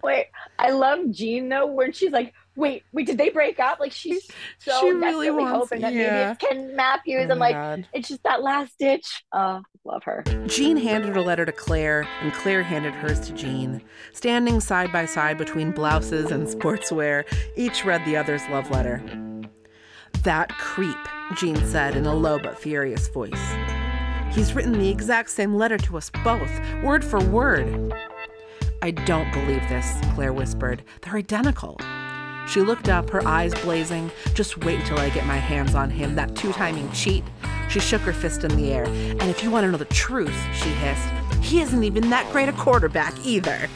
Wait, 0.03 0.27
I 0.57 0.71
love 0.71 1.11
Jean 1.11 1.49
though, 1.49 1.67
when 1.67 1.91
she's 1.91 2.11
like, 2.11 2.33
wait, 2.57 2.83
wait, 2.91 3.05
did 3.07 3.17
they 3.17 3.29
break 3.29 3.59
up? 3.59 3.79
Like 3.79 3.93
she's 3.93 4.27
so 4.59 4.79
She 4.81 4.89
really 4.89 5.27
desperately 5.27 5.29
wants- 5.43 5.51
hoping 5.69 5.81
that 5.81 5.93
yeah. 5.93 6.11
maybe 6.11 6.31
it's 6.31 6.39
Ken 6.43 6.75
Matthews. 6.75 7.27
Oh 7.29 7.33
I'm 7.33 7.39
like, 7.39 7.55
God. 7.55 7.87
it's 7.93 8.09
just 8.09 8.23
that 8.23 8.41
last 8.43 8.73
ditch. 8.77 9.23
Oh, 9.31 9.61
love 9.85 10.03
her. 10.03 10.23
Jean 10.47 10.75
handed 10.75 11.15
a 11.15 11.21
letter 11.21 11.45
to 11.45 11.51
Claire, 11.53 12.05
and 12.21 12.33
Claire 12.33 12.63
handed 12.63 12.93
hers 12.95 13.21
to 13.21 13.33
Jean. 13.33 13.81
Standing 14.11 14.59
side 14.59 14.91
by 14.91 15.05
side 15.05 15.37
between 15.37 15.71
blouses 15.71 16.31
and 16.31 16.45
sportswear, 16.47 17.23
each 17.55 17.85
read 17.85 18.03
the 18.05 18.17
other's 18.17 18.45
love 18.49 18.69
letter. 18.71 19.01
That 20.23 20.49
creep, 20.57 20.97
Jean 21.35 21.55
said 21.67 21.95
in 21.95 22.05
a 22.05 22.13
low 22.13 22.39
but 22.39 22.59
furious 22.59 23.07
voice. 23.09 23.53
He's 24.31 24.53
written 24.53 24.73
the 24.73 24.89
exact 24.89 25.29
same 25.29 25.55
letter 25.55 25.77
to 25.77 25.97
us 25.97 26.09
both, 26.23 26.51
word 26.83 27.05
for 27.05 27.23
word. 27.23 27.93
I 28.81 28.91
don't 28.91 29.31
believe 29.31 29.61
this, 29.69 29.91
Claire 30.13 30.33
whispered. 30.33 30.83
They're 31.01 31.15
identical. 31.17 31.79
She 32.47 32.61
looked 32.61 32.89
up, 32.89 33.09
her 33.09 33.25
eyes 33.27 33.53
blazing. 33.61 34.09
Just 34.33 34.57
wait 34.63 34.79
until 34.79 34.99
I 34.99 35.09
get 35.09 35.25
my 35.25 35.35
hands 35.35 35.75
on 35.75 35.89
him, 35.89 36.15
that 36.15 36.35
two 36.35 36.53
timing 36.53 36.91
cheat. 36.91 37.23
She 37.69 37.79
shook 37.79 38.01
her 38.01 38.13
fist 38.13 38.43
in 38.43 38.55
the 38.55 38.71
air. 38.71 38.85
And 38.85 39.23
if 39.23 39.43
you 39.43 39.51
want 39.51 39.65
to 39.65 39.71
know 39.71 39.77
the 39.77 39.85
truth, 39.85 40.35
she 40.53 40.69
hissed, 40.69 41.09
he 41.41 41.61
isn't 41.61 41.83
even 41.83 42.09
that 42.09 42.31
great 42.31 42.49
a 42.49 42.53
quarterback 42.53 43.13
either. 43.25 43.67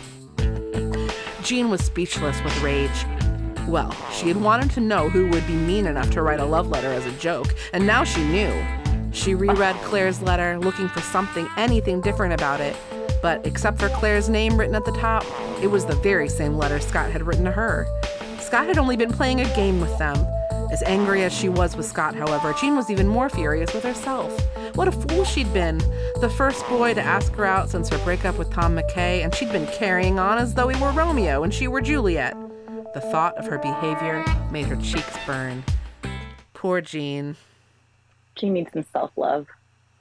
Jean 1.43 1.69
was 1.69 1.84
speechless 1.84 2.41
with 2.43 2.62
rage. 2.62 3.05
Well, 3.67 3.95
she 4.12 4.27
had 4.27 4.38
wanted 4.38 4.71
to 4.71 4.79
know 4.79 5.10
who 5.10 5.27
would 5.29 5.45
be 5.45 5.53
mean 5.53 5.86
enough 5.86 6.10
to 6.12 6.21
write 6.21 6.39
a 6.39 6.45
love 6.45 6.67
letter 6.67 6.91
as 6.91 7.05
a 7.05 7.12
joke, 7.13 7.53
and 7.73 7.86
now 7.86 8.03
she 8.03 8.23
knew. 8.23 8.53
She 9.12 9.36
reread 9.36 9.75
Claire's 9.77 10.21
letter, 10.21 10.57
looking 10.57 10.88
for 10.88 11.01
something, 11.01 11.47
anything 11.57 12.01
different 12.01 12.34
about 12.34 12.62
it. 12.62 12.75
But 13.21 13.45
except 13.45 13.79
for 13.79 13.89
Claire's 13.89 14.29
name 14.29 14.57
written 14.57 14.75
at 14.75 14.86
the 14.86 14.93
top, 14.93 15.25
it 15.62 15.67
was 15.67 15.86
the 15.86 15.95
very 15.95 16.29
same 16.29 16.57
letter 16.57 16.79
Scott 16.79 17.12
had 17.12 17.27
written 17.27 17.45
to 17.45 17.51
her. 17.51 17.86
Scott 18.51 18.67
had 18.67 18.77
only 18.77 18.97
been 18.97 19.13
playing 19.13 19.39
a 19.39 19.55
game 19.55 19.79
with 19.79 19.97
them. 19.97 20.17
As 20.73 20.83
angry 20.83 21.23
as 21.23 21.31
she 21.31 21.47
was 21.47 21.77
with 21.77 21.85
Scott, 21.85 22.15
however, 22.15 22.53
Jean 22.59 22.75
was 22.75 22.89
even 22.89 23.07
more 23.07 23.29
furious 23.29 23.73
with 23.73 23.85
herself. 23.85 24.37
What 24.75 24.89
a 24.89 24.91
fool 24.91 25.23
she'd 25.23 25.53
been. 25.53 25.77
The 26.19 26.29
first 26.29 26.67
boy 26.67 26.93
to 26.95 27.01
ask 27.01 27.31
her 27.35 27.45
out 27.45 27.69
since 27.69 27.87
her 27.87 27.97
breakup 27.99 28.37
with 28.37 28.51
Tom 28.51 28.75
McKay, 28.75 29.23
and 29.23 29.33
she'd 29.33 29.53
been 29.53 29.67
carrying 29.67 30.19
on 30.19 30.37
as 30.37 30.53
though 30.53 30.67
he 30.67 30.77
were 30.83 30.91
Romeo 30.91 31.43
and 31.43 31.53
she 31.53 31.69
were 31.69 31.79
Juliet. 31.79 32.35
The 32.93 32.99
thought 32.99 33.37
of 33.37 33.45
her 33.45 33.57
behavior 33.57 34.21
made 34.51 34.65
her 34.65 34.75
cheeks 34.75 35.15
burn. 35.25 35.63
Poor 36.53 36.81
Jean. 36.81 37.37
She 38.35 38.49
needs 38.49 38.73
some 38.73 38.83
self 38.91 39.11
love. 39.15 39.47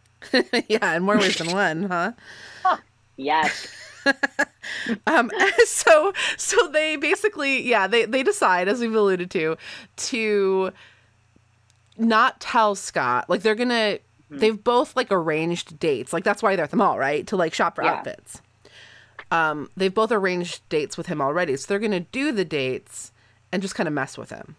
yeah, 0.67 0.97
in 0.97 1.05
more 1.05 1.19
ways 1.19 1.37
than 1.37 1.53
one, 1.53 1.85
huh? 1.85 2.13
Yes. 3.17 3.77
um 5.07 5.31
so 5.67 6.13
so 6.37 6.69
they 6.69 6.97
basically 6.97 7.63
yeah 7.63 7.87
they 7.87 8.05
they 8.05 8.23
decide 8.23 8.69
as 8.69 8.81
we've 8.81 8.95
alluded 8.95 9.31
to 9.31 9.57
to 9.97 10.71
not 11.97 12.41
tell 12.41 12.75
scott 12.75 13.29
like 13.29 13.43
they're 13.43 13.55
gonna 13.55 13.99
they've 14.31 14.63
both 14.63 14.97
like 14.97 15.09
arranged 15.11 15.79
dates. 15.79 16.13
Like 16.13 16.25
that's 16.25 16.43
why 16.43 16.57
they're 16.57 16.65
at 16.65 16.71
the 16.71 16.77
mall 16.77 16.99
right? 16.99 17.27
To 17.27 17.37
like 17.37 17.53
shop 17.55 17.75
for 17.77 17.83
Yeah. 17.83 17.93
outfits. 17.99 18.41
Um 19.31 19.71
they've 19.77 19.95
both 19.95 20.13
arranged 20.13 20.69
dates 20.69 20.97
with 20.97 21.07
him 21.09 21.21
already. 21.21 21.57
So 21.57 21.67
they're 21.69 21.79
gonna 21.79 22.01
do 22.01 22.33
the 22.33 22.45
dates 22.45 23.13
and 23.53 23.63
just 23.63 23.75
kind 23.75 23.89
of 23.89 23.93
mess 23.93 24.17
with 24.17 24.31
him. 24.31 24.57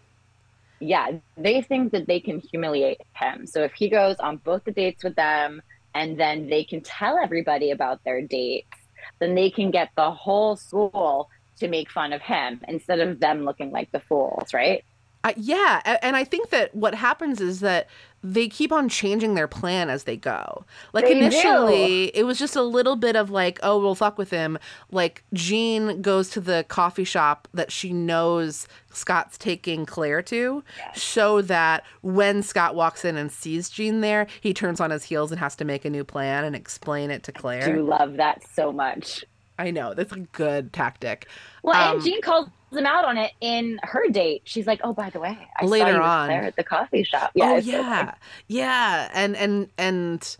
Yeah, 0.80 1.12
they 1.36 1.62
think 1.62 1.92
that 1.92 2.06
they 2.08 2.20
can 2.20 2.40
humiliate 2.40 3.00
him. 3.14 3.46
So 3.46 3.62
if 3.62 3.72
he 3.72 3.88
goes 3.88 4.16
on 4.18 4.38
both 4.38 4.64
the 4.64 4.72
dates 4.72 5.04
with 5.04 5.14
them 5.14 5.62
and 5.94 6.18
then 6.18 6.48
they 6.48 6.64
can 6.64 6.80
tell 6.82 7.18
everybody 7.18 7.70
about 7.70 8.02
their 8.04 8.20
dates, 8.20 8.81
then 9.18 9.34
they 9.34 9.50
can 9.50 9.70
get 9.70 9.90
the 9.96 10.10
whole 10.10 10.56
school 10.56 11.28
to 11.58 11.68
make 11.68 11.90
fun 11.90 12.12
of 12.12 12.20
him 12.20 12.60
instead 12.68 13.00
of 13.00 13.20
them 13.20 13.44
looking 13.44 13.70
like 13.70 13.90
the 13.92 14.00
fools, 14.00 14.52
right? 14.52 14.84
Uh, 15.24 15.32
yeah, 15.36 15.98
and 16.02 16.16
I 16.16 16.24
think 16.24 16.50
that 16.50 16.74
what 16.74 16.94
happens 16.94 17.40
is 17.40 17.60
that 17.60 17.86
they 18.24 18.48
keep 18.48 18.70
on 18.70 18.88
changing 18.88 19.34
their 19.34 19.48
plan 19.48 19.90
as 19.90 20.04
they 20.04 20.16
go. 20.16 20.64
Like 20.92 21.04
They 21.06 21.14
do. 21.14 21.20
initially, 21.26 22.16
it 22.16 22.24
was 22.24 22.38
just 22.38 22.54
a 22.54 22.62
little 22.62 22.94
bit 22.96 23.16
of 23.16 23.30
like, 23.30 23.58
oh, 23.62 23.78
we'll 23.80 23.94
fuck 23.96 24.16
with 24.16 24.30
him. 24.30 24.58
Like 24.90 25.24
Jean 25.32 26.00
goes 26.02 26.30
to 26.30 26.40
the 26.40 26.64
coffee 26.68 27.04
shop 27.04 27.48
that 27.52 27.72
she 27.72 27.92
knows 27.92 28.68
Scott's 28.92 29.36
taking 29.38 29.86
Claire 29.86 30.22
to, 30.22 30.62
so 30.94 31.42
that 31.42 31.84
when 32.02 32.42
Scott 32.42 32.74
walks 32.74 33.04
in 33.04 33.16
and 33.16 33.32
sees 33.32 33.68
Jean 33.70 34.02
there, 34.02 34.26
he 34.40 34.54
turns 34.54 34.80
on 34.80 34.90
his 34.90 35.04
heels 35.04 35.30
and 35.32 35.40
has 35.40 35.56
to 35.56 35.64
make 35.64 35.84
a 35.84 35.90
new 35.90 36.04
plan 36.04 36.44
and 36.44 36.54
explain 36.54 37.10
it 37.10 37.22
to 37.24 37.32
Claire. 37.32 37.64
I 37.64 37.72
do 37.72 37.82
love 37.82 38.16
that 38.18 38.42
so 38.54 38.70
much. 38.70 39.24
I 39.58 39.70
know 39.70 39.94
that's 39.94 40.12
a 40.12 40.20
good 40.20 40.72
tactic. 40.72 41.26
Well, 41.62 41.74
Um, 41.90 41.96
and 41.96 42.04
Jean 42.04 42.20
calls 42.22 42.48
him 42.76 42.86
out 42.86 43.04
on 43.04 43.16
it 43.16 43.32
in 43.40 43.78
her 43.82 44.08
date. 44.08 44.42
She's 44.44 44.66
like, 44.66 44.80
"Oh, 44.84 44.92
by 44.92 45.10
the 45.10 45.20
way, 45.20 45.36
I 45.58 45.64
Later 45.64 45.92
saw 45.92 45.96
you 45.96 46.02
on. 46.02 46.28
Claire 46.28 46.42
at 46.44 46.56
the 46.56 46.64
coffee 46.64 47.04
shop." 47.04 47.32
Yeah, 47.34 47.52
oh 47.52 47.56
it's 47.56 47.66
so 47.66 47.72
yeah, 47.72 48.14
yeah, 48.48 49.10
and 49.12 49.36
and 49.36 49.68
and 49.78 50.36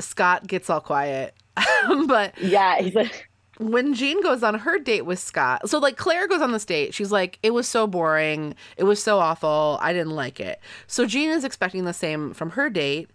Scott 0.00 0.46
gets 0.46 0.70
all 0.70 0.80
quiet, 0.80 1.34
but 2.06 2.38
yeah. 2.38 2.80
He's 2.80 2.94
like, 2.94 3.28
when 3.60 3.92
Jean 3.92 4.22
goes 4.22 4.42
on 4.42 4.54
her 4.54 4.78
date 4.78 5.02
with 5.02 5.18
Scott, 5.18 5.68
so 5.68 5.78
like 5.78 5.96
Claire 5.96 6.26
goes 6.26 6.40
on 6.40 6.52
this 6.52 6.64
date, 6.64 6.94
she's 6.94 7.12
like, 7.12 7.38
it 7.42 7.50
was 7.50 7.68
so 7.68 7.86
boring, 7.86 8.54
it 8.78 8.84
was 8.84 9.02
so 9.02 9.18
awful, 9.18 9.78
I 9.82 9.92
didn't 9.92 10.16
like 10.16 10.40
it. 10.40 10.60
So 10.86 11.04
Jean 11.04 11.30
is 11.30 11.44
expecting 11.44 11.84
the 11.84 11.92
same 11.92 12.32
from 12.32 12.50
her 12.50 12.70
date, 12.70 13.10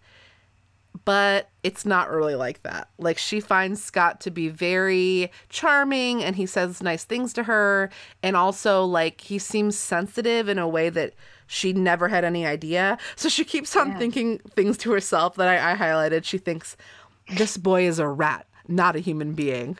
but 1.05 1.49
it's 1.63 1.85
not 1.85 2.09
really 2.11 2.35
like 2.35 2.63
that. 2.63 2.89
Like 2.97 3.17
she 3.17 3.39
finds 3.39 3.81
Scott 3.83 4.19
to 4.21 4.31
be 4.31 4.49
very 4.49 5.31
charming 5.49 6.23
and 6.23 6.35
he 6.35 6.45
says 6.45 6.81
nice 6.83 7.03
things 7.05 7.31
to 7.33 7.43
her 7.43 7.89
and 8.23 8.35
also 8.35 8.83
like 8.83 9.21
he 9.21 9.37
seems 9.39 9.77
sensitive 9.77 10.49
in 10.49 10.57
a 10.59 10.67
way 10.67 10.89
that 10.89 11.13
she 11.47 11.73
never 11.73 12.07
had 12.07 12.23
any 12.25 12.45
idea. 12.45 12.97
So 13.15 13.29
she 13.29 13.45
keeps 13.45 13.75
on 13.75 13.91
Yeah. 13.91 13.97
thinking 13.99 14.39
things 14.55 14.77
to 14.79 14.91
herself 14.91 15.35
that 15.35 15.47
I, 15.47 15.71
I 15.73 15.75
highlighted. 15.75 16.23
She 16.23 16.39
thinks 16.39 16.75
this 17.37 17.55
boy 17.57 17.87
is 17.87 17.99
a 17.99 18.07
rat, 18.07 18.47
not 18.67 18.95
a 18.95 18.99
human 18.99 19.33
being. 19.33 19.77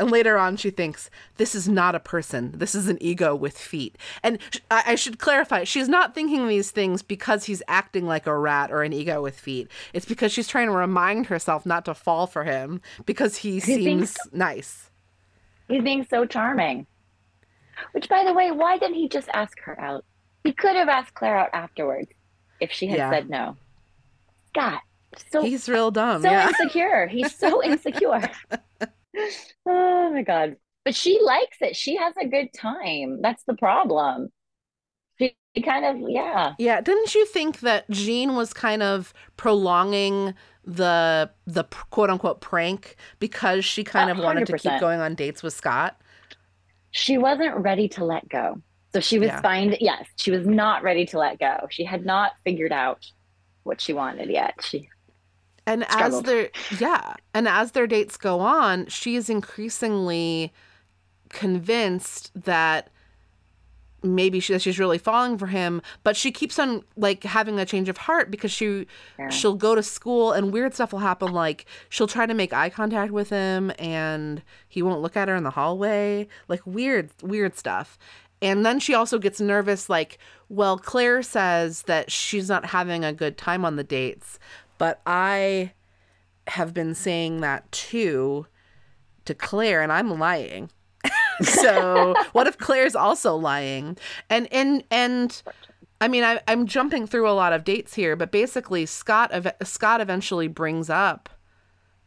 And 0.00 0.10
later 0.10 0.38
on, 0.38 0.56
she 0.56 0.70
thinks, 0.70 1.10
this 1.36 1.54
is 1.54 1.68
not 1.68 1.94
a 1.94 2.00
person. 2.00 2.52
This 2.56 2.74
is 2.74 2.88
an 2.88 2.96
ego 3.02 3.34
with 3.36 3.56
feet. 3.58 3.96
And 4.22 4.38
sh- 4.50 4.58
I, 4.70 4.82
I 4.86 4.94
should 4.94 5.18
clarify, 5.18 5.64
she's 5.64 5.88
not 5.90 6.14
thinking 6.14 6.48
these 6.48 6.70
things 6.70 7.02
because 7.02 7.44
he's 7.44 7.62
acting 7.68 8.06
like 8.06 8.26
a 8.26 8.36
rat 8.36 8.72
or 8.72 8.82
an 8.82 8.92
ego 8.94 9.20
with 9.22 9.38
feet. 9.38 9.68
It's 9.92 10.06
because 10.06 10.32
she's 10.32 10.48
trying 10.48 10.68
to 10.68 10.72
remind 10.72 11.26
herself 11.26 11.66
not 11.66 11.84
to 11.84 11.94
fall 11.94 12.26
for 12.26 12.44
him 12.44 12.80
because 13.04 13.36
he 13.36 13.60
seems 13.60 14.16
nice. 14.32 14.90
he's 15.68 15.82
being 15.84 16.06
so 16.08 16.24
charming. 16.24 16.86
Which, 17.92 18.08
by 18.08 18.24
the 18.24 18.32
way, 18.32 18.50
why 18.50 18.78
didn't 18.78 18.96
he 18.96 19.08
just 19.08 19.28
ask 19.34 19.60
her 19.60 19.78
out? 19.80 20.04
He 20.44 20.52
could 20.52 20.76
have 20.76 20.88
asked 20.88 21.14
Claire 21.14 21.36
out 21.38 21.50
afterwards 21.52 22.08
if 22.58 22.72
she 22.72 22.86
had 22.86 22.96
Yeah. 22.98 23.10
said 23.10 23.28
no. 23.30 23.56
Scott, 24.48 24.80
so 25.30 25.42
He's 25.42 25.68
real 25.68 25.90
dumb. 25.90 26.22
so 26.22 26.30
yeah. 26.30 26.48
insecure. 26.60 27.06
He's 27.06 27.34
so 27.34 27.62
insecure. 27.62 28.30
oh 29.66 30.10
my 30.12 30.22
god. 30.22 30.56
But 30.84 30.94
she 30.94 31.20
likes 31.22 31.58
it. 31.60 31.76
She 31.76 31.96
has 31.96 32.14
a 32.16 32.26
good 32.26 32.48
time. 32.54 33.20
That's 33.20 33.44
the 33.44 33.54
problem. 33.54 34.30
She 35.18 35.34
kind 35.62 35.84
of 35.84 36.08
yeah. 36.08 36.54
Yeah, 36.58 36.80
didn't 36.80 37.14
you 37.14 37.26
think 37.26 37.60
that 37.60 37.88
Jean 37.90 38.36
was 38.36 38.52
kind 38.52 38.82
of 38.82 39.12
prolonging 39.36 40.34
the 40.64 41.30
the 41.46 41.64
quote 41.90 42.10
unquote 42.10 42.40
prank 42.40 42.96
because 43.18 43.64
she 43.64 43.84
kind 43.84 44.10
of 44.10 44.18
wanted 44.18 44.46
to 44.46 44.54
keep 44.54 44.78
going 44.78 45.00
on 45.00 45.14
dates 45.14 45.42
with 45.42 45.54
Scott? 45.54 46.00
She 46.92 47.18
wasn't 47.18 47.56
ready 47.56 47.88
to 47.90 48.04
let 48.04 48.28
go. 48.28 48.62
So 48.92 49.00
she 49.00 49.18
was 49.18 49.32
Yeah. 49.32 49.40
find 49.40 49.76
yes, 49.80 50.06
she 50.16 50.30
was 50.30 50.46
not 50.46 50.82
ready 50.82 51.06
to 51.06 51.18
let 51.18 51.38
go. 51.38 51.66
She 51.70 51.84
had 51.84 52.04
not 52.04 52.32
figured 52.44 52.72
out 52.72 53.04
what 53.64 53.80
she 53.80 53.92
wanted 53.92 54.30
yet. 54.30 54.56
She 54.62 54.88
And 55.66 55.84
as 55.88 56.22
their 56.22 56.50
yeah, 56.78 57.14
and 57.34 57.46
as 57.46 57.72
their 57.72 57.86
dates 57.86 58.16
go 58.16 58.40
on, 58.40 58.86
she 58.86 59.14
is 59.16 59.30
increasingly 59.30 60.52
convinced 61.28 62.30
that 62.34 62.90
maybe 64.02 64.40
she, 64.40 64.52
that 64.54 64.62
she's 64.62 64.78
really 64.78 64.96
falling 64.98 65.36
for 65.36 65.46
him, 65.46 65.82
but 66.02 66.16
she 66.16 66.32
keeps 66.32 66.58
on 66.58 66.82
like 66.96 67.22
having 67.22 67.58
a 67.60 67.66
change 67.66 67.88
of 67.88 67.98
heart 67.98 68.30
because 68.30 68.50
she 68.50 68.86
Yeah. 69.18 69.28
she'll 69.28 69.54
go 69.54 69.74
to 69.74 69.82
school 69.82 70.32
and 70.32 70.52
weird 70.52 70.72
stuff 70.74 70.92
will 70.92 71.00
happen 71.00 71.32
like 71.32 71.66
she'll 71.90 72.06
try 72.06 72.24
to 72.26 72.32
make 72.34 72.52
eye 72.52 72.70
contact 72.70 73.12
with 73.12 73.28
him 73.28 73.70
and 73.78 74.42
he 74.68 74.82
won't 74.82 75.02
look 75.02 75.16
at 75.16 75.28
her 75.28 75.36
in 75.36 75.44
the 75.44 75.50
hallway, 75.50 76.26
like 76.48 76.66
weird 76.66 77.10
weird 77.22 77.56
stuff. 77.58 77.98
And 78.42 78.64
then 78.64 78.80
she 78.80 78.94
also 78.94 79.18
gets 79.18 79.38
nervous 79.38 79.90
like, 79.90 80.16
well, 80.48 80.78
Claire 80.78 81.22
says 81.22 81.82
that 81.82 82.10
she's 82.10 82.48
not 82.48 82.64
having 82.64 83.04
a 83.04 83.12
good 83.12 83.36
time 83.36 83.66
on 83.66 83.76
the 83.76 83.84
dates, 83.84 84.38
but 84.80 85.02
I 85.04 85.72
have 86.46 86.72
been 86.72 86.94
saying 86.94 87.42
that 87.42 87.70
too 87.70 88.46
to 89.26 89.34
Claire 89.34 89.82
and 89.82 89.92
I'm 89.92 90.18
lying. 90.18 90.70
so 91.42 92.14
what 92.32 92.46
if 92.46 92.56
Claire's 92.56 92.96
also 92.96 93.36
lying? 93.36 93.98
And 94.30 94.50
and 94.50 94.82
and 94.90 95.42
I 96.00 96.08
mean 96.08 96.24
I, 96.24 96.40
I'm 96.48 96.66
jumping 96.66 97.06
through 97.06 97.28
a 97.28 97.32
lot 97.32 97.52
of 97.52 97.62
dates 97.62 97.92
here, 97.94 98.16
but 98.16 98.32
basically 98.32 98.86
Scott 98.86 99.30
ev- 99.32 99.52
Scott 99.62 100.00
eventually 100.00 100.48
brings 100.48 100.88
up 100.88 101.28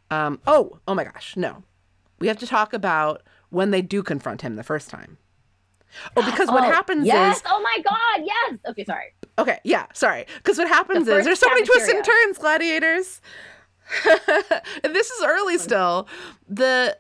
um 0.10 0.42
oh 0.48 0.80
oh 0.88 0.96
my 0.96 1.04
gosh 1.04 1.38
no 1.38 1.64
we 2.20 2.28
have 2.28 2.40
to 2.40 2.48
talk 2.48 2.74
about 2.74 3.22
when 3.52 3.70
they 3.70 3.84
do 3.84 4.02
confront 4.02 4.42
him 4.42 4.56
the 4.56 4.64
first 4.64 4.90
time. 4.90 5.20
Oh, 6.18 6.26
because 6.26 6.48
what 6.50 6.64
Oh, 6.68 6.72
happens 6.72 7.06
yes. 7.06 7.38
is 7.38 7.44
Oh 7.46 7.62
my 7.62 7.78
god, 7.84 8.26
yes. 8.26 8.60
Okay, 8.68 8.84
sorry. 8.84 9.14
Okay, 9.40 9.60
yeah, 9.64 9.88
sorry. 9.94 10.26
Because 10.38 10.58
what 10.58 10.68
happens 10.68 11.06
The 11.08 11.18
is 11.18 11.26
there's 11.26 11.40
so 11.40 11.50
many 11.50 11.66
twists 11.66 11.90
and 11.90 12.04
turns, 12.06 12.38
gladiators. 12.38 13.20
and 14.84 14.94
this 14.96 15.10
is 15.10 15.24
early 15.26 15.58
still. 15.58 16.08
The 16.48 16.98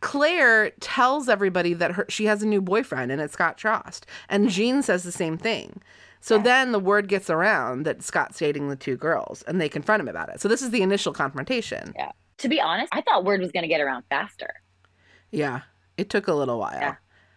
Claire 0.00 0.70
tells 0.80 1.28
everybody 1.28 1.74
that 1.74 1.92
her 1.92 2.06
she 2.08 2.26
has 2.26 2.42
a 2.42 2.46
new 2.46 2.60
boyfriend 2.62 3.10
and 3.12 3.20
it's 3.20 3.32
Scott 3.34 3.58
Trost. 3.58 4.02
And 4.28 4.48
Jean 4.48 4.82
says 4.82 5.02
the 5.02 5.12
same 5.12 5.36
thing. 5.36 5.82
So 6.20 6.36
Yeah. 6.36 6.42
then 6.42 6.72
the 6.72 6.78
word 6.80 7.08
gets 7.08 7.28
around 7.30 7.84
that 7.84 8.02
Scott's 8.02 8.38
dating 8.38 8.68
the 8.68 8.76
two 8.76 8.96
girls 8.96 9.42
and 9.42 9.60
they 9.60 9.68
confront 9.68 10.00
him 10.00 10.08
about 10.08 10.28
it. 10.30 10.40
So 10.40 10.48
this 10.48 10.62
is 10.62 10.70
the 10.70 10.82
initial 10.82 11.12
confrontation. 11.12 11.92
Yeah. 11.96 12.12
To 12.38 12.48
be 12.48 12.60
honest, 12.60 12.88
I 12.92 13.02
thought 13.02 13.24
word 13.24 13.40
was 13.40 13.50
going 13.52 13.62
to 13.64 13.68
get 13.68 13.80
around 13.80 14.04
faster. 14.08 14.54
Yeah. 15.30 15.62
It 15.96 16.10
took 16.10 16.28
a 16.28 16.34
little 16.34 16.58
while. 16.58 16.78
Yeah. 16.80 16.94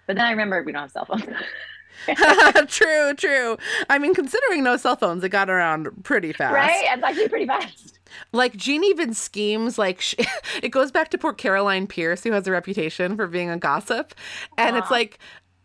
But 0.08 0.16
then 0.16 0.26
I 0.26 0.32
remembered 0.32 0.66
we 0.66 0.72
don't 0.72 0.82
have 0.84 0.92
cell 0.92 1.06
phones. 1.06 1.24
true, 2.68 3.14
true. 3.16 3.58
I 3.90 4.00
mean, 4.00 4.14
considering 4.14 4.64
no 4.64 4.78
cell 4.78 4.96
phones, 4.96 5.24
it 5.24 5.30
got 5.30 5.50
around 5.50 6.04
pretty 6.04 6.34
fast. 6.34 6.54
right? 6.54 6.86
It's 6.94 7.04
actually 7.04 7.30
pretty 7.30 7.46
fast. 7.46 8.00
Like 8.34 8.56
Jean 8.56 8.84
even 8.84 9.14
schemes 9.14 9.78
like 9.78 10.02
sh 10.02 10.16
it 10.64 10.70
goes 10.70 10.92
back 10.92 11.10
to 11.10 11.18
poor 11.18 11.34
Caroline 11.34 11.88
Pearce 11.88 12.24
who 12.24 12.32
has 12.32 12.46
a 12.48 12.52
reputation 12.52 13.16
for 13.16 13.28
being 13.28 13.50
a 13.50 13.58
gossip 13.58 14.14
and 14.58 14.76
it's 14.76 14.92
like 14.92 15.18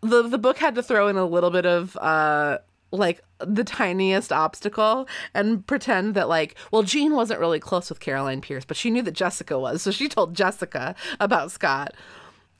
the 0.02 0.22
the 0.22 0.38
book 0.38 0.58
had 0.58 0.74
to 0.76 0.82
throw 0.82 1.08
in 1.08 1.16
a 1.16 1.24
little 1.24 1.50
bit 1.50 1.66
of 1.66 1.96
uh 1.96 2.58
like 2.92 3.20
the 3.40 3.64
tiniest 3.64 4.32
obstacle 4.32 5.08
and 5.34 5.66
pretend 5.66 6.14
that 6.14 6.28
like 6.28 6.54
well 6.70 6.84
Jean 6.84 7.14
wasn't 7.14 7.40
really 7.40 7.58
close 7.58 7.88
with 7.88 7.98
Caroline 7.98 8.40
Pearce 8.40 8.64
but 8.64 8.76
she 8.76 8.90
knew 8.90 9.02
that 9.02 9.12
Jessica 9.14 9.58
was 9.58 9.82
so 9.82 9.90
she 9.90 10.08
told 10.08 10.34
Jessica 10.34 10.94
about 11.18 11.50
Scott 11.50 11.94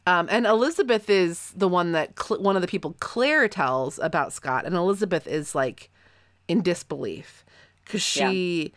um, 0.07 0.29
and 0.31 0.47
Elizabeth 0.47 1.11
is 1.11 1.53
the 1.57 1.69
one 1.69 1.93
that 1.93 2.19
Cl- 2.21 2.41
one 2.41 2.57
of 2.57 2.63
the 2.63 2.69
people 2.69 2.95
Claire 3.01 3.49
tells 3.49 3.99
about 3.99 4.33
Scott, 4.33 4.65
and 4.65 4.75
Elizabeth 4.75 5.27
is 5.27 5.55
like 5.55 5.91
in 6.49 6.63
disbelief 6.63 7.45
because 7.85 8.03
she 8.03 8.73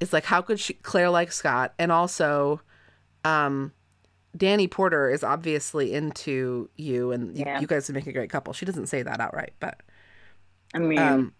is 0.00 0.12
like, 0.12 0.24
how 0.24 0.40
could 0.40 0.58
she 0.58 0.74
Claire 0.74 1.10
like 1.10 1.30
Scott? 1.32 1.74
And 1.78 1.92
also, 1.92 2.60
um, 3.24 3.72
Danny 4.36 4.66
Porter 4.68 5.10
is 5.10 5.22
obviously 5.22 5.92
into 5.92 6.70
you, 6.76 7.12
and 7.12 7.36
you, 7.36 7.44
Yeah. 7.44 7.60
you 7.60 7.66
guys 7.66 7.88
would 7.88 7.94
make 7.94 8.06
a 8.06 8.12
great 8.12 8.30
couple. 8.30 8.52
She 8.52 8.64
doesn't 8.64 8.86
say 8.86 9.02
that 9.02 9.20
outright, 9.20 9.52
but 9.60 9.80
I 10.72 10.78
mean, 10.78 10.98
um, 10.98 11.32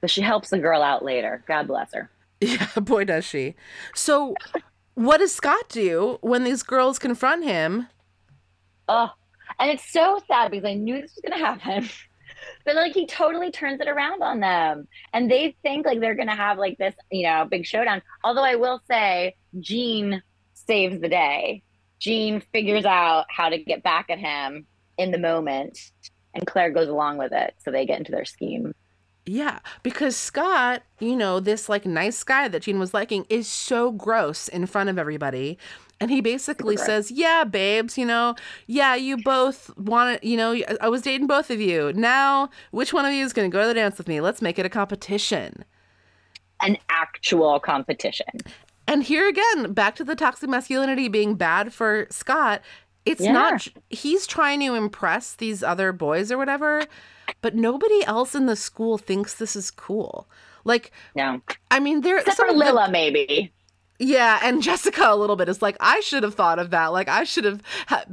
but 0.00 0.10
she 0.10 0.22
helps 0.22 0.50
the 0.50 0.58
girl 0.58 0.82
out 0.82 1.04
later. 1.04 1.44
God 1.46 1.66
bless 1.68 1.92
her. 1.94 2.10
yeah, 2.40 2.66
boy 2.80 3.04
does 3.04 3.24
she. 3.24 3.54
So, 3.94 4.34
what 4.94 5.18
does 5.18 5.34
Scott 5.34 5.68
do 5.68 6.18
when 6.22 6.42
these 6.44 6.62
girls 6.62 6.98
confront 6.98 7.44
him? 7.44 7.86
Oh, 8.88 9.10
and 9.58 9.70
it's 9.70 9.90
so 9.90 10.20
sad 10.26 10.50
because 10.50 10.64
I 10.64 10.74
knew 10.74 11.00
this 11.00 11.14
was 11.14 11.22
going 11.22 11.38
to 11.38 11.46
happen. 11.46 11.88
But 12.64 12.74
like 12.76 12.92
he 12.92 13.06
totally 13.06 13.50
turns 13.50 13.80
it 13.80 13.88
around 13.88 14.22
on 14.22 14.40
them, 14.40 14.88
and 15.12 15.30
they 15.30 15.56
think 15.62 15.86
like 15.86 16.00
they're 16.00 16.14
gonna 16.14 16.36
have 16.36 16.58
like 16.58 16.76
this, 16.78 16.94
you 17.10 17.22
know, 17.22 17.46
big 17.48 17.64
showdown. 17.64 18.02
Although 18.24 18.44
I 18.44 18.56
will 18.56 18.80
say, 18.88 19.36
Jean 19.60 20.22
saves 20.52 21.00
the 21.00 21.08
day. 21.08 21.62
Jean 21.98 22.42
figures 22.52 22.84
out 22.84 23.24
how 23.30 23.48
to 23.48 23.58
get 23.58 23.82
back 23.82 24.10
at 24.10 24.18
him 24.18 24.66
in 24.98 25.12
the 25.12 25.18
moment, 25.18 25.78
and 26.34 26.46
Claire 26.46 26.70
goes 26.70 26.88
along 26.88 27.18
with 27.18 27.32
it, 27.32 27.54
so 27.58 27.70
they 27.70 27.86
get 27.86 27.98
into 27.98 28.12
their 28.12 28.24
scheme. 28.24 28.74
Yeah, 29.24 29.58
because 29.82 30.16
Scott, 30.16 30.82
you 31.00 31.16
know, 31.16 31.40
this 31.40 31.68
like 31.68 31.84
nice 31.84 32.22
guy 32.22 32.46
that 32.48 32.62
Jean 32.62 32.78
was 32.78 32.94
liking 32.94 33.26
is 33.28 33.48
so 33.48 33.90
gross 33.90 34.46
in 34.46 34.66
front 34.66 34.88
of 34.88 34.98
everybody. 34.98 35.58
And 35.98 36.10
he 36.10 36.20
basically 36.20 36.76
says, 36.76 37.10
Yeah, 37.10 37.44
babes, 37.44 37.96
you 37.96 38.04
know, 38.04 38.34
yeah, 38.66 38.94
you 38.94 39.16
both 39.16 39.74
want 39.78 40.20
to, 40.20 40.28
you 40.28 40.36
know, 40.36 40.54
I 40.80 40.88
was 40.88 41.02
dating 41.02 41.26
both 41.26 41.50
of 41.50 41.60
you. 41.60 41.92
Now, 41.94 42.50
which 42.70 42.92
one 42.92 43.06
of 43.06 43.12
you 43.12 43.24
is 43.24 43.32
going 43.32 43.50
to 43.50 43.54
go 43.54 43.62
to 43.62 43.68
the 43.68 43.74
dance 43.74 43.96
with 43.96 44.06
me? 44.08 44.20
Let's 44.20 44.42
make 44.42 44.58
it 44.58 44.66
a 44.66 44.68
competition. 44.68 45.64
An 46.60 46.76
actual 46.90 47.60
competition. 47.60 48.26
And 48.86 49.02
here 49.02 49.26
again, 49.28 49.72
back 49.72 49.96
to 49.96 50.04
the 50.04 50.14
toxic 50.14 50.48
masculinity 50.50 51.08
being 51.08 51.34
bad 51.34 51.72
for 51.72 52.06
Scott. 52.10 52.60
It's 53.04 53.20
Yeah. 53.22 53.32
not, 53.32 53.68
he's 53.88 54.26
trying 54.26 54.60
to 54.60 54.74
impress 54.74 55.34
these 55.34 55.62
other 55.62 55.92
boys 55.92 56.30
or 56.30 56.36
whatever, 56.38 56.84
but 57.40 57.54
nobody 57.54 58.04
else 58.04 58.34
in 58.34 58.46
the 58.46 58.56
school 58.56 58.98
thinks 58.98 59.34
this 59.34 59.56
is 59.56 59.70
cool. 59.70 60.28
Like, 60.64 60.92
No, 61.14 61.40
I 61.70 61.78
mean, 61.80 62.00
there 62.02 62.18
except 62.18 62.36
some 62.36 62.48
for 62.48 62.52
of 62.52 62.58
the- 62.58 62.64
Lila, 62.66 62.90
maybe. 62.90 63.52
Yeah, 63.98 64.40
and 64.42 64.62
Jessica 64.62 65.04
a 65.08 65.16
little 65.16 65.36
bit 65.36 65.48
is 65.48 65.62
like, 65.62 65.76
I 65.80 66.00
should 66.00 66.22
have 66.22 66.34
thought 66.34 66.58
of 66.58 66.70
that. 66.70 66.88
Like, 66.88 67.08
I 67.08 67.24
should 67.24 67.44
have 67.44 67.62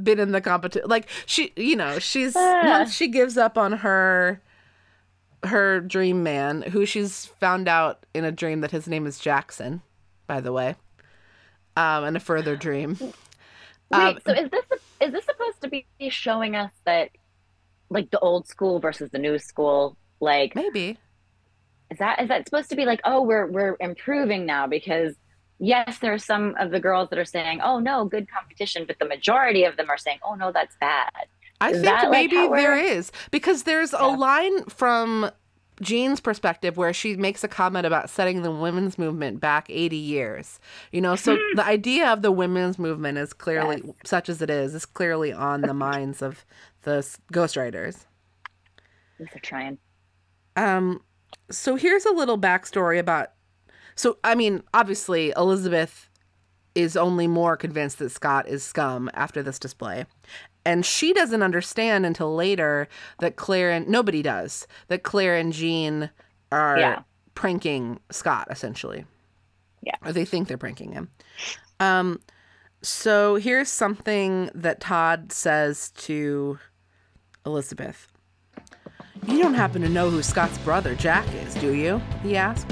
been 0.02 0.18
in 0.18 0.32
the 0.32 0.40
competition. 0.40 0.88
Like, 0.88 1.08
she, 1.26 1.52
you 1.56 1.76
know, 1.76 1.98
she's 1.98 2.34
once 2.34 2.94
she 2.94 3.08
gives 3.08 3.36
up 3.36 3.58
on 3.58 3.72
her 3.72 4.40
her 5.44 5.80
dream 5.80 6.22
man, 6.22 6.62
who 6.62 6.86
she's 6.86 7.26
found 7.26 7.68
out 7.68 8.06
in 8.14 8.24
a 8.24 8.32
dream 8.32 8.62
that 8.62 8.70
his 8.70 8.86
name 8.88 9.06
is 9.06 9.18
Jackson, 9.18 9.82
by 10.26 10.40
the 10.40 10.52
way, 10.52 10.74
um, 11.76 12.04
and 12.04 12.16
a 12.16 12.20
further 12.20 12.56
dream. 12.56 12.96
Wait, 13.00 13.12
Um, 13.90 14.18
so 14.26 14.32
is 14.32 14.50
this 14.50 14.64
is 15.00 15.12
this 15.12 15.24
supposed 15.26 15.60
to 15.62 15.68
be 15.68 15.86
showing 16.08 16.56
us 16.56 16.72
that 16.86 17.10
like 17.90 18.10
the 18.10 18.18
old 18.20 18.48
school 18.48 18.78
versus 18.80 19.10
the 19.10 19.18
new 19.18 19.38
school? 19.38 19.96
Like 20.20 20.54
Maybe. 20.54 20.96
is 21.90 21.98
that 21.98 22.22
is 22.22 22.28
that 22.28 22.46
supposed 22.46 22.70
to 22.70 22.76
be 22.76 22.86
like, 22.86 23.00
oh, 23.04 23.22
we're 23.22 23.46
we're 23.46 23.76
improving 23.80 24.46
now 24.46 24.66
because 24.66 25.14
yes, 25.64 25.98
there 25.98 26.12
are 26.12 26.18
some 26.18 26.54
of 26.58 26.70
the 26.70 26.80
girls 26.80 27.10
that 27.10 27.18
are 27.18 27.24
saying, 27.24 27.60
oh 27.62 27.78
no, 27.78 28.04
good 28.04 28.28
competition, 28.30 28.84
but 28.86 28.98
the 28.98 29.04
majority 29.06 29.64
of 29.64 29.76
them 29.76 29.90
are 29.90 29.98
saying, 29.98 30.18
oh 30.24 30.34
no, 30.34 30.52
that's 30.52 30.76
bad. 30.76 31.26
I 31.60 31.70
Is 31.70 31.80
think 31.80 32.02
like, 32.08 32.10
maybe 32.10 32.36
how 32.36 32.48
there 32.48 32.76
because 33.30 33.62
there's 33.64 33.92
a 33.92 34.06
line 34.06 34.64
from 34.66 35.30
Jean's 35.80 36.20
perspective 36.20 36.76
where 36.76 36.92
she 36.92 37.16
makes 37.16 37.42
a 37.42 37.48
comment 37.48 37.86
about 37.86 38.10
setting 38.10 38.42
the 38.42 38.50
women's 38.50 38.98
movement 38.98 39.40
back 39.40 39.68
80 39.70 39.96
years. 39.96 40.60
You 40.92 41.00
know, 41.00 41.16
so 41.16 41.42
the 41.52 41.64
idea 41.64 42.08
of 42.12 42.22
the 42.22 42.32
women's 42.32 42.78
movement 42.78 43.18
is 43.18 43.32
clearly 43.32 43.82
Yes. 43.84 43.94
such 44.04 44.28
as 44.28 44.42
it 44.42 44.50
is 44.50 44.74
is 44.74 44.86
clearly 44.86 45.32
on 45.32 45.62
the 45.66 45.74
minds 45.74 46.22
of 46.22 46.44
the 46.82 47.06
ghostwriters. 47.32 48.06
These 49.18 49.34
are 49.34 49.40
trying. 49.40 49.78
Um, 50.56 51.02
so 51.50 51.76
here's 51.76 52.04
a 52.04 52.12
little 52.12 52.38
backstory 52.38 52.98
about. 52.98 53.30
So 53.96 54.18
I 54.24 54.34
mean, 54.34 54.62
obviously 54.72 55.32
Elizabeth 55.36 56.08
is 56.74 56.96
only 56.96 57.26
more 57.26 57.56
convinced 57.56 57.98
that 58.00 58.10
Scott 58.10 58.48
is 58.48 58.62
scum 58.64 59.08
after 59.14 59.42
this 59.42 59.58
display, 59.60 60.06
and 60.64 60.84
she 60.84 61.12
doesn't 61.12 61.42
understand 61.42 62.04
until 62.04 62.34
later 62.34 62.88
that 63.20 63.36
Claire 63.36 63.70
and 63.70 63.86
nobody 63.88 64.22
does 64.22 64.66
that 64.88 65.02
Claire 65.04 65.36
and 65.36 65.52
Jean 65.52 66.10
are 66.50 66.78
Yeah. 66.78 67.02
pranking 67.34 68.00
Scott 68.10 68.48
essentially. 68.50 69.06
Yeah. 69.82 69.96
or 70.02 70.12
they 70.12 70.24
think 70.24 70.48
they're 70.48 70.56
pranking 70.56 70.92
him. 70.92 71.10
Um, 71.78 72.20
so 72.80 73.34
here's 73.36 73.68
something 73.68 74.48
that 74.54 74.80
Todd 74.80 75.30
says 75.30 75.90
to 75.90 76.58
Elizabeth. 77.44 78.08
You 79.26 79.42
don't 79.42 79.52
happen 79.54 79.82
to 79.82 79.88
know 79.90 80.08
who 80.08 80.22
Scott's 80.22 80.56
brother 80.58 80.94
Jack 80.94 81.26
is, 81.34 81.54
do 81.56 81.74
you? 81.74 82.00
He 82.22 82.34
asked. 82.34 82.66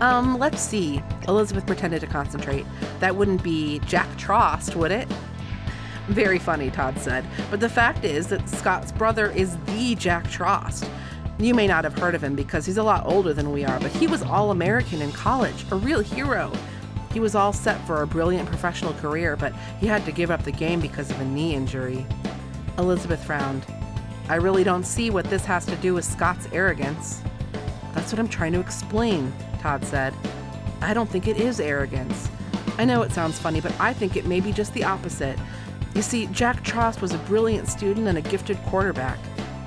Um, 0.00 0.38
let's 0.38 0.60
see. 0.60 1.02
Elizabeth 1.28 1.66
pretended 1.66 2.00
to 2.00 2.06
concentrate. 2.06 2.66
That 3.00 3.14
wouldn't 3.14 3.42
be 3.42 3.78
Jack 3.80 4.08
Trost, 4.16 4.74
would 4.74 4.90
it? 4.90 5.08
Very 6.08 6.38
funny, 6.38 6.70
Todd 6.70 6.98
said. 6.98 7.24
But 7.50 7.60
the 7.60 7.68
fact 7.68 8.04
is 8.04 8.26
that 8.28 8.48
Scott's 8.48 8.90
brother 8.90 9.30
is 9.30 9.56
the 9.66 9.94
Jack 9.94 10.24
Trost. 10.24 10.88
You 11.38 11.54
may 11.54 11.66
not 11.66 11.84
have 11.84 11.98
heard 11.98 12.14
of 12.14 12.22
him 12.22 12.34
because 12.34 12.66
he's 12.66 12.76
a 12.76 12.82
lot 12.82 13.06
older 13.06 13.32
than 13.32 13.52
we 13.52 13.64
are, 13.64 13.78
but 13.80 13.90
he 13.92 14.06
was 14.06 14.22
all 14.22 14.50
American 14.50 15.00
in 15.00 15.12
college, 15.12 15.64
a 15.70 15.76
real 15.76 16.00
hero. 16.00 16.52
He 17.12 17.20
was 17.20 17.34
all 17.34 17.52
set 17.52 17.84
for 17.86 18.02
a 18.02 18.06
brilliant 18.06 18.48
professional 18.48 18.94
career, 18.94 19.36
but 19.36 19.52
he 19.78 19.86
had 19.86 20.04
to 20.06 20.12
give 20.12 20.30
up 20.30 20.44
the 20.44 20.52
game 20.52 20.80
because 20.80 21.10
of 21.10 21.20
a 21.20 21.24
knee 21.24 21.54
injury. 21.54 22.06
Elizabeth 22.78 23.22
frowned. 23.22 23.64
I 24.28 24.36
really 24.36 24.64
don't 24.64 24.84
see 24.84 25.10
what 25.10 25.26
this 25.26 25.44
has 25.44 25.66
to 25.66 25.76
do 25.76 25.94
with 25.94 26.04
Scott's 26.04 26.48
arrogance. 26.52 27.22
That's 27.92 28.12
what 28.12 28.18
I'm 28.18 28.28
trying 28.28 28.52
to 28.52 28.60
explain, 28.60 29.32
Todd 29.62 29.84
said. 29.84 30.12
I 30.80 30.92
don't 30.92 31.08
think 31.08 31.28
it 31.28 31.36
is 31.36 31.60
arrogance. 31.60 32.28
I 32.78 32.84
know 32.84 33.02
it 33.02 33.12
sounds 33.12 33.38
funny, 33.38 33.60
but 33.60 33.78
I 33.80 33.92
think 33.92 34.16
it 34.16 34.26
may 34.26 34.40
be 34.40 34.52
just 34.52 34.74
the 34.74 34.82
opposite. 34.82 35.38
You 35.94 36.02
see, 36.02 36.26
Jack 36.26 36.64
Trost 36.64 37.00
was 37.00 37.12
a 37.12 37.18
brilliant 37.18 37.68
student 37.68 38.08
and 38.08 38.18
a 38.18 38.22
gifted 38.22 38.58
quarterback. 38.64 39.18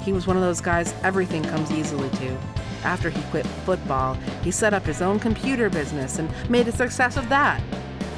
He 0.01 0.11
was 0.11 0.27
one 0.27 0.35
of 0.35 0.43
those 0.43 0.59
guys 0.59 0.93
everything 1.03 1.43
comes 1.43 1.71
easily 1.71 2.09
to. 2.09 2.37
After 2.83 3.09
he 3.09 3.21
quit 3.31 3.47
football, 3.65 4.15
he 4.43 4.51
set 4.51 4.73
up 4.73 4.85
his 4.85 5.01
own 5.01 5.19
computer 5.19 5.69
business 5.69 6.19
and 6.19 6.29
made 6.49 6.67
a 6.67 6.71
success 6.71 7.15
of 7.15 7.29
that. 7.29 7.63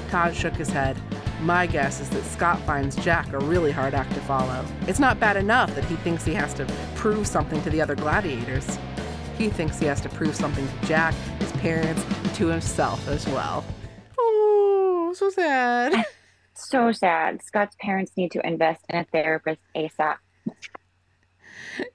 Todd 0.10 0.36
shook 0.36 0.56
his 0.56 0.70
head. 0.70 0.98
My 1.42 1.68
guess 1.68 2.02
is 2.02 2.10
that 2.10 2.24
Scott 2.26 2.60
finds 2.62 2.96
Jack 2.96 3.32
a 3.32 3.40
really 3.40 3.72
hard 3.72 3.94
act 3.94 4.14
to 4.16 4.22
follow. 4.22 4.66
It's 4.88 5.00
not 5.00 5.20
bad 5.20 5.38
enough 5.38 5.74
that 5.76 5.86
he 5.86 5.96
thinks 5.98 6.26
he 6.26 6.34
has 6.34 6.54
to 6.56 6.66
prove 6.96 7.28
something 7.28 7.62
to 7.62 7.70
the 7.70 7.82
other 7.82 7.96
gladiators. 7.96 8.80
He 9.38 9.50
thinks 9.50 9.78
he 9.78 9.86
has 9.86 10.02
to 10.02 10.10
prove 10.10 10.36
something 10.36 10.68
to 10.68 10.88
Jack, 10.88 11.14
parents, 11.60 12.04
to 12.38 12.48
himself 12.48 13.08
as 13.08 13.26
well. 13.28 13.64
Oh, 14.20 15.14
so 15.16 15.30
sad. 15.30 16.06
So 16.60 16.92
sad. 16.92 17.44
Scott's 17.44 17.76
parents 17.80 18.14
need 18.18 18.32
to 18.32 18.44
invest 18.44 18.84
in 18.90 18.98
a 18.98 19.04
therapist 19.04 19.62
ASAP. 19.76 20.16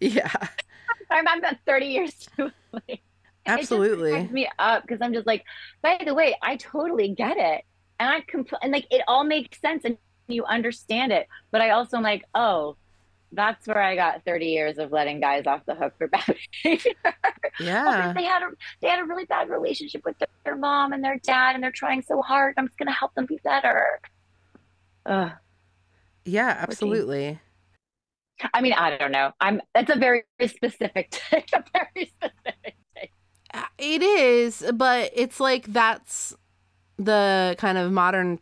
yeah, 0.00 0.30
I'm, 1.10 1.26
I'm 1.26 1.38
about 1.40 1.56
30 1.66 1.86
years 1.86 2.14
too 2.36 2.52
late. 2.72 3.00
absolutely. 3.44 4.12
It 4.12 4.20
just 4.22 4.32
me 4.32 4.48
up 4.60 4.82
because 4.82 5.00
I'm 5.02 5.12
just 5.14 5.26
like, 5.26 5.44
by 5.82 5.98
the 6.06 6.14
way, 6.14 6.36
I 6.40 6.54
totally 6.58 7.08
get 7.08 7.36
it. 7.38 7.64
And 7.98 8.08
I 8.08 8.20
compl- 8.20 8.58
and 8.62 8.70
like 8.70 8.86
it 8.92 9.02
all 9.08 9.24
makes 9.24 9.60
sense 9.60 9.84
and 9.84 9.98
you 10.28 10.44
understand 10.44 11.10
it. 11.10 11.26
But 11.50 11.60
I 11.60 11.70
also 11.70 11.96
am 11.96 12.04
like, 12.04 12.24
oh, 12.32 12.76
that's 13.32 13.66
where 13.66 13.80
I 13.80 13.96
got 13.96 14.24
30 14.24 14.46
years 14.46 14.78
of 14.78 14.92
letting 14.92 15.20
guys 15.20 15.46
off 15.46 15.62
the 15.66 15.74
hook 15.74 15.94
for 15.98 16.06
bad 16.08 16.36
behavior. 16.62 16.92
Yeah. 17.58 18.12
they 18.14 18.24
had 18.24 18.42
a 18.42 18.50
they 18.80 18.88
had 18.88 19.00
a 19.00 19.04
really 19.04 19.24
bad 19.24 19.48
relationship 19.48 20.02
with 20.04 20.18
their, 20.18 20.28
their 20.44 20.56
mom 20.56 20.92
and 20.92 21.02
their 21.02 21.18
dad, 21.18 21.54
and 21.54 21.62
they're 21.62 21.70
trying 21.72 22.02
so 22.02 22.22
hard. 22.22 22.54
I'm 22.58 22.66
just 22.68 22.78
gonna 22.78 22.92
help 22.92 23.14
them 23.14 23.26
be 23.26 23.38
better. 23.42 24.00
Ugh. 25.06 25.32
Yeah, 26.24 26.56
absolutely. 26.58 27.40
I 28.54 28.60
mean, 28.60 28.72
I 28.72 28.96
don't 28.96 29.12
know. 29.12 29.32
I'm 29.40 29.60
that's 29.74 29.90
a 29.90 29.98
very 29.98 30.24
specific 30.46 31.10
take. 31.30 31.50
A 31.52 31.64
very 31.72 32.06
specific 32.16 32.74
take. 32.96 33.12
Uh, 33.54 33.64
It 33.78 34.02
is, 34.02 34.64
but 34.74 35.10
it's 35.14 35.40
like 35.40 35.66
that's 35.72 36.34
the 36.98 37.54
kind 37.58 37.78
of 37.78 37.92
modern 37.92 38.40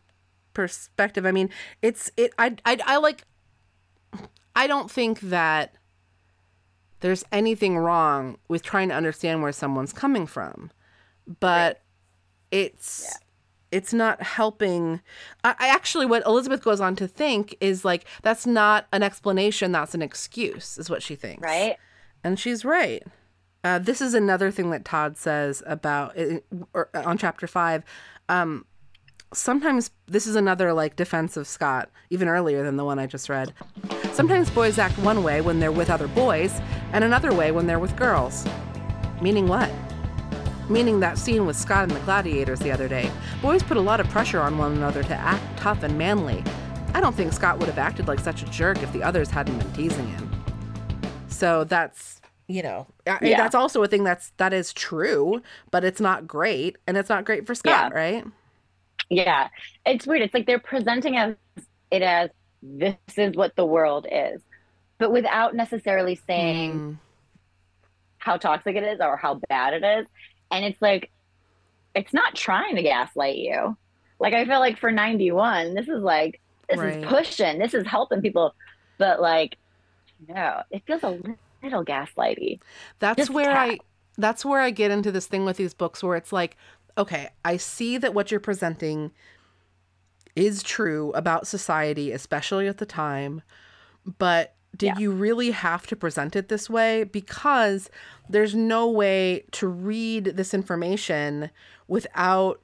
perspective. 0.53 1.25
I 1.25 1.31
mean, 1.31 1.49
it's 1.81 2.11
it. 2.17 2.33
I 2.37 2.55
I, 2.65 2.77
I 2.85 2.97
like. 2.97 3.23
I 4.55 4.67
don't 4.67 4.89
think 4.91 5.19
that 5.21 5.75
there's 6.99 7.23
anything 7.31 7.77
wrong 7.77 8.37
with 8.47 8.61
trying 8.63 8.89
to 8.89 8.95
understand 8.95 9.41
where 9.41 9.51
someone's 9.51 9.93
coming 9.93 10.27
from, 10.27 10.71
but 11.39 11.81
it's 12.51 13.03
Yeah. 13.07 13.17
it's 13.79 13.93
not 13.93 14.21
helping. 14.21 15.01
I, 15.43 15.55
I 15.57 15.67
actually, 15.69 16.05
what 16.05 16.25
Elizabeth 16.25 16.63
goes 16.63 16.81
on 16.81 16.95
to 16.97 17.07
think 17.07 17.55
is 17.61 17.83
like 17.85 18.05
that's 18.21 18.45
not 18.45 18.87
an 18.91 19.01
explanation. 19.03 19.71
That's 19.71 19.95
an 19.95 20.01
excuse, 20.01 20.77
is 20.77 20.89
what 20.89 21.01
she 21.01 21.15
thinks. 21.15 21.41
Right? 21.41 21.77
And 22.23 22.39
she's 22.39 22.63
right. 22.65 23.03
Uh, 23.63 23.79
this 23.79 24.01
is 24.01 24.13
another 24.13 24.51
thing 24.51 24.71
that 24.71 24.83
Todd 24.85 25.17
says 25.17 25.63
about 25.65 26.15
on 26.93 27.17
chapter 27.17 27.47
five. 27.47 27.83
Um, 28.29 28.65
sometimes 29.33 29.91
this 30.07 30.27
is 30.27 30.35
another 30.35 30.73
like 30.73 30.95
defense 30.95 31.37
of 31.37 31.47
Scott, 31.47 31.89
even 32.09 32.27
earlier 32.27 32.63
than 32.63 32.75
the 32.77 32.85
one 32.85 32.99
I 32.99 33.07
just 33.07 33.29
read. 33.29 33.53
Sometimes 34.13 34.49
boys 34.49 34.77
act 34.77 34.97
one 34.99 35.23
way 35.23 35.41
when 35.41 35.59
they're 35.59 35.71
with 35.71 35.89
other 35.89 36.07
boys, 36.07 36.59
and 36.93 37.03
another 37.03 37.33
way 37.33 37.51
when 37.51 37.67
they're 37.67 37.79
with 37.79 37.95
girls. 37.95 38.45
Meaning 39.21 39.47
what? 39.47 39.71
Meaning 40.69 40.99
that 41.01 41.17
scene 41.17 41.45
with 41.45 41.55
Scott 41.55 41.83
and 41.83 41.91
the 41.91 41.99
gladiators 42.01 42.59
the 42.59 42.71
other 42.71 42.87
day. 42.87 43.09
Boys 43.41 43.63
put 43.63 43.77
a 43.77 43.81
lot 43.81 43.99
of 43.99 44.07
pressure 44.09 44.39
on 44.39 44.57
one 44.57 44.73
another 44.73 45.03
to 45.03 45.13
act 45.15 45.43
tough 45.57 45.83
and 45.83 45.97
manly. 45.97 46.43
I 46.93 46.99
don't 47.01 47.15
think 47.15 47.31
Scott 47.33 47.57
would 47.59 47.67
have 47.69 47.77
acted 47.77 48.07
like 48.07 48.19
such 48.19 48.41
a 48.43 48.45
jerk 48.45 48.81
if 48.83 48.91
the 48.93 49.03
others 49.03 49.29
hadn't 49.29 49.57
been 49.57 49.71
teasing 49.73 50.07
him. 50.07 50.29
So 51.27 51.63
that's 51.63 52.19
you 52.47 52.61
know 52.63 52.85
I- 53.07 53.19
Yeah. 53.21 53.37
that's 53.37 53.55
also 53.55 53.81
a 53.83 53.87
thing 53.87 54.03
that's 54.03 54.31
that 54.37 54.51
is 54.53 54.73
true, 54.73 55.41
but 55.71 55.83
it's 55.85 56.01
not 56.01 56.27
great, 56.27 56.77
and 56.85 56.97
it's 56.97 57.09
not 57.09 57.23
great 57.25 57.45
for 57.47 57.55
Scott, 57.55 57.93
right? 57.93 58.25
Yeah. 59.11 59.49
It's 59.85 60.07
weird. 60.07 60.23
It's 60.23 60.33
like 60.33 60.47
they're 60.47 60.59
presenting 60.59 61.17
as 61.17 61.35
it 61.91 62.01
as 62.03 62.31
this 62.63 62.95
is 63.17 63.35
what 63.35 63.55
the 63.57 63.65
world 63.65 64.07
is, 64.11 64.41
but 64.99 65.11
without 65.11 65.55
necessarily 65.55 66.15
saying 66.27 66.81
Mm, 66.81 66.99
how 68.19 68.37
toxic 68.37 68.75
it 68.75 68.83
is 68.83 68.99
or 69.01 69.17
how 69.17 69.41
bad 69.49 69.73
it 69.73 69.83
is. 69.83 70.07
And 70.51 70.65
it's 70.65 70.81
like, 70.81 71.11
it's 71.95 72.13
not 72.13 72.35
trying 72.35 72.75
to 72.77 72.83
gaslight 72.83 73.37
you. 73.37 73.77
Like, 74.19 74.33
I 74.33 74.45
feel 74.45 74.59
like 74.59 74.79
for 74.79 74.91
91, 74.91 75.73
this 75.75 75.89
is 75.89 76.03
like, 76.03 76.41
this 76.69 76.79
Right. 76.79 77.03
is 77.03 77.07
pushing, 77.07 77.59
this 77.59 77.73
is 77.73 77.87
helping 77.87 78.21
people. 78.21 78.55
But 78.97 79.21
like, 79.21 79.57
no, 80.27 80.63
it 80.71 80.83
feels 80.87 81.03
a 81.03 81.19
little 81.63 81.85
gaslighty. 81.85 82.61
that's 82.99 83.27
Just 83.27 83.29
where 83.29 83.51
I 83.57 83.79
that's 84.17 84.45
where 84.45 84.61
I 84.61 84.71
get 84.71 84.91
into 84.91 85.11
this 85.11 85.27
thing 85.27 85.45
with 85.45 85.57
these 85.57 85.73
books 85.73 86.03
where 86.03 86.15
it's 86.17 86.33
like, 86.33 86.57
okay, 87.01 87.29
I 87.43 87.57
see 87.57 87.97
that 87.97 88.13
what 88.13 88.31
you're 88.31 88.39
presenting 88.39 89.11
is 90.35 90.63
true 90.63 91.11
about 91.13 91.47
society, 91.47 92.11
especially 92.11 92.67
at 92.67 92.77
the 92.77 92.85
time, 92.85 93.41
but 94.17 94.55
did 94.77 94.87
Yeah. 94.95 94.99
you 94.99 95.11
really 95.11 95.51
have 95.51 95.85
to 95.87 95.95
present 95.95 96.35
it 96.35 96.47
this 96.47 96.69
way? 96.69 97.03
Because 97.03 97.89
there's 98.29 98.55
no 98.55 98.89
way 98.89 99.43
to 99.51 99.67
read 99.67 100.23
this 100.25 100.53
information 100.53 101.49
without 101.89 102.61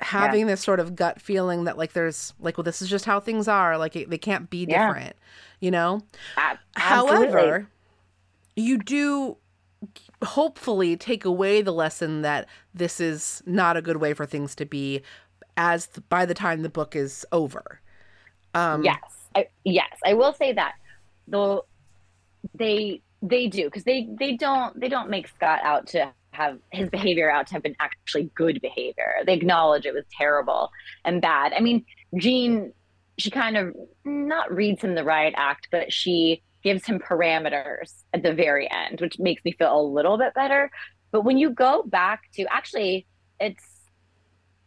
having 0.00 0.46
this 0.46 0.60
sort 0.62 0.80
of 0.80 0.96
gut 0.96 1.20
feeling 1.20 1.64
that 1.64 1.76
like 1.78 1.92
there's 1.92 2.32
like 2.40 2.56
well 2.56 2.64
this 2.64 2.80
is 2.80 2.88
just 2.88 3.04
how 3.04 3.20
things 3.20 3.46
are 3.46 3.76
like 3.76 3.94
it, 3.94 4.08
they 4.08 4.16
can't 4.18 4.48
be 4.48 4.64
Yeah. 4.66 4.88
different 4.88 5.14
you 5.60 5.70
know 5.70 6.00
absolutely. 6.74 7.26
However, 7.28 7.68
you 8.56 8.78
do 8.78 9.36
hopefully 10.22 10.96
take 10.96 11.24
away 11.24 11.62
the 11.62 11.72
lesson 11.72 12.22
that 12.22 12.46
this 12.74 13.00
is 13.00 13.42
not 13.46 13.76
a 13.76 13.82
good 13.82 13.96
way 13.96 14.12
for 14.12 14.26
things 14.26 14.54
to 14.54 14.64
be 14.64 15.02
as 15.56 15.86
by 16.08 16.26
the 16.26 16.34
time 16.34 16.62
the 16.62 16.68
book 16.68 16.94
is 16.94 17.26
over. 17.32 17.80
Um 18.54 18.84
yes. 18.84 18.98
I, 19.34 19.46
yes 19.64 19.96
i 20.04 20.12
will 20.12 20.32
say 20.32 20.52
that 20.52 20.72
though 21.28 21.64
they 22.54 23.00
they 23.22 23.46
do 23.46 23.64
because 23.64 23.84
they 23.84 24.08
they 24.18 24.36
don't 24.36 24.78
they 24.78 24.88
don't 24.88 25.08
make 25.08 25.28
scott 25.28 25.60
out 25.62 25.86
to 25.88 26.12
have 26.32 26.58
his 26.70 26.88
behavior 26.88 27.30
out 27.30 27.46
to 27.48 27.54
have 27.54 27.62
been 27.62 27.76
actually 27.80 28.30
good 28.34 28.60
behavior. 28.60 29.14
They 29.26 29.34
acknowledge 29.34 29.84
it 29.84 29.92
was 29.92 30.04
terrible 30.16 30.70
and 31.04 31.20
bad. 31.20 31.52
I 31.56 31.60
mean 31.60 31.84
jean 32.16 32.72
she 33.18 33.30
kind 33.30 33.56
of 33.56 33.74
not 34.04 34.52
reads 34.52 34.82
him 34.82 34.94
the 34.94 35.04
riot 35.04 35.34
act 35.36 35.68
but 35.70 35.92
she 35.92 36.42
gives 36.62 36.86
him 36.86 36.98
parameters 36.98 37.92
at 38.12 38.22
the 38.22 38.32
very 38.32 38.70
end 38.70 39.00
which 39.00 39.18
makes 39.18 39.44
me 39.44 39.52
feel 39.52 39.78
a 39.78 39.82
little 39.82 40.18
bit 40.18 40.34
better 40.34 40.70
but 41.10 41.22
when 41.22 41.38
you 41.38 41.50
go 41.50 41.82
back 41.84 42.22
to 42.32 42.44
actually 42.52 43.06
it's 43.38 43.64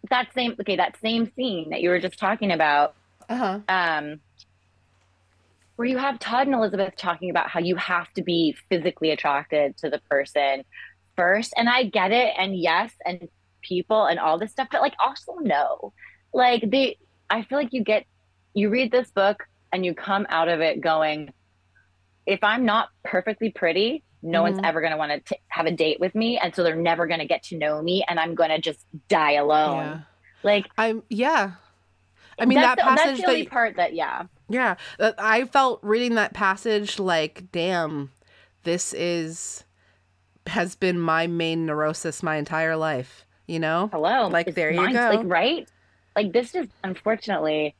that 0.09 0.27
same 0.33 0.55
okay 0.59 0.75
that 0.75 0.97
same 1.01 1.31
scene 1.35 1.69
that 1.69 1.81
you 1.81 1.89
were 1.89 1.99
just 1.99 2.19
talking 2.19 2.51
about 2.51 2.95
uh-huh. 3.29 3.59
um, 3.69 4.19
where 5.75 5.87
you 5.87 5.97
have 5.97 6.19
Todd 6.19 6.47
and 6.47 6.55
Elizabeth 6.55 6.95
talking 6.95 7.29
about 7.29 7.49
how 7.49 7.59
you 7.59 7.75
have 7.75 8.11
to 8.13 8.21
be 8.21 8.55
physically 8.69 9.11
attracted 9.11 9.75
to 9.77 9.89
the 9.89 9.99
person 10.09 10.63
first. 11.15 11.53
And 11.57 11.67
I 11.67 11.83
get 11.83 12.11
it. 12.11 12.33
And 12.37 12.55
yes, 12.55 12.93
and 13.05 13.27
people 13.61 14.05
and 14.05 14.19
all 14.19 14.37
this 14.37 14.51
stuff, 14.51 14.67
but 14.71 14.81
like 14.81 14.95
also 15.03 15.35
no. 15.41 15.93
Like 16.33 16.69
the 16.69 16.97
I 17.29 17.43
feel 17.43 17.57
like 17.57 17.73
you 17.73 17.83
get, 17.83 18.05
you 18.53 18.69
read 18.69 18.91
this 18.91 19.09
book 19.09 19.43
and 19.71 19.85
you 19.85 19.95
come 19.95 20.27
out 20.29 20.49
of 20.49 20.61
it 20.61 20.81
going, 20.81 21.33
if 22.26 22.43
I'm 22.43 22.65
not 22.65 22.89
perfectly 23.03 23.51
pretty, 23.51 24.03
no 24.21 24.41
one's 24.41 24.59
Mhm. 24.59 24.65
ever 24.65 24.80
going 24.80 24.91
to 24.91 24.97
want 24.97 25.26
to 25.26 25.38
have 25.49 25.65
a 25.65 25.71
date 25.71 25.99
with 25.99 26.15
me. 26.15 26.38
And 26.38 26.55
so 26.55 26.63
they're 26.63 26.76
never 26.76 27.07
going 27.07 27.19
to 27.19 27.26
get 27.26 27.43
to 27.43 27.57
know 27.57 27.82
me 27.82 28.05
and 28.07 28.19
I'm 28.19 28.36
going 28.36 28.49
to 28.49 28.59
just 28.59 28.86
die 29.09 29.34
alone. 29.34 29.78
Yeah. 29.78 29.99
Like, 30.43 30.67
I'm 30.78 31.03
yeah. 31.09 31.51
I 32.39 32.45
mean 32.45 32.59
that's 32.59 32.82
that 32.82 32.89
the, 32.89 32.95
that's 32.95 33.19
the 33.21 33.28
only 33.28 33.43
that 33.43 33.51
part 33.51 33.76
that, 33.76 33.93
yeah. 33.93 34.24
yeah, 34.49 34.76
I 34.99 35.45
felt 35.45 35.80
reading 35.84 36.15
that 36.15 36.34
passage 36.34 36.97
like 36.99 37.51
damn 37.51 38.11
this 38.63 38.93
is 38.93 39.65
has 40.47 40.76
been 40.76 40.99
my 40.99 41.28
main 41.28 41.65
neurosis 41.65 42.24
my 42.24 42.38
entire 42.38 42.76
life, 42.76 43.26
you 43.45 43.59
know? 43.59 43.89
hello 43.93 44.28
Like, 44.30 44.47
it's 44.47 44.55
there 44.55 44.71
you 44.71 44.78
mine, 44.82 44.93
go. 44.93 45.11
like 45.13 45.26
right 45.26 45.69
like 46.15 46.34
this 46.34 46.55
is 46.55 46.67
unfortunately 46.84 47.76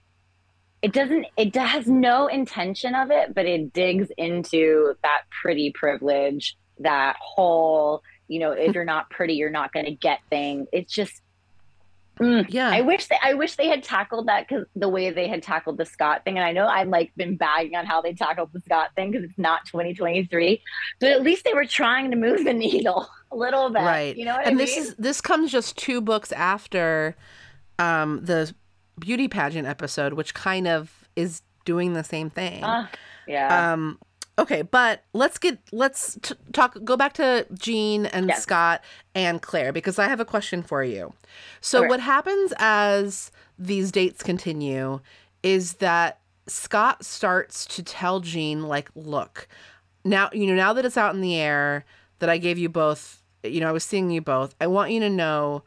it 0.84 0.94
doesn't 0.94 1.26
it 1.38 1.56
has 1.56 1.88
no 1.88 2.28
intention 2.28 2.94
of 2.94 3.10
it 3.10 3.34
but 3.34 3.46
it 3.46 3.74
digs 3.74 4.10
into 4.18 4.94
that 5.02 5.22
pretty 5.42 5.72
privilege 5.72 6.56
that 6.80 7.16
whole 7.20 8.02
you 8.28 8.40
know 8.40 8.52
if 8.52 8.74
you're 8.76 8.86
not 8.86 9.10
pretty 9.10 9.34
you're 9.34 9.50
not 9.50 9.74
going 9.74 9.86
to 9.86 9.96
get 9.96 10.20
thing. 10.30 10.68
It's 10.72 10.94
just 10.94 11.22
mm, 12.20 12.46
Yeah. 12.50 12.70
I 12.70 12.82
wish 12.82 13.08
they, 13.08 13.18
I 13.22 13.34
wish 13.34 13.56
they 13.56 13.68
had 13.68 13.84
tackled 13.84 14.28
that 14.28 14.48
because 14.48 14.66
the 14.76 14.90
way 14.90 15.10
they 15.12 15.28
had 15.28 15.44
tackled 15.44 15.78
the 15.78 15.86
Scott 15.86 16.24
thing, 16.24 16.38
and 16.38 16.46
I 16.46 16.52
know 16.52 16.68
I've 16.68 16.88
like 16.88 17.12
been 17.16 17.38
bagging 17.38 17.76
on 17.76 17.86
how 17.86 18.02
they 18.02 18.14
tackled 18.14 18.52
the 18.54 18.62
Scott 18.62 18.90
thing 18.96 19.12
because 19.12 19.26
it's 19.26 19.38
not 19.38 19.66
2023, 19.66 20.62
but 21.00 21.12
at 21.12 21.24
least 21.24 21.46
they 21.46 21.54
were 21.54 21.66
trying 21.66 22.12
to 22.12 22.18
move 22.18 22.44
the 22.44 22.54
needle 22.66 23.08
a 23.32 23.36
little 23.36 23.70
bit, 23.70 23.80
right. 23.80 24.16
You 24.16 24.26
know 24.26 24.36
what 24.36 24.48
and 24.48 24.60
I 24.60 24.64
this 24.64 24.78
is 24.78 24.96
this 24.96 25.22
comes 25.22 25.52
just 25.52 25.78
two 25.78 26.02
books 26.02 26.32
after 26.32 27.16
um 27.80 28.24
the 28.24 28.54
beauty 29.00 29.28
pageant 29.28 29.68
episode 29.68 30.14
which 30.14 30.34
kind 30.34 30.68
of 30.68 31.08
is 31.16 31.42
doing 31.66 31.94
the 31.94 32.04
same 32.04 32.30
thing 32.30 32.62
Ah, 32.64 32.90
yeah. 33.28 33.72
um 33.72 33.98
okay 34.38 34.62
but 34.64 35.04
let's 35.14 35.38
get 35.38 35.60
let's 35.72 36.18
t- 36.22 36.36
talk 36.54 36.78
go 36.84 36.98
back 36.98 37.14
to 37.14 37.46
jean 37.54 38.06
and 38.08 38.28
Yes. 38.30 38.44
scott 38.44 38.82
and 39.16 39.42
claire 39.42 39.72
because 39.72 40.00
i 40.00 40.08
have 40.08 40.20
a 40.20 40.26
question 40.26 40.62
for 40.64 40.84
you 40.84 41.14
so 41.62 41.80
Okay. 41.80 41.88
what 41.88 42.00
happens 42.00 42.54
as 42.58 43.32
these 43.60 43.92
dates 43.92 44.24
continue 44.24 45.00
is 45.44 45.74
that 45.76 46.20
scott 46.48 47.06
starts 47.06 47.66
to 47.68 47.84
tell 47.84 48.20
jean 48.20 48.64
like 48.64 48.90
look 48.96 49.48
now 50.04 50.30
you 50.34 50.46
know 50.48 50.56
now 50.56 50.74
that 50.74 50.84
it's 50.86 50.98
out 50.98 51.16
in 51.16 51.22
the 51.22 51.36
air 51.36 51.86
that 52.20 52.30
i 52.30 52.38
gave 52.38 52.58
you 52.58 52.68
both 52.70 53.22
you 53.44 53.60
know 53.60 53.70
i 53.70 53.72
was 53.72 53.84
seeing 53.84 54.10
you 54.10 54.20
both 54.22 54.54
i 54.60 54.68
want 54.68 54.92
you 54.92 55.00
to 55.00 55.10
know 55.10 55.64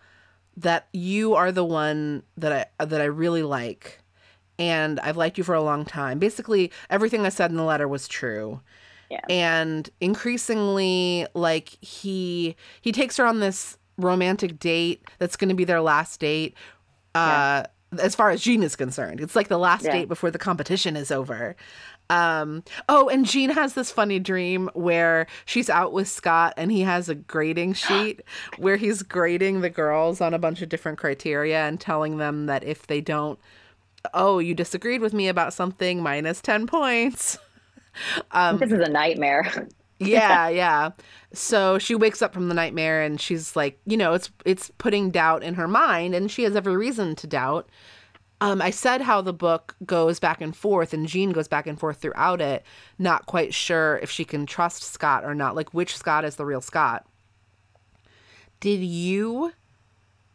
that 0.56 0.88
you 0.92 1.34
are 1.34 1.52
the 1.52 1.64
one 1.64 2.22
that 2.36 2.52
i 2.78 2.84
that 2.84 3.00
i 3.00 3.04
really 3.04 3.42
like 3.42 4.00
and 4.58 4.98
i've 5.00 5.16
liked 5.16 5.36
you 5.38 5.44
for 5.44 5.54
a 5.54 5.62
long 5.62 5.84
time 5.84 6.18
basically 6.18 6.70
everything 6.90 7.26
i 7.26 7.28
said 7.28 7.50
in 7.50 7.56
the 7.56 7.62
letter 7.64 7.86
was 7.88 8.08
true 8.08 8.60
Yeah. 9.10 9.20
and 9.28 9.88
increasingly 10.00 11.26
like 11.34 11.68
he 11.82 12.56
he 12.80 12.92
takes 12.92 13.16
her 13.18 13.26
on 13.26 13.40
this 13.40 13.76
romantic 13.98 14.58
date 14.58 15.02
that's 15.18 15.36
going 15.36 15.48
to 15.48 15.54
be 15.54 15.64
their 15.64 15.80
last 15.80 16.20
date 16.20 16.54
uh 17.14 17.64
as 18.00 18.14
far 18.16 18.30
as 18.30 18.42
Jean 18.42 18.64
is 18.64 18.74
concerned. 18.74 19.20
It's 19.20 19.36
like 19.36 19.46
the 19.48 19.58
last 19.58 19.84
Yeah. 19.84 19.92
date 19.92 20.08
before 20.08 20.30
the 20.32 20.40
competition 20.40 20.96
is 20.96 21.12
over. 21.12 21.54
Um, 22.08 22.62
oh, 22.88 23.08
and 23.08 23.26
Jean 23.26 23.50
has 23.50 23.74
this 23.74 23.90
funny 23.90 24.18
dream 24.18 24.70
where 24.74 25.26
she's 25.44 25.68
out 25.68 25.92
with 25.92 26.08
Scott 26.08 26.54
and 26.56 26.70
he 26.70 26.82
has 26.82 27.08
a 27.08 27.14
grading 27.14 27.72
sheet 27.74 28.22
where 28.58 28.76
he's 28.76 29.02
grading 29.02 29.60
the 29.60 29.70
girls 29.70 30.20
on 30.20 30.34
a 30.34 30.38
bunch 30.38 30.62
of 30.62 30.68
different 30.68 30.98
criteria 30.98 31.66
and 31.66 31.80
telling 31.80 32.18
them 32.18 32.46
that 32.46 32.64
if 32.64 32.86
they 32.86 33.00
don't, 33.00 33.38
oh, 34.14 34.38
you 34.38 34.54
disagreed 34.54 35.00
with 35.00 35.12
me 35.12 35.28
about 35.28 35.52
something, 35.52 36.02
minus 36.02 36.40
10 36.40 36.66
points. 36.66 37.38
Um, 38.32 38.58
this 38.58 38.70
is 38.70 38.80
a 38.80 38.90
nightmare. 38.90 39.68
yeah, 39.98 40.48
yeah. 40.48 40.90
So 41.32 41.78
she 41.78 41.94
wakes 41.94 42.20
up 42.20 42.34
from 42.34 42.48
the 42.48 42.54
nightmare 42.54 43.02
and 43.02 43.18
she's 43.18 43.56
like, 43.56 43.78
you 43.86 43.96
know, 43.96 44.12
it's 44.12 44.30
it's 44.44 44.70
putting 44.76 45.10
doubt 45.10 45.42
in 45.42 45.54
her 45.54 45.66
mind 45.66 46.14
and 46.14 46.30
she 46.30 46.42
has 46.42 46.54
every 46.54 46.76
reason 46.76 47.16
to 47.16 47.26
doubt. 47.26 47.70
Um, 48.40 48.60
I 48.60 48.70
said 48.70 49.00
how 49.00 49.22
the 49.22 49.32
book 49.32 49.76
goes 49.86 50.18
back 50.18 50.42
and 50.42 50.54
forth 50.54 50.92
and 50.92 51.08
Jean 51.08 51.32
goes 51.32 51.48
back 51.48 51.66
and 51.66 51.80
forth 51.80 51.98
throughout 51.98 52.40
it, 52.42 52.64
not 52.98 53.26
quite 53.26 53.54
sure 53.54 53.98
if 54.02 54.10
she 54.10 54.24
can 54.24 54.44
trust 54.44 54.82
Scott 54.82 55.24
or 55.24 55.34
not, 55.34 55.56
like 55.56 55.72
which 55.72 55.96
Scott 55.96 56.24
is 56.24 56.36
the 56.36 56.44
real 56.44 56.60
Scott. 56.60 57.06
Did 58.60 58.80
you 58.80 59.52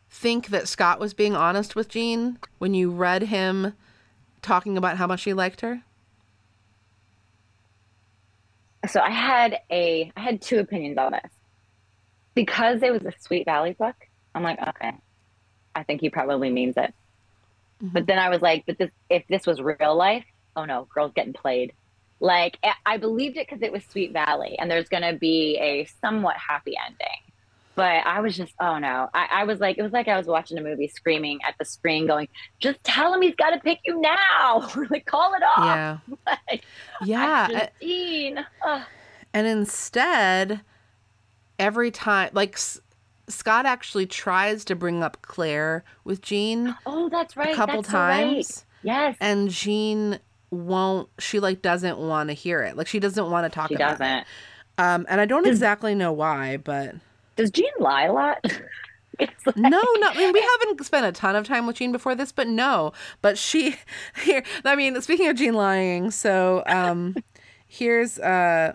think 0.09 0.47
that 0.47 0.67
Scott 0.67 0.99
was 0.99 1.13
being 1.13 1.35
honest 1.35 1.75
with 1.75 1.89
Jean 1.89 2.39
when 2.57 2.73
you 2.73 2.89
read 2.89 3.23
him 3.23 3.73
talking 4.41 4.77
about 4.77 4.97
how 4.97 5.05
much 5.05 5.23
he 5.23 5.33
liked 5.33 5.61
her? 5.61 5.83
so 8.87 8.99
I 8.99 9.09
had 9.11 9.59
a 9.71 10.11
I 10.15 10.19
had 10.19 10.41
two 10.41 10.59
opinions 10.59 10.97
on 10.97 11.11
this. 11.11 11.31
Because 12.33 12.81
it 12.81 12.91
was 12.91 13.03
a 13.03 13.11
Sweet 13.19 13.45
Valley 13.45 13.73
book, 13.73 13.95
I'm 14.33 14.43
like, 14.43 14.59
okay, 14.65 14.93
I 15.75 15.83
think 15.83 15.99
he 15.99 16.09
probably 16.09 16.49
means 16.49 16.75
it. 16.77 16.93
But 17.81 18.05
then 18.07 18.19
I 18.19 18.29
was 18.29 18.41
like, 18.41 18.63
but 18.65 18.77
this 18.77 18.91
if 19.09 19.23
this 19.27 19.45
was 19.47 19.61
real 19.61 19.95
life, 19.95 20.25
oh 20.55 20.65
no, 20.65 20.87
girls 20.93 21.11
getting 21.15 21.33
played. 21.33 21.73
Like 22.19 22.57
I- 22.85 22.97
believed 22.97 23.37
it 23.37 23.47
because 23.49 23.63
it 23.63 23.71
was 23.71 23.83
Sweet 23.85 24.13
Valley, 24.13 24.55
and 24.59 24.69
there's 24.69 24.89
gonna 24.89 25.13
be 25.13 25.57
a 25.57 25.85
somewhat 26.01 26.35
happy 26.37 26.75
ending. 26.85 27.07
But 27.73 28.05
I 28.05 28.19
was 28.19 28.35
just, 28.37 28.53
oh 28.59 28.77
no, 28.77 29.09
I, 29.13 29.27
I 29.31 29.43
was 29.45 29.59
like, 29.59 29.77
it 29.77 29.81
was 29.81 29.93
like 29.93 30.07
I 30.07 30.17
was 30.17 30.27
watching 30.27 30.57
a 30.57 30.61
movie, 30.61 30.87
screaming 30.89 31.39
at 31.47 31.55
the 31.57 31.65
screen, 31.65 32.05
going, 32.05 32.27
"Just 32.59 32.83
tell 32.83 33.13
him 33.13 33.21
he's 33.21 33.33
got 33.35 33.51
to 33.51 33.59
pick 33.59 33.79
you 33.85 33.99
now, 33.99 34.69
like 34.89 35.05
call 35.05 35.33
it 35.33 35.41
off." 35.41 35.65
Yeah. 35.65 35.97
Like, 36.49 36.63
Yeah. 37.03 37.47
I'm 37.49 37.55
a- 37.55 37.57
uh, 37.57 37.67
Justine. 37.79 38.45
Ugh. 38.67 38.81
And 39.33 39.47
instead, 39.47 40.61
every 41.57 41.89
time, 41.91 42.29
like 42.33 42.59
Scott 43.27 43.65
actually 43.65 44.05
tries 44.05 44.65
to 44.65 44.75
bring 44.75 45.03
up 45.03 45.21
Claire 45.21 45.83
with 46.03 46.21
Jean 46.21 46.75
Oh, 46.85 47.09
that's 47.09 47.37
right. 47.37 47.53
a 47.53 47.55
couple 47.55 47.81
that's 47.81 47.91
so 47.91 47.97
right. 47.97 48.23
times, 48.33 48.65
Yes, 48.83 49.15
and 49.21 49.49
Jean 49.49 50.19
won't. 50.49 51.07
She 51.19 51.39
like 51.39 51.61
doesn't 51.61 51.97
want 51.97 52.29
to 52.29 52.33
hear 52.33 52.61
it. 52.63 52.75
Like 52.75 52.87
she 52.87 52.99
doesn't 52.99 53.29
want 53.29 53.45
to 53.45 53.49
talk 53.55 53.69
she 53.69 53.75
about 53.75 53.99
doesn't. 53.99 54.07
it. 54.17 54.25
Um, 54.77 55.05
and 55.09 55.21
I 55.21 55.25
don't 55.25 55.43
Does- 55.43 55.51
exactly 55.57 55.93
know 55.95 56.11
why, 56.11 56.57
but 56.57 56.95
Does 57.35 57.51
Jean 57.51 57.71
lie 57.79 58.03
a 58.05 58.13
lot? 58.13 58.39
Like- 59.19 59.55
no, 59.55 59.69
no. 59.69 60.07
I 60.09 60.15
mean, 60.17 60.31
we 60.33 60.41
haven't 60.61 60.83
spent 60.83 61.05
a 61.05 61.11
ton 61.11 61.35
of 61.35 61.45
time 61.45 61.67
with 61.67 61.75
Jean 61.75 61.91
before 61.91 62.15
this, 62.15 62.31
but 62.31 62.47
no. 62.47 62.91
But 63.21 63.37
she 63.37 63.75
here. 64.23 64.41
I 64.65 64.75
mean, 64.75 64.99
speaking 65.01 65.27
of 65.27 65.35
Jean 65.35 65.53
lying, 65.53 66.09
so 66.09 66.63
um, 66.65 67.15
here's 67.67 68.17
uh, 68.17 68.73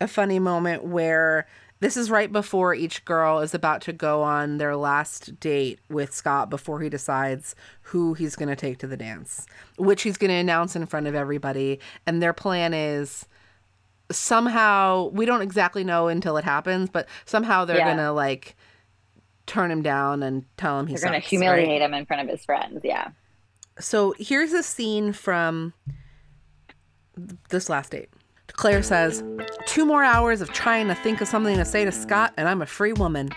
a 0.00 0.08
funny 0.08 0.40
moment 0.40 0.82
where 0.84 1.46
this 1.80 1.96
is 1.96 2.10
right 2.10 2.30
before 2.32 2.74
each 2.74 3.04
girl 3.04 3.40
is 3.40 3.54
about 3.54 3.80
to 3.82 3.92
go 3.92 4.22
on 4.22 4.58
their 4.58 4.76
last 4.76 5.38
date 5.40 5.78
with 5.88 6.12
Scott 6.12 6.50
before 6.50 6.80
he 6.80 6.88
decides 6.88 7.54
who 7.82 8.14
he's 8.14 8.34
going 8.36 8.48
to 8.48 8.56
take 8.56 8.78
to 8.78 8.86
the 8.86 8.96
dance, 8.96 9.46
which 9.76 10.02
he's 10.02 10.16
going 10.16 10.30
to 10.30 10.34
announce 10.36 10.74
in 10.74 10.86
front 10.86 11.06
of 11.06 11.14
everybody. 11.14 11.78
And 12.06 12.20
their 12.22 12.32
plan 12.32 12.74
is 12.74 13.26
somehow 14.10 15.08
we 15.12 15.26
don't 15.26 15.42
exactly 15.42 15.84
know 15.84 16.08
until 16.08 16.36
it 16.36 16.44
happens, 16.44 16.88
but 16.90 17.08
somehow 17.26 17.64
they're 17.64 17.76
Yeah. 17.76 17.90
gonna 17.94 18.12
like 18.12 18.56
turn 19.46 19.70
him 19.70 19.82
down 19.82 20.22
and 20.22 20.44
tell 20.56 20.78
him 20.80 20.86
he's 20.86 21.02
going 21.02 21.18
to 21.20 21.26
humiliate 21.26 21.68
right? 21.68 21.82
him 21.82 21.94
in 21.94 22.04
front 22.06 22.22
of 22.22 22.28
his 22.28 22.44
friends. 22.44 22.80
Yeah. 22.84 23.08
So 23.78 24.14
here's 24.18 24.52
a 24.52 24.62
scene 24.62 25.12
from 25.12 25.72
this 27.48 27.68
last 27.68 27.92
date. 27.92 28.10
Claire 28.58 28.82
says, 28.82 29.22
Two 29.66 29.86
more 29.86 30.02
hours 30.02 30.40
of 30.40 30.52
trying 30.52 30.88
to 30.88 30.94
think 30.96 31.20
of 31.20 31.28
something 31.28 31.56
to 31.56 31.64
say 31.64 31.84
to 31.84 31.92
Scott, 31.92 32.34
and 32.36 32.48
I'm 32.48 32.60
a 32.60 32.66
free 32.66 32.92
woman. 32.92 33.30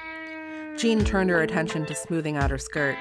Jean 0.78 1.06
turned 1.06 1.30
her 1.30 1.44
attention 1.44 1.86
to 1.86 1.94
smoothing 1.94 2.38
out 2.38 2.50
her 2.50 2.58
skirt. 2.58 2.98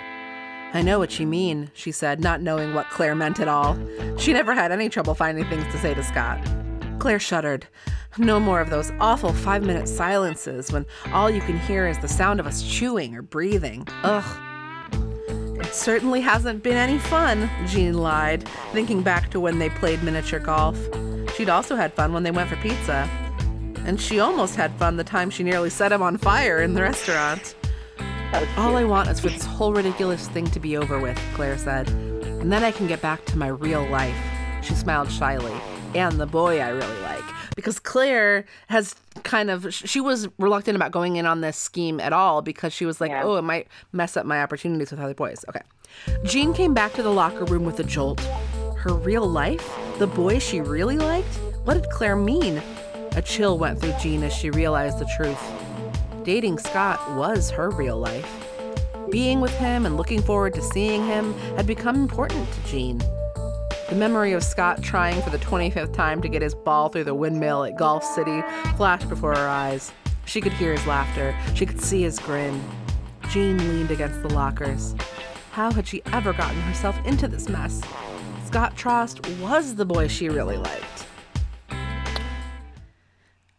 I 0.75 0.83
know 0.83 0.99
what 0.99 1.19
you 1.19 1.27
mean, 1.27 1.71
she 1.73 1.91
said, 1.91 2.21
not 2.21 2.43
knowing 2.43 2.75
what 2.75 2.91
Claire 2.91 3.15
meant 3.15 3.41
at 3.41 3.49
all. 3.49 3.79
She 4.19 4.35
never 4.35 4.53
had 4.53 4.71
any 4.71 4.91
trouble 4.91 5.15
finding 5.15 5.47
things 5.47 5.65
to 5.73 5.79
say 5.79 5.95
to 5.95 6.03
Scott. 6.03 6.39
Claire 6.99 7.19
shuddered. 7.19 7.67
No 8.19 8.39
more 8.39 8.61
of 8.61 8.69
those 8.69 8.93
awful 9.01 9.33
five 9.33 9.63
minute 9.63 9.89
silences 9.89 10.71
when 10.71 10.85
all 11.15 11.31
you 11.31 11.41
can 11.41 11.59
hear 11.61 11.89
is 11.89 11.99
the 12.01 12.09
sound 12.09 12.39
of 12.39 12.47
us 12.47 12.63
chewing 12.63 13.17
or 13.17 13.23
breathing. 13.23 13.89
Ugh. 14.03 15.59
It 15.59 15.75
certainly 15.75 16.21
hasn't 16.21 16.63
been 16.63 16.77
any 16.77 16.99
fun, 16.99 17.49
Jean 17.67 17.95
lied, 17.95 18.47
thinking 18.73 19.01
back 19.01 19.31
to 19.31 19.41
when 19.41 19.59
they 19.59 19.71
played 19.71 20.03
miniature 20.03 20.39
golf. 20.39 20.77
She'd 21.41 21.49
also 21.49 21.75
had 21.75 21.95
fun 21.95 22.13
when 22.13 22.23
they 22.23 22.31
went 22.31 22.51
for 22.51 22.57
pizza. 22.57 23.09
And 23.87 23.99
she 23.99 24.21
almost 24.21 24.57
had 24.57 24.75
fun 24.75 24.99
the 24.99 25.05
time 25.05 25.31
she 25.31 25.43
nearly 25.43 25.71
set 25.71 25.91
him 25.91 26.03
on 26.03 26.19
fire 26.19 26.61
in 26.61 26.75
the 26.75 26.83
restaurant. 26.83 27.55
All 28.59 28.77
I 28.77 28.85
want 28.85 29.09
is 29.09 29.21
for 29.21 29.31
this 29.31 29.47
whole 29.47 29.73
ridiculous 29.73 30.29
thing 30.29 30.49
to 30.51 30.61
be 30.61 30.77
over 30.77 30.99
with, 31.01 31.19
Claire 31.33 31.57
said. 31.57 31.89
And 31.89 32.53
then 32.53 32.63
I 32.63 32.73
can 32.73 32.87
get 32.87 33.01
back 33.01 33.25
to 33.25 33.39
my 33.39 33.47
real 33.47 33.87
life. 33.87 34.15
She 34.63 34.75
smiled 34.75 35.11
shyly. 35.11 35.55
And 35.95 36.21
the 36.21 36.27
boy 36.27 36.61
I 36.61 36.69
really 36.69 37.01
like. 37.01 37.25
Because 37.57 37.79
Claire 37.79 38.45
has 38.69 38.95
kind 39.23 39.51
of, 39.51 39.73
she 39.73 39.99
was 39.99 40.29
reluctant 40.39 40.77
about 40.77 40.93
going 40.93 41.17
in 41.17 41.25
on 41.25 41.41
this 41.41 41.57
scheme 41.57 42.01
at 42.01 42.13
all 42.13 42.43
because 42.43 42.75
she 42.75 42.85
was 42.85 43.01
like, 43.01 43.13
Yeah. 43.13 43.23
oh, 43.25 43.37
it 43.37 43.43
might 43.43 43.67
mess 43.95 44.15
up 44.15 44.27
my 44.27 44.43
opportunities 44.43 44.91
with 44.91 45.01
other 45.01 45.15
boys. 45.15 45.43
Okay. 45.49 45.63
Jean 46.23 46.53
came 46.53 46.75
back 46.75 46.93
to 46.93 47.03
the 47.03 47.11
locker 47.11 47.47
room 47.47 47.65
with 47.65 47.81
a 47.81 47.85
jolt. 47.85 48.21
Her 48.81 48.95
real 48.95 49.27
life? 49.27 49.77
The 49.99 50.07
boy 50.07 50.39
she 50.39 50.63
really 50.63 50.97
liked? 50.97 51.35
What 51.65 51.75
did 51.75 51.91
Claire 51.91 52.17
mean? 52.17 52.63
A 53.13 53.21
chill 53.21 53.59
went 53.59 53.79
through 53.79 53.93
Jean 54.01 54.23
as 54.23 54.33
she 54.33 54.49
realized 54.49 54.99
the 54.99 55.11
truth. 55.19 55.53
Dating 56.25 56.57
Scott 56.57 57.15
was 57.15 57.51
her 57.51 57.69
real 57.69 57.99
life. 57.99 58.27
Being 59.11 59.43
with 59.43 59.55
him 59.59 59.85
and 59.85 59.99
looking 59.99 60.23
forward 60.23 60.55
to 60.55 60.63
seeing 60.63 61.05
him 61.05 61.35
had 61.57 61.67
become 61.67 61.95
important 61.95 62.51
to 62.51 62.71
Jean. 62.71 62.97
The 63.91 63.97
memory 63.97 64.33
of 64.33 64.43
Scott 64.43 64.83
trying 64.83 65.21
for 65.21 65.29
the 65.29 65.37
25th 65.37 65.93
time 65.93 66.23
to 66.23 66.29
get 66.31 66.41
his 66.41 66.55
ball 66.55 66.89
through 66.89 67.05
the 67.05 67.15
windmill 67.15 67.65
at 67.65 67.77
Golf 67.77 68.03
City 68.03 68.43
flashed 68.79 69.11
before 69.11 69.35
her 69.35 69.47
eyes. 69.47 69.93
She 70.25 70.41
could 70.41 70.55
hear 70.55 70.73
his 70.73 70.87
laughter. 70.87 71.37
She 71.55 71.67
could 71.67 71.83
see 71.83 72.01
his 72.01 72.19
grin. 72.19 72.59
Jean 73.29 73.59
leaned 73.59 73.91
against 73.91 74.23
the 74.23 74.33
lockers. 74.33 74.95
How 75.51 75.71
had 75.71 75.87
she 75.87 76.01
ever 76.15 76.33
gotten 76.33 76.63
herself 76.63 76.97
into 77.05 77.29
this 77.29 77.47
mess? 77.47 77.83
Scott 78.51 78.75
Trost 78.77 79.39
was 79.41 79.77
the 79.77 79.85
boy 79.85 80.09
she 80.09 80.29
really 80.29 80.57
liked. 80.57 81.07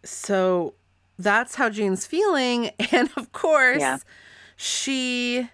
So 0.04 0.74
that's 1.18 1.56
how 1.56 1.70
Jean's 1.70 2.06
feeling. 2.06 2.72
And 2.92 3.10
of 3.16 3.32
course, 3.32 3.80
Yeah. 3.80 4.00
she 4.58 5.48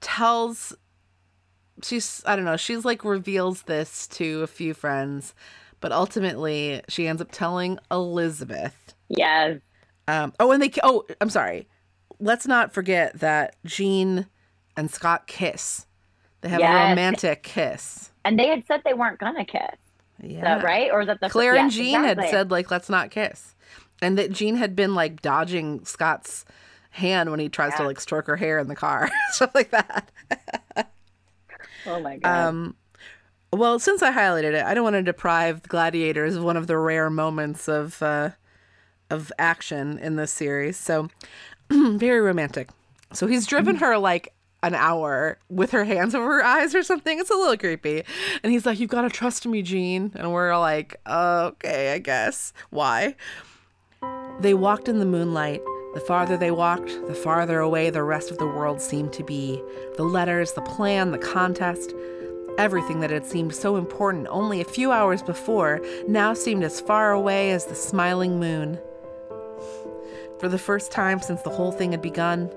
tells, 0.00 0.74
she's, 1.82 2.22
I 2.24 2.34
don't 2.34 2.46
know, 2.46 2.56
she's 2.56 2.86
like 2.86 3.04
reveals 3.04 3.64
this 3.64 4.06
to 4.08 4.40
a 4.42 4.46
few 4.46 4.72
friends, 4.72 5.34
but 5.80 5.92
ultimately 5.92 6.80
she 6.88 7.06
ends 7.06 7.20
up 7.20 7.28
telling 7.30 7.78
Elizabeth. 7.90 8.94
Yes. 9.10 9.60
Um, 10.08 10.32
oh, 10.40 10.50
and 10.50 10.62
they, 10.62 10.70
oh, 10.82 11.04
I'm 11.20 11.28
sorry. 11.28 11.68
Let's 12.18 12.46
not 12.46 12.72
forget 12.72 13.18
that 13.20 13.56
Jean 13.66 14.28
and 14.78 14.90
Scott 14.90 15.26
kiss. 15.26 15.86
They 16.42 16.48
have 16.48 16.60
a 16.60 16.90
romantic 16.90 17.42
kiss. 17.42 18.10
And 18.24 18.38
they 18.38 18.48
had 18.48 18.66
said 18.66 18.82
they 18.84 18.94
weren't 18.94 19.18
going 19.18 19.36
to 19.36 19.44
kiss. 19.44 19.76
Yeah. 20.22 20.42
that 20.42 20.64
right? 20.64 20.90
Or 20.92 21.04
that 21.04 21.20
the 21.20 21.28
Claire 21.28 21.56
and 21.56 21.72
Yes, 21.72 21.74
Jean 21.74 22.04
had 22.04 22.20
said 22.30 22.50
like 22.50 22.70
let's 22.70 22.88
not 22.88 23.10
kiss, 23.10 23.54
and 24.00 24.16
that 24.18 24.30
Jean 24.30 24.56
had 24.56 24.76
been 24.76 24.94
like 24.94 25.20
dodging 25.20 25.84
Scott's 25.84 26.44
hand 26.90 27.30
when 27.30 27.40
he 27.40 27.48
tries 27.48 27.74
to 27.74 27.84
like 27.84 27.98
stroke 27.98 28.26
her 28.26 28.36
hair 28.36 28.58
in 28.58 28.68
the 28.68 28.76
car, 28.76 29.10
stuff 29.30 29.52
like 29.54 29.70
that. 29.70 30.10
Oh 31.86 32.00
my 32.00 32.18
God. 32.18 32.46
Um, 32.48 32.76
well, 33.52 33.78
since 33.78 34.02
I 34.02 34.12
highlighted 34.12 34.54
it, 34.54 34.64
I 34.64 34.74
don't 34.74 34.84
want 34.84 34.94
to 34.94 35.02
deprive 35.02 35.62
Gladiators 35.64 36.36
of 36.36 36.44
one 36.44 36.56
of 36.56 36.68
the 36.68 36.78
rare 36.78 37.10
moments 37.10 37.68
of 37.68 38.00
uh, 38.02 38.30
of 39.10 39.32
action 39.38 39.98
in 39.98 40.16
this 40.16 40.32
series. 40.32 40.76
So 40.76 41.08
very 41.70 42.20
romantic. 42.20 42.70
So 43.12 43.26
he's 43.26 43.46
driven 43.46 43.76
her 43.76 43.98
like 43.98 44.32
an 44.62 44.74
hour 44.74 45.38
with 45.48 45.72
her 45.72 45.84
hands 45.84 46.14
over 46.14 46.34
her 46.34 46.44
eyes 46.44 46.74
or 46.74 46.82
something. 46.82 47.18
It's 47.18 47.30
a 47.30 47.34
little 47.34 47.56
creepy. 47.56 48.04
And 48.42 48.52
he's 48.52 48.64
like, 48.64 48.78
"You've 48.78 48.90
got 48.90 49.02
to 49.02 49.10
trust 49.10 49.46
me, 49.46 49.62
Jean." 49.62 50.12
And 50.14 50.32
we're 50.32 50.56
like, 50.56 51.00
"Okay, 51.06 51.92
I 51.94 51.98
guess. 51.98 52.52
Why?" 52.70 53.16
They 54.40 54.54
walked 54.54 54.88
in 54.88 54.98
the 54.98 55.06
moonlight, 55.06 55.62
The 55.94 56.00
farther 56.00 56.38
they 56.38 56.50
walked, 56.50 56.88
the 57.06 57.14
farther 57.14 57.58
away 57.58 57.90
the 57.90 58.02
rest 58.02 58.30
of 58.30 58.38
the 58.38 58.46
world 58.46 58.80
seemed 58.80 59.12
to 59.12 59.22
be. 59.22 59.62
The 59.96 60.04
letters, 60.04 60.52
the 60.52 60.62
plan, 60.62 61.10
the 61.10 61.18
contest, 61.18 61.94
everything 62.56 63.00
that 63.00 63.10
had 63.10 63.26
seemed 63.26 63.54
so 63.54 63.76
important 63.76 64.26
only 64.30 64.62
a 64.62 64.64
few 64.64 64.90
hours 64.90 65.22
before 65.22 65.82
now 66.08 66.32
seemed 66.32 66.64
as 66.64 66.80
far 66.80 67.12
away 67.12 67.50
as 67.50 67.66
the 67.66 67.74
smiling 67.74 68.40
moon. 68.40 68.78
For 70.38 70.48
the 70.48 70.58
first 70.58 70.90
time 70.90 71.20
since 71.20 71.42
the 71.42 71.50
whole 71.50 71.72
thing 71.72 71.92
had 71.92 72.00
begun, 72.00 72.50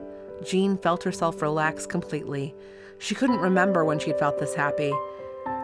Jean 0.45 0.77
felt 0.77 1.03
herself 1.03 1.41
relax 1.41 1.85
completely. 1.85 2.53
She 2.99 3.15
couldn't 3.15 3.39
remember 3.39 3.83
when 3.83 3.99
she'd 3.99 4.19
felt 4.19 4.39
this 4.39 4.53
happy. 4.53 4.93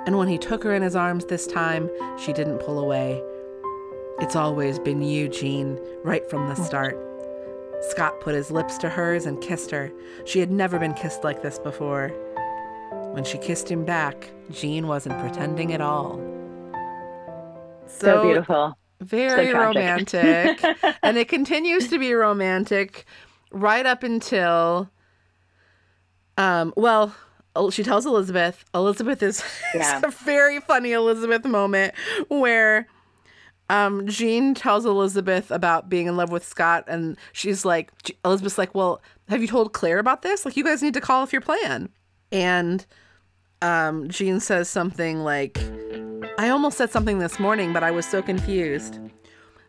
And 0.06 0.18
when 0.18 0.28
he 0.28 0.38
took 0.38 0.64
her 0.64 0.74
in 0.74 0.82
his 0.82 0.96
arms 0.96 1.26
this 1.26 1.46
time, 1.48 1.90
she 2.18 2.34
didn't 2.34 2.60
pull 2.60 2.80
away. 2.80 3.22
It's 4.20 4.36
always 4.36 4.80
been 4.80 5.02
you, 5.02 5.28
Jean, 5.30 5.80
right 6.04 6.28
from 6.30 6.48
the 6.48 6.56
start. 6.56 6.98
Scott 7.82 8.20
put 8.22 8.36
his 8.36 8.52
lips 8.52 8.78
to 8.80 8.90
hers 8.90 9.26
and 9.26 9.42
kissed 9.42 9.72
her. 9.72 9.92
She 10.26 10.40
had 10.40 10.52
never 10.52 10.78
been 10.78 10.94
kissed 10.94 11.24
like 11.24 11.42
this 11.42 11.58
before. 11.60 12.10
When 13.14 13.24
she 13.24 13.38
kissed 13.38 13.70
him 13.70 13.86
back, 13.86 14.32
Jean 14.52 14.88
wasn't 14.88 15.20
pretending 15.20 15.74
at 15.74 15.82
all. 15.82 16.20
So, 17.88 18.24
beautiful. 18.24 18.78
Very 19.02 19.52
So 19.52 19.58
romantic. 19.58 20.64
and 21.04 21.18
it 21.18 21.28
continues 21.28 21.90
to 21.90 21.98
be 21.98 22.14
romantic 22.14 23.06
right 23.52 23.86
up 23.86 24.04
until 24.04 24.90
um 26.38 26.74
well 26.78 27.14
she 27.70 27.84
tells 27.84 28.06
Elizabeth. 28.06 28.64
Elizabeth 28.74 29.22
is 29.24 29.44
Yeah. 29.76 30.02
a 30.04 30.10
very 30.12 30.60
funny 30.62 30.94
Elizabeth 30.94 31.44
moment 31.46 31.94
where 32.30 32.88
um 33.70 34.08
Jean 34.08 34.54
tells 34.54 34.86
Elizabeth 34.86 35.52
about 35.52 35.90
being 35.90 36.08
in 36.08 36.16
love 36.18 36.32
with 36.32 36.46
Scott 36.46 36.86
and 36.88 37.18
she's 37.34 37.66
like 37.66 37.92
Elizabeth's 38.24 38.58
like, 38.58 38.74
"Well, 38.74 39.02
have 39.30 39.42
you 39.42 39.48
told 39.48 39.74
Claire 39.74 40.00
about 40.00 40.22
this? 40.22 40.46
Like 40.46 40.56
you 40.58 40.64
guys 40.64 40.82
need 40.82 40.94
to 40.94 41.02
call 41.02 41.22
off 41.22 41.34
your 41.34 41.42
plan." 41.42 41.90
And 42.32 42.86
um 43.62 44.08
Jean 44.10 44.40
says 44.40 44.70
something 44.70 45.20
like 45.20 45.60
I 46.40 46.50
almost 46.50 46.78
said 46.78 46.90
something 46.92 47.20
this 47.20 47.40
morning, 47.40 47.74
but 47.74 47.84
I 47.84 47.92
was 47.92 48.06
so 48.06 48.22
confused. 48.22 48.98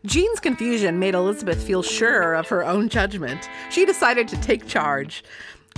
Jean's 0.05 0.41
confusion 0.41 0.99
made 0.99 1.15
Elizabeth 1.15 1.63
feel 1.63 1.81
sure 1.81 2.33
of 2.33 2.49
her 2.49 2.63
own 2.63 2.89
judgment. 2.89 3.49
She 3.69 3.85
decided 3.85 4.27
to 4.27 4.41
take 4.41 4.67
charge. 4.67 5.23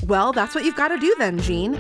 Well, 0.08 0.34
that's 0.34 0.56
what 0.56 0.66
you've 0.66 0.76
got 0.76 0.88
to 0.88 0.98
do 0.98 1.16
then, 1.20 1.40
Jean. 1.40 1.74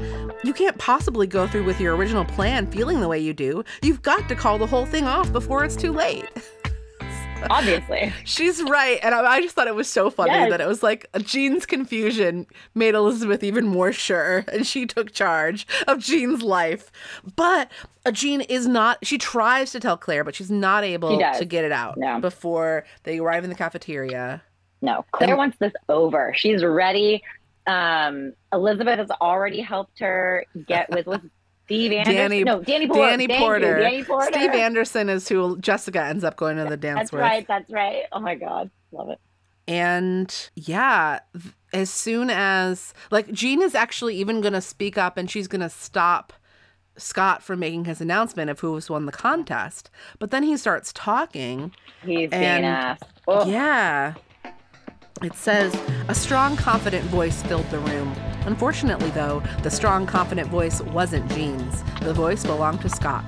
You 0.43 0.53
can't 0.53 0.77
possibly 0.77 1.25
go 1.25 1.47
through 1.47 1.63
with 1.63 1.81
your 1.81 1.95
original 1.95 2.23
plan 2.23 2.67
feeling 2.67 2.99
the 2.99 3.07
way 3.07 3.19
you 3.19 3.33
do. 3.33 3.63
You've 3.81 4.03
got 4.03 4.29
to 4.29 4.35
call 4.35 4.59
the 4.59 4.67
whole 4.67 4.85
thing 4.85 5.05
off 5.05 5.31
before 5.31 5.63
it's 5.65 5.75
too 5.75 5.91
late. 5.91 6.29
Obviously. 7.49 8.11
She's 8.23 8.61
right. 8.63 8.99
And 9.03 9.13
I, 9.13 9.23
I 9.33 9.41
just 9.41 9.55
thought 9.55 9.67
it 9.67 9.75
was 9.75 9.89
so 9.89 10.09
funny 10.09 10.31
Yes. 10.31 10.49
that 10.49 10.61
it 10.61 10.67
was 10.67 10.81
like 10.81 11.05
Jean's 11.19 11.65
confusion 11.65 12.47
made 12.73 12.95
Elizabeth 12.95 13.43
even 13.43 13.65
more 13.67 13.91
sure, 13.91 14.43
and 14.51 14.65
she 14.65 14.85
took 14.85 15.11
charge 15.11 15.67
of 15.87 15.99
Jean's 15.99 16.41
life. 16.41 16.91
But 17.35 17.69
Jean 18.11 18.41
is 18.41 18.67
not, 18.67 18.97
she 19.05 19.17
tries 19.17 19.71
to 19.71 19.79
tell 19.79 19.97
Claire, 19.97 20.23
but 20.23 20.33
she's 20.35 20.49
not 20.51 20.83
able 20.83 21.17
to 21.19 21.45
get 21.45 21.65
it 21.65 21.71
out 21.71 21.97
No. 21.97 22.19
before 22.19 22.85
they 23.03 23.19
arrive 23.19 23.43
in 23.43 23.49
the 23.49 23.55
cafeteria. 23.55 24.41
No, 24.81 25.05
Claire 25.11 25.31
And- 25.31 25.37
wants 25.37 25.57
this 25.59 25.73
over. 25.89 26.33
She's 26.35 26.63
ready. 26.63 27.23
Um, 27.67 28.33
Elizabeth 28.53 28.99
has 28.99 29.09
already 29.21 29.59
helped 29.61 29.99
her 29.99 30.45
get 30.67 30.89
with 30.91 31.07
Steve 31.65 31.91
Anderson. 31.91 32.15
Danny- 32.15 32.43
no, 32.43 32.61
Danny 32.61 32.87
Porter. 32.87 33.09
Danny 33.09 33.27
Porter. 33.27 33.79
Danny 33.79 34.03
Porter. 34.03 34.31
Steve 34.31 34.51
Anderson 34.51 35.09
is 35.09 35.27
who 35.27 35.57
Jessica 35.59 36.03
ends 36.03 36.23
up 36.23 36.35
going 36.37 36.57
to 36.57 36.65
the 36.65 36.77
dance 36.77 36.97
That's 36.99 37.11
with. 37.11 37.21
right. 37.21 37.47
That's 37.47 37.71
right. 37.71 38.03
Oh 38.11 38.19
my 38.19 38.35
God, 38.35 38.69
love 38.91 39.09
it. 39.09 39.19
And 39.67 40.49
yeah, 40.55 41.19
as 41.73 41.89
soon 41.89 42.29
as 42.29 42.93
like 43.09 43.31
Jean 43.31 43.61
is 43.63 43.73
actually 43.73 44.15
even 44.17 44.41
going 44.41 44.53
to 44.53 44.61
speak 44.61 44.97
up 44.97 45.17
and 45.17 45.29
she's 45.29 45.47
going 45.47 45.61
to 45.61 45.69
stop 45.69 46.33
Scott 46.97 47.41
from 47.41 47.59
making 47.59 47.85
his 47.85 47.99
announcement 47.99 48.49
of 48.51 48.59
who 48.59 48.75
has 48.75 48.89
won 48.89 49.07
the 49.07 49.11
contest. 49.11 49.89
But 50.19 50.29
then 50.31 50.43
he 50.43 50.55
starts 50.57 50.93
talking. 50.93 51.73
He's 52.03 52.29
being 52.29 52.41
asked. 52.63 53.03
Oh, 53.27 53.45
Yeah. 53.47 54.13
It 55.25 55.33
says 55.33 55.73
a 56.07 56.13
strong, 56.13 56.55
confident 56.55 57.03
voice 57.05 57.41
filled 57.41 57.67
the 57.71 57.79
room. 57.79 58.13
Unfortunately, 58.45 59.09
though, 59.09 59.41
the 59.63 59.71
strong, 59.71 60.05
confident 60.05 60.49
voice 60.49 60.81
wasn't 60.81 61.27
Jean's. 61.31 61.81
The 62.01 62.13
voice 62.13 62.43
belonged 62.43 62.81
to 62.81 62.89
Scott. 62.89 63.25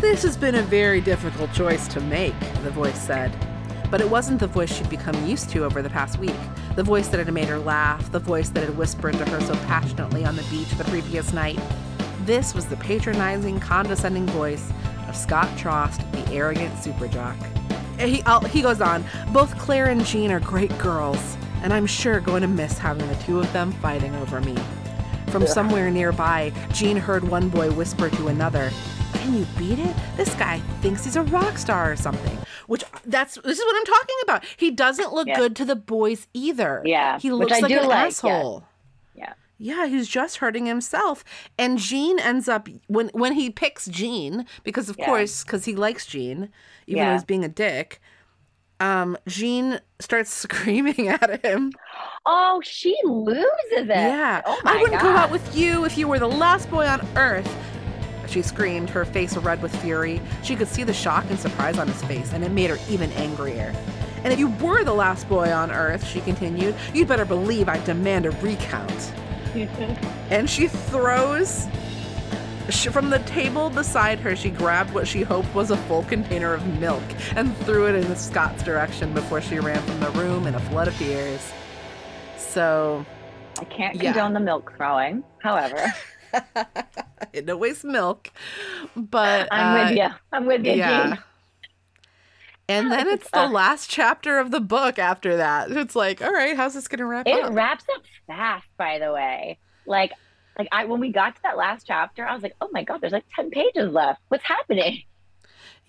This 0.00 0.22
has 0.22 0.36
been 0.36 0.56
a 0.56 0.62
very 0.62 1.00
difficult 1.00 1.50
choice 1.54 1.88
to 1.88 2.02
make, 2.02 2.38
the 2.62 2.70
voice 2.70 3.00
said. 3.00 3.34
But 3.90 4.02
it 4.02 4.10
wasn't 4.10 4.38
the 4.38 4.48
voice 4.48 4.70
she'd 4.70 4.90
become 4.90 5.26
used 5.26 5.48
to 5.50 5.64
over 5.64 5.80
the 5.80 5.88
past 5.88 6.18
week. 6.18 6.36
The 6.76 6.82
voice 6.82 7.08
that 7.08 7.24
had 7.24 7.32
made 7.32 7.48
her 7.48 7.58
laugh, 7.58 8.12
the 8.12 8.18
voice 8.18 8.50
that 8.50 8.64
had 8.64 8.76
whispered 8.76 9.14
to 9.14 9.24
her 9.30 9.40
so 9.40 9.54
passionately 9.64 10.26
on 10.26 10.36
the 10.36 10.44
beach 10.50 10.68
the 10.72 10.84
previous 10.84 11.32
night. 11.32 11.58
This 12.26 12.54
was 12.54 12.66
the 12.66 12.76
patronizing, 12.76 13.60
condescending 13.60 14.26
voice 14.26 14.70
of 15.08 15.16
Scott 15.16 15.48
Trost, 15.56 16.02
the 16.12 16.34
arrogant 16.34 16.78
super 16.78 17.08
jock. 17.08 17.38
He, 17.98 18.22
i 18.24 18.48
he 18.48 18.62
goes 18.62 18.80
on, 18.80 19.04
both 19.32 19.56
Claire 19.58 19.86
and 19.86 20.04
Jean 20.04 20.30
are 20.30 20.40
great 20.40 20.76
girls, 20.78 21.36
and 21.62 21.72
I'm 21.72 21.86
sure 21.86 22.20
going 22.20 22.42
to 22.42 22.48
miss 22.48 22.78
having 22.78 23.06
the 23.08 23.14
two 23.16 23.40
of 23.40 23.52
them 23.52 23.72
fighting 23.72 24.14
over 24.16 24.40
me. 24.40 24.54
From 25.30 25.46
somewhere 25.46 25.90
nearby, 25.90 26.52
Jean 26.72 26.96
heard 26.96 27.22
one 27.28 27.48
boy 27.48 27.70
whisper 27.72 28.08
to 28.10 28.28
another, 28.28 28.70
Can 29.14 29.34
you 29.36 29.46
beat 29.58 29.78
it? 29.78 29.94
This 30.16 30.32
guy 30.34 30.60
thinks 30.80 31.04
he's 31.04 31.16
a 31.16 31.22
rock 31.22 31.58
star 31.58 31.92
or 31.92 31.96
something. 31.96 32.38
Which 32.66 32.84
that's 33.04 33.34
this 33.36 33.58
is 33.58 33.64
what 33.64 33.76
I'm 33.76 33.84
talking 33.84 34.16
about. 34.22 34.44
He 34.56 34.70
doesn't 34.70 35.12
look 35.12 35.26
Yeah. 35.28 35.36
good 35.36 35.56
to 35.56 35.64
the 35.64 35.76
boys 35.76 36.26
either. 36.32 36.82
Yeah, 36.84 37.18
He 37.18 37.30
looks 37.30 37.60
like 37.60 37.70
an 37.70 37.88
like, 37.88 38.06
asshole. 38.08 38.62
Yeah. 38.62 38.77
Yeah, 39.58 39.86
he's 39.86 40.06
just 40.08 40.36
hurting 40.36 40.66
himself. 40.66 41.24
And 41.58 41.78
Jean 41.78 42.18
ends 42.20 42.48
up 42.48 42.68
when 42.86 43.08
when 43.08 43.32
he 43.32 43.50
picks 43.50 43.86
Jean, 43.88 44.46
because 44.62 44.88
of 44.88 44.96
Yeah. 44.98 45.06
course, 45.06 45.42
because 45.42 45.64
he 45.64 45.74
likes 45.74 46.06
Jean, 46.06 46.50
even 46.86 47.04
though 47.06 47.12
he's 47.12 47.24
being 47.24 47.44
a 47.44 47.48
dick. 47.48 48.00
Um, 48.80 49.16
Jean 49.26 49.80
starts 49.98 50.32
screaming 50.44 51.08
at 51.08 51.44
him. 51.44 51.72
Oh, 52.24 52.60
she 52.64 52.96
loses 53.04 53.48
it. 53.72 53.88
Yeah, 53.88 54.42
Oh 54.46 54.60
I 54.64 54.76
wouldn't 54.80 55.00
God. 55.02 55.12
go 55.12 55.16
out 55.18 55.30
with 55.32 55.56
you 55.56 55.84
if 55.84 55.98
you 55.98 56.06
were 56.06 56.20
the 56.20 56.28
last 56.28 56.70
boy 56.70 56.86
on 56.86 57.04
earth. 57.16 57.52
She 58.28 58.42
screamed, 58.42 58.90
her 58.90 59.04
face 59.04 59.36
red 59.38 59.60
with 59.62 59.74
fury. 59.82 60.20
She 60.44 60.54
could 60.54 60.68
see 60.68 60.84
the 60.84 60.92
shock 60.92 61.24
and 61.30 61.38
surprise 61.38 61.78
on 61.78 61.88
his 61.88 62.02
face, 62.04 62.32
and 62.32 62.44
it 62.44 62.50
made 62.52 62.70
her 62.70 62.78
even 62.88 63.10
angrier. 63.12 63.74
And 64.22 64.32
if 64.32 64.38
you 64.38 64.48
were 64.60 64.84
the 64.84 64.92
last 64.94 65.28
boy 65.28 65.50
on 65.50 65.70
earth, 65.72 66.06
she 66.06 66.20
continued, 66.20 66.74
you'd 66.94 67.08
better 67.08 67.24
believe 67.24 67.68
I 67.68 67.82
demand 67.84 68.26
a 68.26 68.30
recount. 68.32 69.12
and 70.30 70.48
she 70.48 70.68
throws 70.68 71.66
sh 72.70 72.88
from 72.88 73.08
the 73.08 73.18
table 73.20 73.70
beside 73.70 74.18
her 74.18 74.36
she 74.36 74.50
grabbed 74.50 74.92
what 74.92 75.08
she 75.08 75.22
hoped 75.22 75.52
was 75.54 75.70
a 75.70 75.76
full 75.88 76.02
container 76.04 76.52
of 76.52 76.66
milk 76.78 77.02
and 77.34 77.56
threw 77.58 77.86
it 77.86 77.94
in 77.94 78.14
Scott's 78.16 78.62
direction 78.62 79.12
before 79.14 79.40
she 79.40 79.58
ran 79.58 79.80
from 79.82 80.00
the 80.00 80.10
room 80.10 80.46
in 80.46 80.54
a 80.54 80.60
flood 80.60 80.86
of 80.88 80.96
tears 80.98 81.50
so 82.36 83.04
I 83.60 83.64
can't 83.64 83.96
Yeah. 83.96 84.12
condone 84.12 84.34
the 84.34 84.40
milk 84.40 84.72
throwing. 84.76 85.24
However, 85.42 85.92
it 87.32 87.44
no 87.46 87.56
waste 87.56 87.84
milk 87.84 88.30
but 88.94 89.48
I'm 89.50 89.74
uh, 89.76 89.88
with 89.88 89.98
you. 89.98 90.08
I'm 90.32 90.46
with 90.46 90.64
you, 90.66 90.72
yeah 90.74 91.08
Jean. 91.08 91.18
And 92.68 92.92
then 92.92 93.06
it's 93.08 93.30
the 93.30 93.46
last 93.46 93.88
chapter 93.88 94.38
of 94.38 94.50
the 94.50 94.60
book 94.60 94.98
after 94.98 95.36
that 95.36 95.70
it's 95.70 95.96
like 95.96 96.22
all 96.22 96.32
right 96.32 96.56
how's 96.56 96.74
this 96.74 96.88
gonna 96.88 97.06
wrap 97.06 97.26
It 97.26 97.42
up 97.42 97.50
It 97.50 97.54
wraps 97.54 97.84
up 97.94 98.02
fast, 98.26 98.66
by 98.76 98.98
the 98.98 99.12
way. 99.12 99.58
Like, 99.86 100.12
like 100.58 100.68
I 100.72 100.84
when 100.84 101.00
we 101.00 101.10
got 101.10 101.36
to 101.36 101.42
that 101.42 101.56
last 101.56 101.86
chapter, 101.86 102.26
I 102.26 102.34
was 102.34 102.42
like, 102.42 102.54
oh 102.60 102.68
my 102.72 102.84
god, 102.84 103.00
there's 103.00 103.12
like 103.12 103.24
ten 103.34 103.50
pages 103.50 103.92
left. 103.92 104.20
What's 104.28 104.44
happening? 104.44 105.02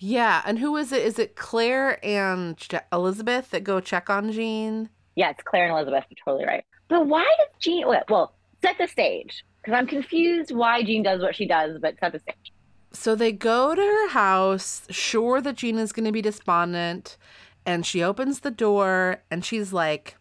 yeah 0.02 0.40
and 0.46 0.58
who 0.58 0.74
is 0.78 0.92
it 0.92 1.02
is 1.04 1.18
it 1.18 1.36
claire 1.36 2.02
and 2.02 2.56
elizabeth 2.90 3.50
that 3.50 3.62
go 3.62 3.80
check 3.80 4.08
on 4.08 4.32
jean 4.32 4.88
Yeah, 5.14 5.28
it's 5.30 5.42
Claire 5.42 5.64
and 5.66 5.74
Elizabeth. 5.74 6.04
You're 6.08 6.24
totally 6.24 6.46
right. 6.46 6.64
But 6.88 7.06
why 7.06 7.24
does 7.38 7.48
Jean? 7.58 7.86
Well, 7.86 8.02
well 8.08 8.34
set 8.62 8.78
the 8.78 8.86
stage 8.86 9.44
because 9.60 9.76
I'm 9.76 9.86
confused 9.86 10.52
why 10.52 10.82
Jean 10.82 11.02
does 11.02 11.20
what 11.20 11.34
she 11.34 11.46
does. 11.46 11.78
But 11.82 11.98
set 12.00 12.12
the 12.12 12.18
stage. 12.20 12.52
So 12.92 13.14
they 13.14 13.32
go 13.32 13.74
to 13.74 13.80
her 13.80 14.08
house, 14.08 14.82
sure 14.90 15.40
that 15.40 15.56
Gina's 15.56 15.92
going 15.92 16.06
to 16.06 16.12
be 16.12 16.22
despondent, 16.22 17.16
and 17.64 17.86
she 17.86 18.02
opens 18.02 18.40
the 18.40 18.50
door 18.50 19.22
and 19.30 19.44
she's 19.44 19.72
like 19.72 20.16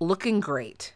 looking 0.00 0.40
great. 0.40 0.94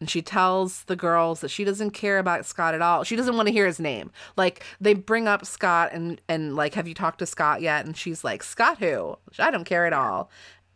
And 0.00 0.10
she 0.10 0.20
tells 0.20 0.84
the 0.84 0.96
girls 0.96 1.40
that 1.40 1.50
she 1.50 1.64
doesn't 1.64 1.92
care 1.92 2.18
about 2.18 2.44
Scott 2.44 2.74
at 2.74 2.82
all. 2.82 3.04
She 3.04 3.16
doesn't 3.16 3.36
want 3.36 3.46
to 3.46 3.52
hear 3.52 3.66
his 3.66 3.78
name. 3.80 4.10
Like 4.36 4.62
they 4.80 4.92
bring 4.92 5.28
up 5.28 5.46
Scott 5.46 5.90
and 5.92 6.20
and 6.28 6.56
like 6.56 6.74
have 6.74 6.88
you 6.88 6.94
talked 6.94 7.20
to 7.20 7.26
Scott 7.26 7.62
yet? 7.62 7.86
And 7.86 7.96
she's 7.96 8.24
like, 8.24 8.42
"Scott 8.42 8.78
who? 8.78 9.16
I 9.38 9.50
don't 9.50 9.64
care 9.64 9.86
at 9.86 9.92
all." 9.92 10.30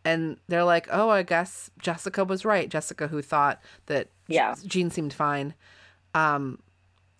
And 0.05 0.37
they're 0.47 0.63
like, 0.63 0.87
"Oh, 0.89 1.09
I 1.09 1.23
guess 1.23 1.69
Jessica 1.79 2.23
was 2.23 2.45
right. 2.45 2.69
Jessica 2.69 3.07
who 3.07 3.21
thought 3.21 3.61
that 3.87 4.07
Yeah. 4.27 4.55
Jean 4.65 4.89
seemed 4.89 5.13
fine." 5.13 5.53
Um 6.15 6.59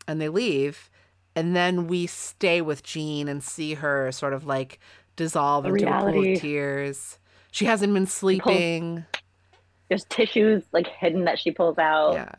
and 0.07 0.19
they 0.19 0.29
leave 0.29 0.88
and 1.35 1.55
then 1.55 1.87
we 1.87 2.07
stay 2.07 2.61
with 2.61 2.83
Jean 2.83 3.27
and 3.27 3.43
see 3.43 3.75
her 3.75 4.11
sort 4.11 4.33
of 4.33 4.45
like 4.45 4.79
dissolve 5.15 5.63
The 5.65 5.73
into 5.73 5.87
a 5.87 5.99
pool 6.01 6.33
of 6.33 6.39
tears. 6.39 7.17
She 7.51 7.65
hasn't 7.65 7.93
been 7.93 8.05
sleeping. 8.07 9.05
There's 9.89 10.03
tissues 10.05 10.63
like 10.71 10.87
hidden 10.87 11.25
that 11.25 11.39
she 11.39 11.51
pulls 11.51 11.77
out. 11.77 12.13
Yeah. 12.13 12.31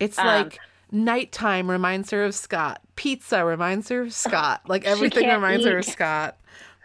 It's 0.00 0.18
Um, 0.18 0.26
like 0.26 0.58
nighttime 0.90 1.70
reminds 1.70 2.10
her 2.10 2.24
of 2.24 2.34
Scott. 2.34 2.80
Pizza 2.96 3.44
reminds 3.44 3.88
her 3.88 4.02
of 4.02 4.12
Scott. 4.26 4.62
Like 4.68 4.84
everything 4.84 5.28
reminds 5.28 5.64
her 5.64 5.78
of 5.78 5.84
Scott. 5.84 6.36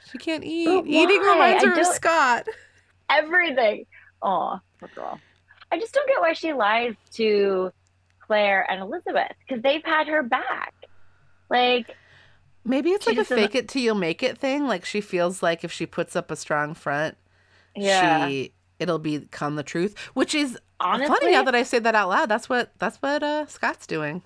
She 0.06 0.12
She 0.12 0.18
can't 0.20 0.44
eat. 0.44 0.66
But 0.66 0.86
Eating 0.88 1.22
why? 1.22 1.34
reminds 1.34 1.64
her 1.66 1.80
of 1.80 1.88
Scott. 1.88 2.48
Everything. 3.10 3.86
Oh, 4.22 4.60
girl. 4.96 5.20
I 5.72 5.80
just 5.80 5.94
don't 5.94 6.08
get 6.08 6.22
why 6.22 6.34
she 6.34 6.54
lies 6.54 6.94
to 7.14 7.72
Claire 8.20 8.70
and 8.70 8.82
Elizabeth 8.82 9.32
because 9.48 9.62
they've 9.64 9.84
had 9.84 10.08
her 10.08 10.22
back. 10.24 10.74
Like, 11.54 11.96
Maybe 12.66 12.92
it's 12.92 13.06
like 13.08 13.18
a 13.18 13.26
fake 13.26 13.56
it 13.56 13.68
till 13.68 13.82
you 13.82 13.94
make 13.94 14.24
it 14.24 14.38
thing. 14.38 14.68
Like 14.68 14.86
she 14.86 15.02
feels 15.02 15.44
like 15.44 15.64
if 15.64 15.72
she 15.72 15.86
puts 15.86 16.16
up 16.16 16.32
a 16.32 16.36
strong 16.36 16.74
front, 16.74 17.18
yeah. 17.76 18.28
she 18.28 18.54
it'll 18.80 19.00
become 19.00 19.56
the 19.56 19.64
truth. 19.64 19.98
Which 20.14 20.34
is 20.34 20.58
Honestly, 20.80 21.08
funny 21.08 21.32
now 21.34 21.44
that 21.44 21.56
I 21.56 21.64
say 21.64 21.80
that 21.80 21.94
out 21.96 22.10
loud. 22.10 22.30
That's 22.30 22.48
what 22.50 22.72
that's 22.80 22.98
what 22.98 23.22
uh, 23.22 23.46
Scott's 23.48 23.86
doing. 23.86 24.22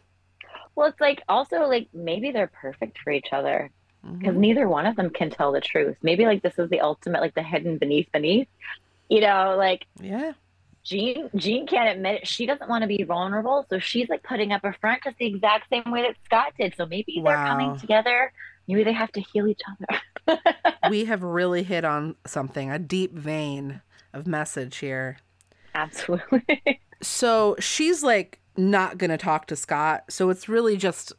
well, 0.75 0.87
it's 0.87 1.01
like 1.01 1.21
also 1.27 1.65
like 1.67 1.87
maybe 1.93 2.31
they're 2.31 2.47
perfect 2.61 2.99
for 2.99 3.11
each 3.11 3.29
other 3.31 3.71
because 4.19 4.35
Mhm. 4.35 4.39
neither 4.39 4.69
one 4.69 4.85
of 4.85 4.95
them 4.95 5.09
can 5.09 5.29
tell 5.31 5.51
the 5.51 5.59
truth. 5.61 5.97
Maybe 6.03 6.25
like 6.25 6.43
this 6.43 6.57
is 6.59 6.69
the 6.69 6.81
ultimate, 6.81 7.21
like 7.21 7.33
the 7.33 7.41
hidden 7.43 7.77
beneath 7.79 8.11
beneath. 8.11 8.47
You 9.09 9.21
know, 9.21 9.55
like 9.57 9.85
Yeah. 9.99 10.33
Jean 10.87 11.29
Jean 11.35 11.67
can't 11.67 11.89
admit 11.89 12.21
it. 12.21 12.27
She 12.27 12.45
doesn't 12.45 12.69
want 12.69 12.83
to 12.83 12.87
be 12.87 13.03
vulnerable, 13.03 13.65
so 13.69 13.77
she's 13.77 14.07
like 14.07 14.23
putting 14.23 14.53
up 14.53 14.63
a 14.63 14.71
front 14.79 15.03
just 15.03 15.17
the 15.17 15.25
exact 15.25 15.69
same 15.69 15.91
way 15.91 16.03
that 16.03 16.15
Scott 16.23 16.53
did. 16.57 16.75
So 16.77 16.85
maybe 16.85 17.21
they're 17.21 17.35
coming 17.35 17.77
together. 17.77 18.31
Maybe 18.69 18.85
they 18.85 18.93
have 18.93 19.11
to 19.11 19.21
heal 19.21 19.47
each 19.47 19.61
other. 20.27 20.39
we 20.89 21.03
have 21.05 21.23
really 21.23 21.63
hit 21.63 21.83
on 21.83 22.15
something, 22.25 22.71
a 22.71 22.79
deep 22.79 23.13
vein 23.13 23.81
of 24.13 24.27
message 24.27 24.77
here. 24.77 25.17
Absolutely. 25.75 26.81
So 26.99 27.55
she's 27.59 28.01
like 28.01 28.39
not 28.57 28.97
gonna 28.97 29.19
talk 29.19 29.45
to 29.47 29.55
Scott. 29.55 30.05
So 30.09 30.31
it's 30.31 30.49
really 30.49 30.77
just 30.77 31.13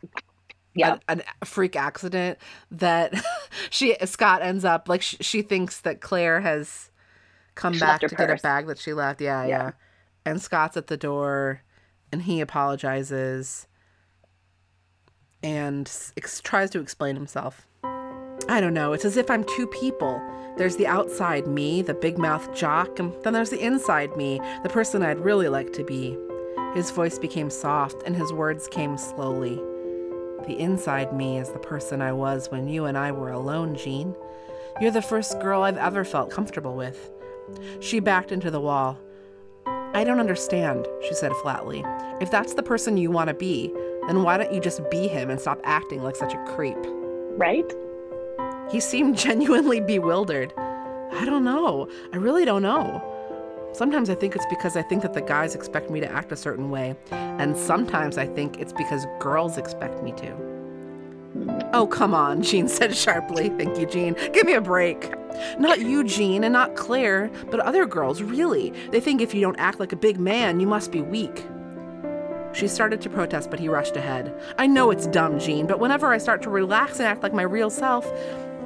yeah. 0.75 0.97
a, 1.09 1.21
a 1.41 1.45
freak 1.45 1.77
accident 1.77 2.37
that 2.73 3.15
she 3.71 3.97
Scott 4.05 4.43
ends 4.43 4.65
up 4.65 4.89
like 4.89 5.03
sh- 5.03 5.15
she 5.21 5.41
thinks 5.41 5.83
that 5.83 6.01
Claire 6.01 6.41
has 6.41 6.91
come 7.59 7.75
She 7.75 7.81
back 7.81 8.01
to 8.01 8.09
get 8.09 8.31
a 8.31 8.37
bag 8.37 8.67
that 8.69 8.79
she 8.79 8.95
left. 8.95 9.21
Yeah, 9.21 9.45
yeah, 9.45 9.49
Yeah. 9.49 9.71
And 10.25 10.41
Scott's 10.41 10.77
at 10.77 10.87
the 10.87 10.97
door, 10.97 11.63
and 12.13 12.23
he 12.23 12.41
apologizes 12.41 13.67
and 15.43 15.91
ex- 16.17 16.41
tries 16.41 16.71
to 16.71 16.81
explain 16.81 17.17
himself. 17.17 17.67
I 18.49 18.61
don't 18.61 18.75
know. 18.75 18.93
It's 18.93 19.05
as 19.05 19.17
if 19.17 19.31
I'm 19.31 19.45
two 19.45 19.67
people. 19.67 20.21
There's 20.57 20.77
the 20.77 20.87
outside 20.87 21.47
me, 21.47 21.83
the 21.83 21.95
big 21.95 22.19
mouth 22.19 22.55
jock, 22.55 22.99
and 22.99 23.13
then 23.23 23.33
there's 23.33 23.51
the 23.51 23.65
inside 23.65 24.17
me, 24.17 24.41
the 24.63 24.69
person 24.69 25.03
I'd 25.03 25.21
really 25.21 25.49
like 25.49 25.73
to 25.75 25.85
be. 25.85 26.17
His 26.75 26.91
voice 26.91 27.19
became 27.19 27.51
soft, 27.51 28.03
and 28.05 28.15
his 28.15 28.33
words 28.33 28.69
came 28.69 28.97
slowly. 28.97 29.57
The 30.47 30.57
inside 30.59 31.13
me 31.13 31.39
is 31.39 31.51
the 31.51 31.59
person 31.59 32.01
I 32.01 32.13
was 32.13 32.51
when 32.51 32.69
you 32.69 32.85
and 32.87 32.97
I 32.97 33.13
were 33.13 33.33
alone, 33.33 33.75
Jean. 33.75 34.15
You're 34.81 34.91
the 34.91 35.03
first 35.03 35.41
girl 35.41 35.63
I've 35.63 35.77
ever 35.77 36.05
felt 36.05 36.31
comfortable 36.31 36.75
with. 36.75 37.11
She 37.81 38.01
backed 38.01 38.33
into 38.33 38.51
the 38.51 38.61
wall. 38.61 38.99
I 39.95 40.05
don't 40.05 40.21
understand, 40.21 40.87
she 41.07 41.15
said 41.15 41.33
flatly. 41.37 41.85
If 42.21 42.31
that's 42.31 42.55
the 42.55 42.63
person 42.63 42.97
you 42.97 43.11
want 43.11 43.29
to 43.29 43.35
be, 43.35 43.73
then 44.07 44.23
why 44.23 44.37
don't 44.37 44.53
you 44.53 44.61
just 44.61 44.89
be 44.91 45.09
him 45.09 45.31
and 45.31 45.41
stop 45.41 45.61
acting 45.65 46.03
like 46.03 46.17
such 46.17 46.35
a 46.35 46.45
creep? 46.55 46.77
Right? 47.37 47.71
He 48.71 48.81
seemed 48.81 49.17
genuinely 49.27 49.81
bewildered. 49.81 50.53
I 50.57 51.25
don't 51.25 51.45
know. 51.45 51.89
I 52.13 52.17
really 52.17 52.45
don't 52.45 52.63
know. 52.63 53.03
Sometimes 53.73 54.11
I 54.11 54.15
think 54.15 54.35
it's 54.35 54.47
because 54.51 54.77
I 54.77 54.83
think 54.83 55.03
that 55.03 55.15
the 55.15 55.21
guys 55.21 55.55
expect 55.55 55.91
me 55.91 56.01
to 56.01 56.11
act 56.11 56.33
a 56.33 56.37
certain 56.37 56.71
way, 56.71 56.97
and 57.11 57.57
sometimes 57.57 58.19
I 58.19 58.27
think 58.27 58.59
it's 58.59 58.73
because 58.73 59.07
girls 59.21 59.59
expect 59.59 60.03
me 60.03 60.13
to. 60.13 60.58
Oh, 61.73 61.87
come 61.87 62.15
on, 62.15 62.43
Jean 62.49 62.69
said 62.69 62.95
sharply. 62.95 63.51
Thank 63.51 63.79
you, 63.79 63.87
Jean. 63.87 64.15
Give 64.33 64.47
me 64.47 64.55
a 64.55 64.61
break. 64.61 65.13
Not 65.59 65.81
you, 65.81 66.03
Jean, 66.05 66.45
and 66.45 66.53
not 66.53 66.75
Claire, 66.75 67.31
but 67.51 67.61
other 67.61 67.87
girls, 67.87 68.23
really. 68.23 68.71
They 68.91 69.01
think 69.01 69.21
if 69.21 69.35
you 69.35 69.41
don't 69.41 69.59
act 69.59 69.79
like 69.79 69.93
a 69.93 69.97
big 69.97 70.19
man, 70.19 70.61
you 70.61 70.67
must 70.67 70.91
be 70.91 71.03
weak. 71.03 71.47
She 72.55 72.67
started 72.67 73.01
to 73.03 73.11
protest, 73.11 73.51
but 73.51 73.61
he 73.61 73.69
rushed 73.69 73.97
ahead. 73.97 74.35
I 74.59 74.67
know 74.67 74.91
it's 74.91 75.07
dumb, 75.07 75.39
Jean, 75.39 75.67
but 75.67 75.79
whenever 75.79 76.13
I 76.13 76.19
start 76.19 76.43
to 76.43 76.51
relax 76.51 76.99
and 76.99 77.07
act 77.07 77.23
like 77.23 77.35
my 77.35 77.43
real 77.43 77.71
self, 77.71 78.11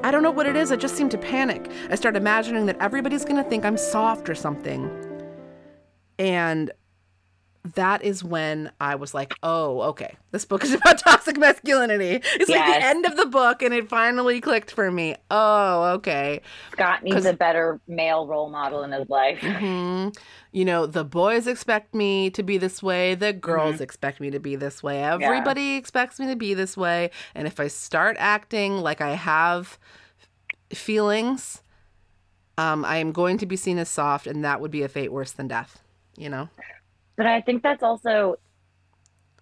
I 0.05 0.11
don't 0.11 0.23
know 0.23 0.31
what 0.31 0.47
it 0.47 0.57
is, 0.57 0.73
I 0.73 0.77
just 0.77 0.97
seem 0.97 1.09
to 1.11 1.19
panic. 1.19 1.71
I 1.91 1.97
start 1.97 2.17
imagining 2.17 2.67
that 2.67 2.79
everybody's 2.81 3.25
gonna 3.25 3.45
think 3.45 3.65
I'm 3.65 3.77
soft 3.77 4.29
or 4.29 4.35
something. 4.35 4.91
And 6.19 6.71
that 7.75 8.03
is 8.03 8.25
when 8.25 8.73
I 8.81 8.97
was 8.97 9.15
like, 9.15 9.37
oh, 9.43 9.81
okay, 9.83 10.17
this 10.33 10.45
book 10.45 10.65
is 10.65 10.73
about 10.75 10.99
toxic 10.99 11.37
masculinity. 11.39 12.21
It's 12.39 12.51
like 12.51 12.65
the 12.67 12.81
end 12.81 13.07
of 13.07 13.17
the 13.17 13.27
book, 13.27 13.63
and 13.63 13.73
it 13.73 13.89
finally 13.89 14.41
clicked 14.41 14.71
for 14.73 14.91
me. 14.91 15.17
Oh, 15.31 15.85
okay. 15.95 16.41
Scott 16.73 17.03
needs 17.03 17.25
a 17.25 17.33
better 17.33 17.81
male 17.87 18.27
role 18.27 18.51
model 18.51 18.83
in 18.83 18.93
his 18.93 19.09
life. 19.09 19.41
hmm 19.47 20.09
You 20.53 20.65
know, 20.65 20.87
the 20.87 21.05
boys 21.05 21.47
expect 21.47 21.95
me 21.95 22.31
to 22.31 22.43
be 22.43 22.59
this 22.59 22.83
way. 22.83 23.15
The 23.15 23.33
girls 23.33 23.77
Mm-hmm. 23.77 23.83
expect 23.83 24.21
me 24.21 24.31
to 24.31 24.39
be 24.41 24.57
this 24.57 24.83
way. 24.83 25.03
Everybody 25.03 25.77
expects 25.77 26.19
me 26.19 26.27
to 26.29 26.37
be 26.37 26.55
this 26.55 26.77
way. 26.77 27.11
And 27.35 27.47
if 27.47 27.61
I 27.61 27.69
start 27.69 28.17
acting 28.19 28.79
like 28.79 29.01
I 29.01 29.15
have 29.15 29.79
feelings, 30.73 31.63
um, 32.59 32.85
I 32.85 32.99
am 32.99 33.13
going 33.13 33.39
to 33.39 33.47
be 33.47 33.57
seen 33.57 33.79
as 33.79 33.89
soft, 33.89 34.27
and 34.27 34.45
that 34.45 34.61
would 34.61 34.71
be 34.71 34.83
a 34.83 34.89
fate 34.89 35.13
worse 35.13 35.33
than 35.33 35.49
death. 35.49 35.81
You 36.17 36.29
know? 36.29 36.49
But 37.17 37.27
I 37.27 37.41
think 37.41 37.63
that's 37.63 37.83
also 37.83 38.37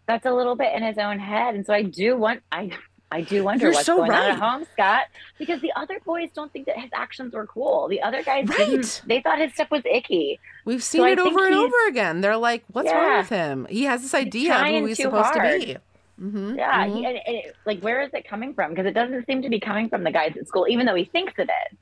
that's 0.06 0.26
a 0.26 0.32
little 0.32 0.56
bit 0.56 0.74
in 0.74 0.82
his 0.82 0.98
own 0.98 1.18
head. 1.18 1.54
And 1.54 1.64
so 1.64 1.72
I 1.72 1.82
do 1.82 2.16
want 2.16 2.42
I 2.50 2.70
I 3.12 3.22
do 3.22 3.42
wonder 3.44 3.66
You're 3.66 3.72
what's 3.72 3.86
so 3.86 3.96
going 3.96 4.12
on 4.12 4.30
at 4.30 4.38
home, 4.38 4.64
Scott, 4.72 5.04
because 5.38 5.60
the 5.60 5.72
other 5.74 5.98
boys 6.04 6.28
don't 6.34 6.52
think 6.52 6.66
that 6.66 6.78
his 6.78 6.90
actions 6.94 7.34
were 7.34 7.46
cool. 7.46 7.88
The 7.88 8.02
other 8.02 8.22
guys 8.22 8.46
Right. 8.48 8.56
didn't. 8.56 9.02
They 9.06 9.20
thought 9.20 9.38
his 9.38 9.52
stuff 9.52 9.70
was 9.70 9.82
icky. 9.84 10.40
We've 10.64 10.82
seen 10.82 11.02
I 11.02 11.10
it 11.10 11.18
over 11.18 11.44
and 11.46 11.54
over 11.54 11.88
again. 11.88 12.20
They're 12.20 12.36
like, 12.36 12.64
"What's 12.72 12.92
wrong 12.92 13.18
with 13.18 13.28
him? 13.28 13.66
He 13.68 13.84
has 13.84 14.02
this 14.02 14.14
idea 14.14 14.54
of 14.54 14.66
who 14.66 14.84
he's 14.86 14.98
supposed 14.98 15.34
hard. 15.34 15.60
to 15.60 15.66
be." 15.66 15.76
hmm 16.18 16.54
Yeah, 16.56 16.86
he, 16.86 17.04
and, 17.04 17.18
and 17.26 17.36
it, 17.36 17.56
like 17.64 17.80
where 17.80 18.02
is 18.02 18.10
it 18.12 18.28
coming 18.28 18.54
from? 18.54 18.70
Because 18.70 18.86
it 18.86 18.94
doesn't 18.94 19.26
seem 19.26 19.42
to 19.42 19.48
be 19.48 19.58
coming 19.58 19.88
from 19.88 20.04
the 20.04 20.12
guys 20.12 20.34
at 20.38 20.46
school, 20.46 20.66
even 20.68 20.86
though 20.86 20.94
he 20.94 21.04
thinks 21.06 21.32
it 21.38 21.48
is. 21.72 21.78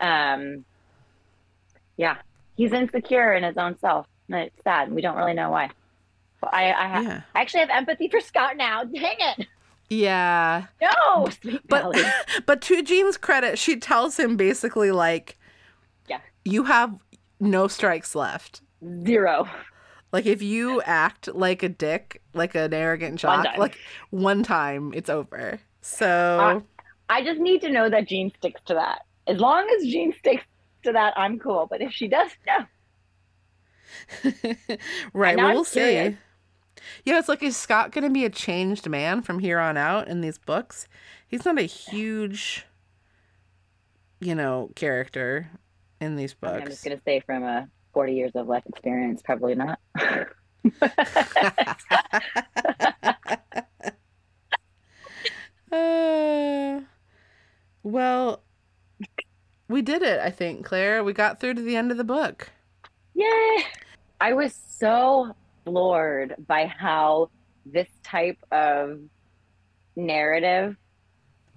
Um, 0.00 0.64
yeah, 1.96 2.16
he's 2.56 2.72
insecure 2.72 3.32
in 3.34 3.44
his 3.44 3.56
own 3.56 3.78
self. 3.78 4.06
And 4.28 4.36
it's 4.40 4.62
sad. 4.64 4.90
We 4.92 5.02
don't 5.02 5.16
really 5.16 5.34
know 5.34 5.50
why. 5.50 5.70
But 6.40 6.54
I, 6.54 6.72
I, 6.72 6.88
ha- 6.88 7.00
yeah, 7.00 7.20
I 7.34 7.40
actually 7.40 7.60
have 7.60 7.70
empathy 7.70 8.08
for 8.08 8.20
Scott 8.20 8.56
now. 8.56 8.84
Dang 8.84 9.16
it! 9.18 9.46
yeah. 9.90 10.66
No, 10.80 11.28
But 11.68 11.94
but 12.46 12.60
to 12.62 12.82
Jean's 12.82 13.16
credit, 13.16 13.58
she 13.58 13.76
tells 13.76 14.18
him 14.18 14.36
basically 14.36 14.90
like, 14.90 15.38
Yeah. 16.08 16.20
you 16.44 16.64
have 16.64 16.94
no 17.40 17.68
strikes 17.68 18.14
left. 18.14 18.62
zero. 19.06 19.48
Like 20.12 20.26
if 20.26 20.40
you 20.42 20.80
act 20.82 21.28
like 21.34 21.62
a 21.62 21.68
dick, 21.68 22.22
like 22.34 22.54
an 22.54 22.72
arrogant 22.72 23.22
One 23.24 23.42
jock, 23.42 23.52
time. 23.52 23.58
like 23.60 23.78
one 24.10 24.42
time, 24.42 24.92
it's 24.94 25.10
over. 25.10 25.58
So 25.80 26.62
I 27.08 27.22
just 27.24 27.40
need 27.40 27.60
to 27.62 27.70
know 27.70 27.90
that 27.90 28.06
Jean 28.08 28.32
sticks 28.38 28.60
to 28.66 28.74
that. 28.74 29.02
As 29.26 29.38
long 29.38 29.68
as 29.76 29.82
Jean 29.86 30.14
sticks 30.18 30.44
to 30.84 30.92
that, 30.92 31.14
I'm 31.18 31.38
cool. 31.38 31.66
But 31.68 31.82
if 31.82 31.92
she 31.92 32.06
does, 32.08 32.30
no. 32.46 32.64
right, 35.12 35.36
well, 35.36 35.54
we'll 35.54 35.64
see. 35.64 36.16
Yeah, 37.04 37.18
it's 37.18 37.28
like 37.28 37.42
is 37.42 37.56
Scott 37.56 37.92
going 37.92 38.04
to 38.04 38.10
be 38.10 38.24
a 38.24 38.30
changed 38.30 38.88
man 38.88 39.22
from 39.22 39.38
here 39.38 39.58
on 39.58 39.76
out 39.76 40.08
in 40.08 40.20
these 40.20 40.38
books? 40.38 40.86
He's 41.26 41.44
not 41.44 41.58
a 41.58 41.62
huge, 41.62 42.66
you 44.20 44.34
know, 44.34 44.70
character 44.74 45.50
in 46.00 46.16
these 46.16 46.34
books. 46.34 46.62
I'm 46.62 46.66
just 46.66 46.84
gonna 46.84 47.00
say 47.04 47.20
from 47.20 47.42
a 47.44 47.68
40 47.92 48.12
years 48.12 48.32
of 48.34 48.46
life 48.46 48.64
experience, 48.66 49.22
probably 49.22 49.54
not. 49.54 49.78
Uh, 55.72 56.82
well, 57.82 58.40
we 59.68 59.82
did 59.82 60.02
it, 60.02 60.20
I 60.20 60.30
think, 60.30 60.64
Claire. 60.64 61.02
We 61.02 61.12
got 61.12 61.40
through 61.40 61.54
to 61.54 61.62
the 61.62 61.74
end 61.74 61.90
of 61.90 61.96
the 61.96 62.04
book. 62.04 62.50
Yay! 63.14 63.64
I 64.20 64.32
was 64.34 64.54
so 64.78 65.34
floored 65.64 66.34
by 66.46 66.66
how 66.66 67.30
this 67.66 67.88
type 68.02 68.38
of 68.52 69.00
narrative 69.96 70.76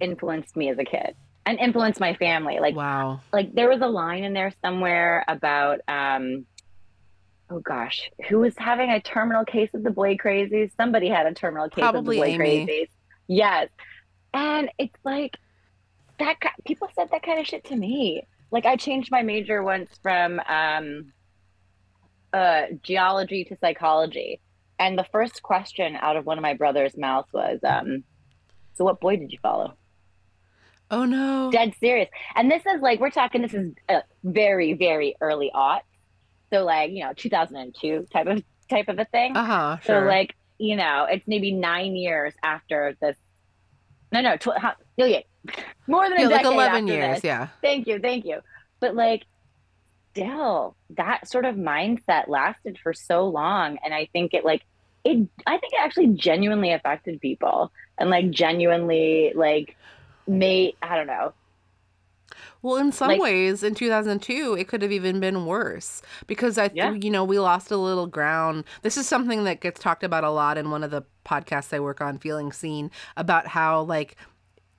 influenced 0.00 0.56
me 0.56 0.68
as 0.70 0.78
a 0.78 0.84
kid 0.84 1.14
and 1.46 1.58
influenced 1.58 2.00
my 2.00 2.14
family. 2.14 2.58
Like, 2.60 2.74
Wow. 2.76 3.20
like 3.32 3.54
there 3.54 3.68
was 3.68 3.80
a 3.80 3.86
line 3.86 4.24
in 4.24 4.32
there 4.32 4.52
somewhere 4.62 5.24
about, 5.28 5.80
um, 5.88 6.46
oh 7.50 7.60
gosh, 7.60 8.10
who 8.28 8.38
was 8.40 8.54
having 8.58 8.90
a 8.90 9.00
terminal 9.00 9.44
case 9.44 9.70
of 9.74 9.82
the 9.82 9.90
boy 9.90 10.16
crazies? 10.16 10.70
Somebody 10.76 11.08
had 11.08 11.26
a 11.26 11.34
terminal 11.34 11.68
case 11.68 11.82
Probably 11.82 12.18
of 12.18 12.24
the 12.24 12.38
boy 12.38 12.44
Amy. 12.44 12.66
crazies. 12.66 12.88
Yes, 13.26 13.68
and 14.32 14.70
it's 14.78 14.96
like 15.04 15.36
that. 16.18 16.36
People 16.66 16.88
said 16.94 17.10
that 17.10 17.22
kind 17.22 17.38
of 17.40 17.46
shit 17.46 17.64
to 17.64 17.76
me. 17.76 18.26
Like 18.50 18.64
I 18.64 18.76
changed 18.76 19.10
my 19.10 19.22
major 19.22 19.62
once 19.62 19.90
from 20.02 20.40
um, 20.48 21.12
uh, 22.32 22.62
geology 22.82 23.44
to 23.44 23.56
psychology. 23.60 24.40
And 24.78 24.96
the 24.98 25.06
first 25.10 25.42
question 25.42 25.96
out 25.96 26.16
of 26.16 26.24
one 26.26 26.38
of 26.38 26.42
my 26.42 26.54
brother's 26.54 26.96
mouths 26.96 27.28
was, 27.32 27.58
um, 27.64 28.04
"So 28.76 28.84
what 28.84 29.00
boy 29.00 29.16
did 29.16 29.32
you 29.32 29.38
follow?" 29.42 29.74
Oh 30.90 31.04
no. 31.04 31.50
Dead 31.50 31.74
serious. 31.80 32.08
And 32.34 32.50
this 32.50 32.62
is 32.64 32.80
like 32.80 33.00
we're 33.00 33.10
talking. 33.10 33.42
This 33.42 33.54
is 33.54 33.72
a 33.88 34.02
very 34.24 34.72
very 34.74 35.16
early 35.20 35.50
aught. 35.52 35.82
So 36.52 36.64
like 36.64 36.92
you 36.92 37.04
know 37.04 37.12
2002 37.14 38.06
type 38.12 38.26
of 38.26 38.42
type 38.70 38.88
of 38.88 38.98
a 38.98 39.04
thing. 39.06 39.36
Uh 39.36 39.44
huh. 39.44 39.76
So 39.82 39.94
Sure. 39.94 40.06
like 40.06 40.34
you 40.58 40.76
know 40.76 41.06
it's 41.10 41.26
maybe 41.26 41.52
nine 41.52 41.94
years 41.96 42.34
after 42.42 42.96
this. 43.00 43.16
No 44.12 44.22
no 44.22 44.36
tw- 44.38 44.56
how, 44.56 44.72
no, 44.96 45.04
yeah, 45.04 45.20
more 45.86 46.08
than 46.08 46.18
a 46.20 46.22
like 46.22 46.30
decade 46.42 46.46
eleven 46.52 46.82
after 46.84 46.92
years. 46.94 47.14
this. 47.16 47.24
Yeah. 47.24 47.48
Thank 47.60 47.86
you, 47.86 47.98
thank 47.98 48.24
you. 48.24 48.40
But 48.80 48.94
like, 48.94 49.24
still, 50.18 50.76
that 50.90 51.28
sort 51.28 51.44
of 51.44 51.56
mindset 51.56 52.28
lasted 52.28 52.78
for 52.82 52.92
so 52.92 53.26
long, 53.26 53.78
and 53.84 53.94
I 53.94 54.08
think 54.12 54.34
it 54.34 54.44
like 54.44 54.64
it. 55.04 55.28
I 55.46 55.58
think 55.58 55.72
it 55.72 55.80
actually 55.80 56.08
genuinely 56.08 56.72
affected 56.72 57.20
people, 57.20 57.72
and 57.98 58.10
like 58.10 58.30
genuinely 58.30 59.32
like 59.34 59.76
made. 60.26 60.74
I 60.82 60.96
don't 60.96 61.06
know. 61.06 61.32
Well, 62.60 62.76
in 62.76 62.92
some 62.92 63.08
Like- 63.08 63.20
ways, 63.20 63.62
in 63.62 63.74
2002, 63.74 64.56
it 64.58 64.68
could 64.68 64.82
have 64.82 64.92
even 64.92 65.20
been 65.20 65.46
worse 65.46 66.02
because 66.26 66.58
I, 66.58 66.68
th- 66.68 66.76
Yeah. 66.76 66.92
you 66.92 67.10
know, 67.10 67.24
we 67.24 67.38
lost 67.38 67.70
a 67.70 67.76
little 67.76 68.06
ground. 68.06 68.64
This 68.82 68.96
is 68.96 69.08
something 69.08 69.44
that 69.44 69.60
gets 69.60 69.80
talked 69.80 70.02
about 70.02 70.24
a 70.24 70.30
lot 70.30 70.58
in 70.58 70.70
one 70.70 70.82
of 70.82 70.90
the 70.90 71.02
podcasts 71.24 71.72
I 71.72 71.80
work 71.80 72.00
on, 72.00 72.18
Feeling 72.18 72.52
Seen, 72.52 72.90
about 73.16 73.46
how 73.46 73.82
like 73.82 74.16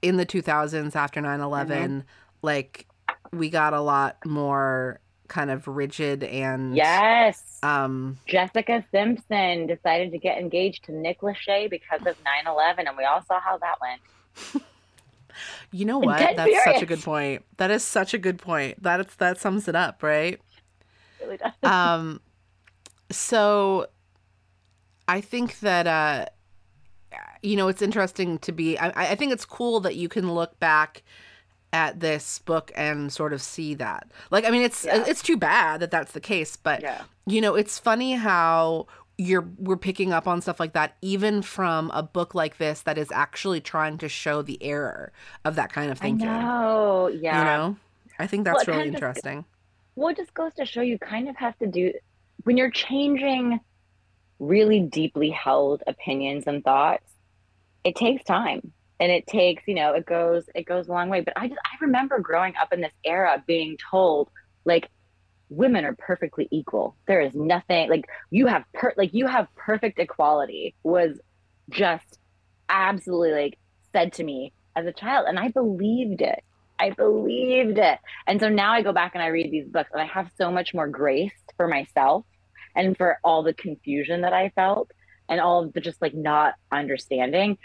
in 0.02 0.18
the 0.18 0.26
2000s 0.26 0.96
after 0.96 1.22
9/11, 1.22 1.68
mm-hmm. 1.68 2.00
like 2.42 2.86
we 3.32 3.50
got 3.50 3.74
a 3.74 3.82
lot 3.82 4.18
more 4.26 5.00
kind 5.30 5.50
of 5.52 5.68
rigid 5.68 6.24
and 6.24 6.76
Yes. 6.76 7.60
um 7.64 8.18
Jessica 8.28 8.84
Simpson 8.92 9.68
decided 9.68 10.12
to 10.12 10.18
get 10.18 10.38
engaged 10.38 10.84
to 10.86 10.92
Nick 10.92 11.22
Lachey 11.22 11.70
because 11.70 12.02
of 12.06 12.16
9/11, 12.46 12.88
and 12.88 12.98
we 12.98 13.06
all 13.06 13.22
saw 13.22 13.40
how 13.40 13.58
that 13.60 13.76
went. 13.82 14.64
you 15.72 15.86
know 15.86 16.00
what 16.08 16.20
Dead 16.20 16.36
that's 16.36 16.64
such 16.64 16.82
a 16.82 16.86
good 16.86 17.04
point 17.04 17.44
that 17.58 17.72
is 17.72 17.84
such 17.84 18.14
a 18.14 18.18
good 18.18 18.38
point 18.40 18.82
that 18.84 19.00
is, 19.00 19.16
that 19.18 19.40
sums 19.40 19.68
it 19.68 19.76
up 19.76 20.02
right 20.04 20.34
It 21.20 21.24
really 21.24 21.38
does. 21.38 21.52
um 21.64 22.20
so 23.12 23.88
i 25.08 25.22
think 25.22 25.60
that 25.60 25.88
uh 25.88 26.26
you 27.42 27.56
know 27.56 27.68
it's 27.68 27.82
interesting 27.82 28.38
to 28.40 28.52
be 28.52 28.78
I, 28.78 29.12
I 29.12 29.16
think 29.16 29.32
it's 29.32 29.46
cool 29.46 29.80
that 29.82 29.96
you 29.96 30.10
can 30.10 30.32
look 30.34 30.60
back 30.60 31.04
at 31.72 32.00
this 32.00 32.40
book 32.40 32.72
and 32.76 33.12
sort 33.14 33.32
of 33.34 33.42
see 33.42 33.74
that 33.76 34.08
like 34.32 34.46
i 34.46 34.50
mean 34.50 34.62
it's 34.64 34.86
Yeah. 34.86 35.04
it's 35.08 35.22
too 35.22 35.38
bad 35.38 35.82
that 35.82 35.92
that's 35.92 36.14
the 36.14 36.20
case 36.20 36.56
but 36.56 36.82
yeah. 36.82 37.04
you 37.28 37.42
know 37.42 37.56
it's 37.56 37.78
funny 37.78 38.14
how 38.14 38.88
you're 39.18 39.48
we're 39.58 39.78
picking 39.78 40.12
up 40.14 40.28
on 40.28 40.42
stuff 40.42 40.60
like 40.60 40.74
that 40.74 40.96
even 41.02 41.42
from 41.42 41.92
a 41.94 42.02
book 42.02 42.34
like 42.34 42.58
this 42.58 42.82
that 42.82 42.98
is 42.98 43.12
actually 43.12 43.62
trying 43.62 43.98
to 44.00 44.10
show 44.10 44.42
the 44.42 44.62
error 44.64 45.12
of 45.46 45.56
that 45.56 45.72
kind 45.72 45.92
of 45.92 46.00
thinking 46.00 46.28
Oh, 46.28 47.08
Yeah. 47.08 47.38
you 47.40 47.44
know 47.46 47.78
i 48.18 48.26
think 48.26 48.46
that's 48.46 48.64
it 48.64 48.68
really 48.68 48.88
interesting 48.88 49.46
well, 49.96 50.08
it 50.10 50.16
just 50.18 50.34
goes 50.34 50.54
to 50.54 50.66
show 50.66 50.80
you 50.82 50.98
kind 50.98 51.28
of 51.28 51.36
have 51.36 51.58
to 51.60 51.68
do 51.68 51.92
when 52.46 52.56
you're 52.56 52.72
changing 52.72 53.60
really 54.40 54.80
deeply 54.80 55.30
held 55.30 55.84
opinions 55.88 56.46
and 56.48 56.64
thoughts. 56.64 57.04
It 57.84 57.98
takes 57.98 58.24
time, 58.24 58.72
and 59.00 59.12
it 59.12 59.28
takes 59.28 59.64
you 59.68 59.76
know 59.76 59.94
it 59.94 60.06
goes 60.06 60.50
it 60.56 60.66
goes 60.66 60.88
a 60.88 60.92
long 60.92 61.10
way. 61.10 61.22
But 61.22 61.34
I 61.38 61.48
just 61.48 61.60
I 61.66 61.84
remember 61.84 62.20
growing 62.20 62.54
up 62.62 62.74
in 62.74 62.82
this 62.82 62.94
era 63.04 63.44
being 63.46 63.78
told 63.92 64.30
like 64.66 64.90
women 65.50 65.86
are 65.86 65.96
perfectly 65.96 66.48
equal. 66.52 66.96
There 67.08 67.22
is 67.22 67.34
nothing 67.34 67.90
like 67.90 68.06
you 68.30 68.48
have 68.48 68.64
per 68.74 68.94
like 68.98 69.14
you 69.14 69.28
have 69.28 69.48
perfect 69.56 70.00
equality 70.00 70.76
was 70.84 71.20
just 71.70 72.20
absolutely 72.70 73.32
like 73.32 73.60
said 73.92 74.14
to 74.14 74.24
me 74.24 74.54
as 74.76 74.86
a 74.86 74.94
child, 74.94 75.26
and 75.28 75.40
I 75.40 75.50
believed 75.50 76.22
it. 76.22 76.44
I 76.80 76.92
believed 76.92 77.78
it. 77.78 78.00
And 78.26 78.40
so 78.40 78.48
now 78.48 78.72
I 78.72 78.82
go 78.82 78.94
back 78.94 79.12
and 79.14 79.22
I 79.22 79.28
read 79.28 79.52
these 79.52 79.68
books 79.68 79.90
and 79.92 80.02
I 80.02 80.06
have 80.06 80.30
so 80.38 80.50
much 80.50 80.74
more 80.74 80.88
grace 80.88 81.34
for 81.58 81.68
myself 81.68 82.26
and 82.76 82.96
for 82.96 83.20
all 83.24 83.44
the 83.44 83.54
confusion 83.54 84.22
that 84.22 84.32
I 84.32 84.50
felt 84.56 84.90
and 85.28 85.42
all 85.42 85.64
of 85.64 85.74
the 85.74 85.82
just 85.82 86.02
like 86.02 86.14
not 86.14 86.54
understanding 86.72 87.58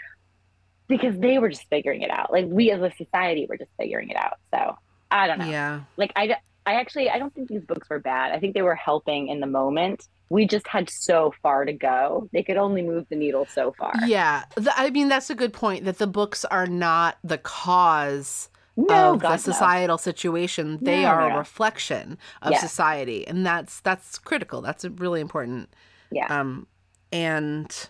because 0.87 1.17
they 1.19 1.39
were 1.39 1.49
just 1.49 1.67
figuring 1.69 2.01
it 2.01 2.11
out. 2.11 2.31
Like 2.31 2.45
we 2.47 2.71
as 2.71 2.81
a 2.81 2.91
society 2.97 3.45
were 3.49 3.57
just 3.57 3.71
figuring 3.79 4.09
it 4.09 4.17
out. 4.17 4.37
So 4.53 4.77
I 5.11 5.27
don't 5.27 5.39
know. 5.39 5.45
yeah 5.45 5.81
Like 5.97 6.11
I, 6.15 6.35
I 6.65 6.75
actually, 6.75 7.09
I 7.09 7.19
don't 7.19 7.33
think 7.33 7.47
these 7.49 7.65
books 7.65 7.89
were 7.89 7.99
bad. 7.99 8.31
I 8.31 8.39
think 8.39 8.53
they 8.53 8.61
were 8.63 8.75
helping 8.75 9.27
in 9.29 9.39
the 9.39 9.47
moment. 9.47 10.07
We 10.29 10.47
just 10.47 10.67
had 10.67 10.89
so 10.89 11.33
far 11.43 11.65
to 11.65 11.73
go. 11.73 12.29
They 12.33 12.43
could 12.43 12.57
only 12.57 12.81
move 12.81 13.05
the 13.09 13.15
needle 13.15 13.45
so 13.45 13.71
far. 13.77 13.93
Yeah, 14.01 14.45
th- 14.55 14.69
I 14.75 14.89
mean 14.89 15.07
that's 15.09 15.29
a 15.29 15.35
good 15.35 15.53
point. 15.53 15.85
That 15.85 15.99
the 15.99 16.07
books 16.07 16.43
are 16.45 16.65
not 16.67 17.17
the 17.23 17.37
cause 17.37 18.49
No, 18.77 19.13
of 19.13 19.19
God, 19.19 19.41
the 19.41 19.43
no. 19.45 19.53
societal 19.53 19.97
situation; 19.97 20.81
they 20.83 21.03
No, 21.03 21.05
are 21.05 21.21
no, 21.21 21.27
a 21.27 21.31
reflection 21.31 22.17
of 22.41 22.57
society, 22.57 23.27
and 23.27 23.45
that's 23.45 23.79
that's 23.81 24.17
critical. 24.17 24.61
That's 24.61 24.83
really 24.85 25.21
important. 25.21 25.69
Yeah. 26.11 26.27
Um, 26.29 26.67
and 27.11 27.89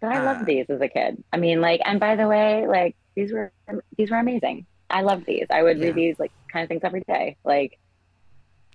But 0.00 0.12
I 0.12 0.18
Uh, 0.20 0.24
loved 0.24 0.46
these 0.46 0.66
as 0.68 0.80
a 0.80 0.88
kid. 0.88 1.22
I 1.32 1.36
mean, 1.38 1.60
like, 1.60 1.80
and 1.84 1.98
by 1.98 2.14
the 2.16 2.26
way, 2.28 2.66
like 2.66 2.96
these 3.16 3.32
were 3.32 3.52
these 3.96 4.10
were 4.10 4.18
amazing. 4.18 4.66
I 4.90 5.02
loved 5.02 5.26
these. 5.26 5.46
I 5.50 5.62
would 5.62 5.78
Yeah. 5.78 5.86
read 5.86 5.94
these 5.96 6.18
like 6.18 6.32
kind 6.52 6.62
of 6.62 6.68
things 6.68 6.82
every 6.84 7.02
day. 7.06 7.36
Like 7.44 7.78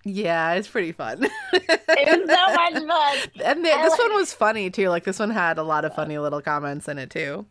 yeah, 0.05 0.53
it's 0.55 0.67
pretty 0.67 0.91
fun. 0.91 1.23
it 1.53 2.19
was 2.19 2.29
so 2.29 2.55
much 2.55 2.73
fun, 2.73 3.29
and 3.45 3.59
the, 3.59 3.69
this 3.69 3.91
like- 3.91 3.99
one 3.99 4.13
was 4.15 4.33
funny 4.33 4.69
too. 4.69 4.89
Like 4.89 5.05
this 5.05 5.17
one 5.19 5.29
had 5.29 5.57
a 5.57 5.63
lot 5.63 5.85
of 5.85 5.95
funny 5.95 6.17
little 6.17 6.41
comments 6.41 6.87
in 6.89 6.97
it 6.99 7.09
too. 7.09 7.45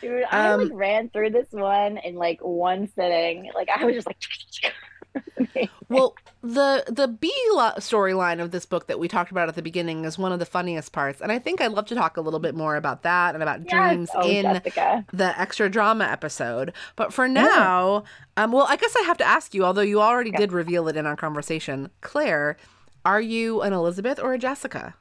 dude. 0.00 0.24
I 0.30 0.48
Um, 0.50 0.62
like 0.64 0.70
ran 0.74 1.08
through 1.10 1.30
this 1.30 1.46
one 1.52 1.98
in 1.98 2.16
like 2.16 2.40
one 2.40 2.88
sitting. 2.96 3.48
Like 3.54 3.68
I 3.74 3.84
was 3.84 3.94
just 3.94 4.06
like. 4.08 4.16
Well, 5.88 6.16
the 6.44 6.84
the 6.88 7.08
B 7.08 7.32
lo- 7.52 7.72
storyline 7.78 8.40
of 8.40 8.50
this 8.50 8.66
book 8.66 8.86
that 8.88 8.98
we 8.98 9.08
talked 9.08 9.30
about 9.30 9.48
at 9.48 9.54
the 9.56 9.62
beginning 9.62 10.04
is 10.04 10.18
one 10.18 10.30
of 10.32 10.38
the 10.38 10.46
funniest 10.46 10.92
parts, 10.92 11.20
and 11.20 11.32
I 11.32 11.38
think 11.38 11.60
I'd 11.60 11.72
love 11.72 11.86
to 11.86 11.94
talk 11.94 12.16
a 12.16 12.20
little 12.20 12.38
bit 12.40 12.54
more 12.54 12.76
about 12.76 13.02
that 13.02 13.34
and 13.34 13.42
about 13.42 13.60
Yes. 13.60 13.70
dreams 13.70 14.10
Oh, 14.14 14.28
in 14.28 14.42
Jessica. 14.44 15.04
the 15.12 15.38
extra 15.40 15.68
drama 15.70 16.04
episode. 16.04 16.72
But 16.96 17.12
for 17.12 17.26
now, 17.28 18.04
um, 18.36 18.52
well, 18.52 18.66
I 18.68 18.76
guess 18.76 18.94
I 18.96 19.02
have 19.02 19.16
to 19.18 19.24
ask 19.24 19.54
you, 19.54 19.64
although 19.64 19.80
you 19.82 20.00
already 20.02 20.30
Okay. 20.30 20.38
did 20.38 20.52
reveal 20.52 20.86
it 20.88 20.96
in 20.96 21.06
our 21.06 21.16
conversation, 21.16 21.90
Claire, 22.02 22.56
are 23.04 23.20
you 23.20 23.62
an 23.62 23.72
Elizabeth 23.72 24.18
or 24.18 24.34
a 24.34 24.38
Jessica? 24.38 24.94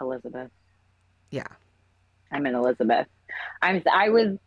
Elizabeth. 0.00 0.50
Yeah. 1.30 1.46
I'm 2.32 2.46
an 2.46 2.54
Elizabeth. 2.54 3.06
I'm. 3.60 3.82
I 3.92 4.08
was. 4.10 4.38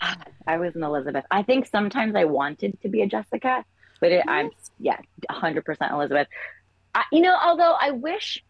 I 0.46 0.58
was 0.58 0.76
an 0.76 0.82
Elizabeth. 0.82 1.24
I 1.30 1.42
think 1.42 1.66
sometimes 1.66 2.14
I 2.14 2.24
wanted 2.24 2.80
to 2.82 2.88
be 2.88 3.02
a 3.02 3.06
Jessica, 3.06 3.64
but 4.00 4.12
it, 4.12 4.24
I'm 4.26 4.50
yeah, 4.78 4.98
100 5.28 5.64
percent 5.64 5.92
Elizabeth. 5.92 6.28
I, 6.94 7.04
you 7.12 7.20
know, 7.20 7.36
although 7.40 7.74
I 7.78 7.90
wish, 7.92 8.42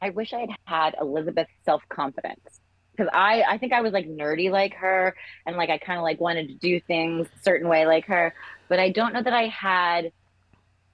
I 0.00 0.10
wish 0.10 0.32
I 0.32 0.40
had 0.40 0.50
had 0.64 0.96
Elizabeth's 1.00 1.50
self 1.64 1.82
confidence 1.88 2.60
because 2.92 3.10
I 3.12 3.42
I 3.42 3.58
think 3.58 3.72
I 3.72 3.80
was 3.82 3.92
like 3.92 4.06
nerdy 4.08 4.50
like 4.50 4.74
her 4.74 5.14
and 5.46 5.56
like 5.56 5.70
I 5.70 5.78
kind 5.78 5.98
of 5.98 6.02
like 6.02 6.20
wanted 6.20 6.48
to 6.48 6.54
do 6.54 6.80
things 6.80 7.26
a 7.34 7.42
certain 7.42 7.68
way 7.68 7.86
like 7.86 8.06
her, 8.06 8.34
but 8.68 8.78
I 8.78 8.90
don't 8.90 9.12
know 9.12 9.22
that 9.22 9.32
I 9.34 9.46
had 9.48 10.12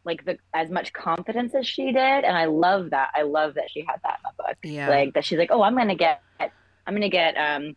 like 0.05 0.24
the 0.24 0.36
as 0.53 0.68
much 0.68 0.93
confidence 0.93 1.55
as 1.55 1.66
she 1.66 1.86
did, 1.93 1.97
and 2.24 2.36
I 2.36 2.47
love 2.47 2.90
that. 2.90 3.11
I 3.14 3.22
love 3.22 3.55
that 3.55 3.70
she 3.70 3.84
had 3.86 4.01
that 4.03 4.18
in 4.24 4.30
the 4.36 4.43
book 4.43 4.57
Yeah. 4.64 4.88
like 4.88 5.14
that 5.14 5.24
she's 5.24 5.38
like 5.38 5.51
oh 5.53 5.62
i'm 5.62 5.76
gonna 5.76 5.95
get 5.95 6.20
i'm 6.40 6.95
gonna 6.95 7.09
get 7.09 7.34
um 7.36 7.76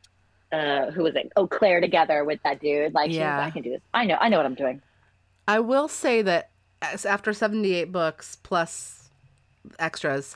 uh 0.51 0.89
who 0.91 1.03
was 1.03 1.15
it 1.15 1.31
oh 1.35 1.45
claire 1.47 1.79
together 1.81 2.23
with 2.23 2.39
that 2.43 2.59
dude 2.59 2.93
like 2.95 3.11
Yeah. 3.11 3.39
i 3.39 3.51
can 3.51 3.61
do 3.61 3.69
this 3.71 3.81
i 3.93 4.05
know 4.05 4.15
i 4.19 4.29
know 4.29 4.37
what 4.37 4.45
i'm 4.47 4.55
doing 4.55 4.81
I 5.47 5.59
will 5.59 5.87
say 5.87 6.21
that 6.21 6.51
after 6.81 7.33
78 7.33 7.91
books 7.91 8.37
plus 8.41 9.09
extras, 9.79 10.35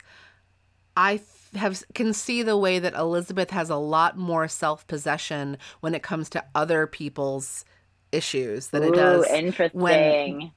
I 0.96 1.20
have 1.54 1.82
can 1.94 2.12
see 2.12 2.42
the 2.42 2.56
way 2.56 2.78
that 2.78 2.94
Elizabeth 2.94 3.50
has 3.50 3.70
a 3.70 3.76
lot 3.76 4.16
more 4.16 4.46
self-possession 4.46 5.58
when 5.80 5.94
it 5.94 6.02
comes 6.02 6.28
to 6.30 6.44
other 6.54 6.86
people's 6.86 7.64
issues 8.12 8.68
than 8.68 8.82
it 8.82 8.94
does 8.94 9.26
interesting. 9.28 10.52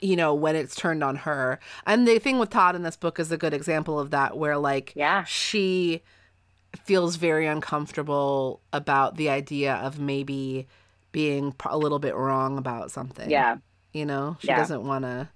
you 0.00 0.16
know 0.16 0.34
when 0.34 0.56
it's 0.56 0.74
turned 0.74 1.04
on 1.04 1.16
her. 1.16 1.58
And 1.86 2.08
the 2.08 2.18
thing 2.18 2.38
with 2.38 2.50
Todd 2.50 2.76
in 2.76 2.82
this 2.82 2.96
book 2.96 3.18
is 3.18 3.30
a 3.32 3.36
good 3.36 3.54
example 3.54 3.98
of 3.98 4.10
that 4.10 4.38
where 4.38 4.56
like 4.56 4.92
yeah. 4.96 5.24
she 5.24 6.02
feels 6.84 7.16
very 7.16 7.46
uncomfortable 7.46 8.60
about 8.72 9.16
the 9.16 9.28
idea 9.30 9.74
of 9.74 9.98
maybe 9.98 10.66
being 11.12 11.54
a 11.66 11.78
little 11.78 11.98
bit 11.98 12.14
wrong 12.14 12.58
about 12.58 12.90
something. 12.90 13.28
Yeah 13.28 13.58
you 13.92 14.04
know 14.06 14.36
she 14.40 14.48
Yeah. 14.48 14.56
doesn't 14.58 14.84
want 14.86 15.04
to 15.04 15.28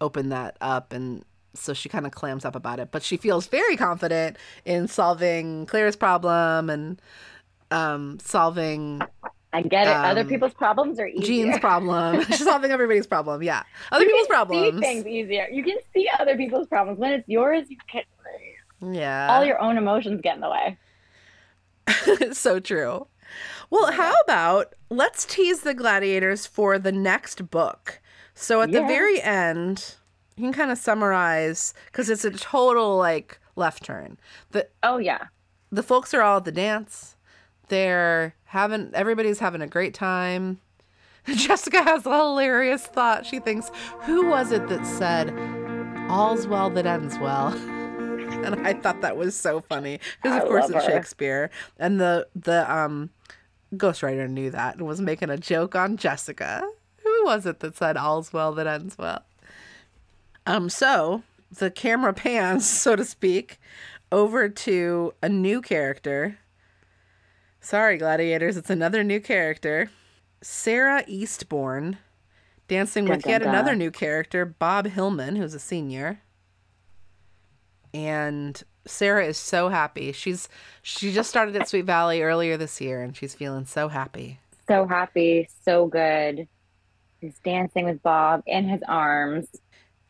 open 0.00 0.28
that 0.30 0.56
up 0.60 0.92
and 0.92 1.24
so 1.54 1.72
she 1.74 1.88
kind 1.88 2.06
of 2.06 2.12
clams 2.12 2.44
up 2.44 2.54
about 2.54 2.78
it 2.78 2.90
but 2.92 3.02
she 3.02 3.16
feels 3.16 3.46
very 3.48 3.76
confident 3.76 4.36
in 4.64 4.86
solving 4.86 5.66
claire's 5.66 5.96
problem 5.96 6.70
and 6.70 7.00
um 7.70 8.18
solving 8.20 9.02
I 9.50 9.62
get 9.62 9.86
it. 9.88 9.96
Other 9.96 10.20
Um, 10.20 10.28
people's 10.28 10.52
problems 10.52 11.00
are 11.00 11.06
easier. 11.06 11.22
Jean's 11.26 11.58
problem. 11.68 12.22
She's 12.26 12.44
solving 12.44 12.70
everybody's 12.70 13.06
problem. 13.06 13.42
Yeah. 13.42 13.62
Other 13.90 14.04
You 14.04 14.10
people's 14.10 14.26
can 14.26 14.34
problems. 14.34 14.74
See 14.74 14.80
things 14.80 15.06
easier. 15.06 15.48
You 15.50 15.64
can 15.64 15.78
see 15.94 16.06
other 16.20 16.36
people's 16.36 16.66
problems. 16.68 16.98
When 16.98 17.12
it's 17.14 17.26
yours, 17.26 17.64
you 17.70 17.78
can 17.90 18.02
Yeah. 18.94 19.28
all 19.30 19.46
your 19.46 19.58
own 19.58 19.78
emotions 19.78 20.20
get 20.20 20.34
in 20.34 20.42
the 20.42 20.50
way. 20.50 20.76
so 22.32 22.60
true. 22.60 23.06
Well, 23.70 23.92
how 23.92 24.14
about 24.24 24.74
let's 24.90 25.24
tease 25.24 25.60
the 25.60 25.74
gladiators 25.74 26.46
for 26.46 26.78
the 26.78 26.92
next 26.92 27.50
book. 27.50 28.00
So 28.34 28.62
at 28.62 28.70
the 28.72 28.80
very 28.82 29.20
end, 29.20 29.96
you 30.36 30.44
can 30.44 30.52
kind 30.52 30.70
of 30.70 30.78
summarize 30.78 31.74
because 31.86 32.08
it's 32.08 32.24
a 32.24 32.30
total 32.30 32.96
like 32.96 33.40
left 33.56 33.82
turn. 33.84 34.18
The 34.52 34.68
Oh 34.82 34.98
yeah. 34.98 35.26
the 35.70 35.82
folks 35.82 36.14
are 36.14 36.22
all 36.22 36.38
at 36.38 36.44
the 36.44 36.52
dance. 36.52 37.16
They're 37.68 38.34
having 38.44 38.90
everybody's 38.94 39.40
having 39.40 39.60
a 39.60 39.66
great 39.66 39.92
time. 39.92 40.60
Jessica 41.26 41.82
has 41.82 42.06
a 42.06 42.16
hilarious 42.16 42.86
thought. 42.86 43.26
She 43.26 43.38
thinks, 43.40 43.70
"Who 44.02 44.28
was 44.28 44.52
it 44.52 44.68
that 44.68 44.86
said 44.86 45.30
all's 46.08 46.46
well 46.46 46.70
that 46.70 46.86
ends 46.86 47.18
well?" 47.18 47.48
and 48.44 48.66
I 48.66 48.72
thought 48.72 49.00
that 49.02 49.16
was 49.16 49.36
so 49.36 49.60
funny 49.60 50.00
because 50.22 50.38
I 50.38 50.42
of 50.42 50.48
course 50.48 50.70
it's 50.70 50.84
her. 50.84 50.90
Shakespeare, 50.92 51.50
and 51.78 52.00
the 52.00 52.28
the 52.34 52.72
um 52.72 53.10
ghostwriter 53.74 54.28
knew 54.28 54.50
that 54.50 54.76
and 54.76 54.86
was 54.86 55.00
making 55.00 55.30
a 55.30 55.36
joke 55.36 55.74
on 55.74 55.96
Jessica. 55.96 56.68
Who 57.02 57.24
was 57.24 57.46
it 57.46 57.60
that 57.60 57.76
said 57.76 57.96
all's 57.96 58.32
well 58.32 58.52
that 58.54 58.66
ends 58.66 58.96
well? 58.98 59.22
Um, 60.46 60.70
so 60.70 61.22
the 61.50 61.70
camera 61.70 62.12
pans, 62.12 62.68
so 62.80 62.96
to 62.96 63.04
speak, 63.04 63.58
over 64.10 64.48
to 64.48 65.14
a 65.22 65.28
new 65.28 65.60
character. 65.60 66.38
Sorry, 67.60 67.98
gladiators, 67.98 68.56
it's 68.56 68.70
another 68.70 69.04
new 69.04 69.20
character. 69.20 69.90
Sarah 70.40 71.04
Eastbourne, 71.06 71.98
dancing 72.68 73.06
with 73.06 73.22
Dun, 73.22 73.30
yet 73.30 73.38
dun, 73.42 73.48
another 73.48 73.74
new 73.74 73.90
character, 73.90 74.44
Bob 74.44 74.86
Hillman, 74.86 75.36
who's 75.36 75.54
a 75.54 75.58
senior. 75.58 76.20
And 77.92 78.62
Sarah 78.88 79.26
is 79.26 79.36
so 79.36 79.68
happy. 79.68 80.12
She's 80.12 80.48
she 80.82 81.12
just 81.12 81.30
started 81.30 81.56
at 81.56 81.68
Sweet 81.68 81.84
Valley 81.84 82.22
earlier 82.22 82.56
this 82.56 82.80
year 82.80 83.02
and 83.02 83.16
she's 83.16 83.34
feeling 83.34 83.64
so 83.64 83.88
happy. 83.88 84.40
So 84.66 84.86
happy, 84.86 85.48
so 85.64 85.86
good. 85.86 86.48
He's 87.20 87.38
dancing 87.44 87.84
with 87.84 88.02
Bob 88.02 88.42
in 88.46 88.68
his 88.68 88.80
arms. 88.86 89.48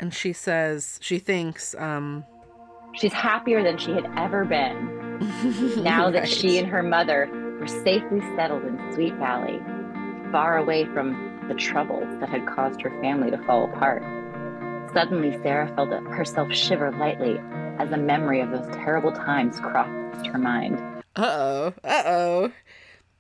And 0.01 0.13
she 0.13 0.33
says 0.33 0.99
she 1.03 1.19
thinks 1.19 1.75
um 1.77 2.25
She's 2.95 3.13
happier 3.13 3.63
than 3.63 3.79
she 3.79 3.93
had 3.93 4.11
ever 4.17 4.45
been 4.45 4.99
now 5.83 6.11
that 6.11 6.29
she 6.29 6.59
and 6.59 6.67
her 6.69 6.83
mother 6.83 7.29
were 7.59 7.67
safely 7.67 8.21
settled 8.37 8.65
in 8.65 8.93
Sweet 8.95 9.15
Valley, 9.15 9.61
far 10.31 10.59
away 10.59 10.85
from 10.87 11.47
the 11.49 11.55
troubles 11.55 12.07
that 12.21 12.29
had 12.29 12.47
caused 12.47 12.81
her 12.83 12.91
family 13.01 13.31
to 13.31 13.39
fall 13.45 13.65
apart. 13.65 14.03
Suddenly, 14.99 15.39
Sarah 15.45 15.73
felt 15.77 15.91
herself 15.91 16.53
shiver 16.53 16.91
lightly 16.91 17.39
as 17.79 17.93
a 17.93 17.97
memory 17.97 18.41
of 18.41 18.51
those 18.51 18.67
terrible 18.75 19.13
times 19.13 19.61
crossed 19.61 20.27
her 20.27 20.39
mind. 20.39 20.77
Uh-oh. 21.15 21.73
Uh-oh. 21.85 22.51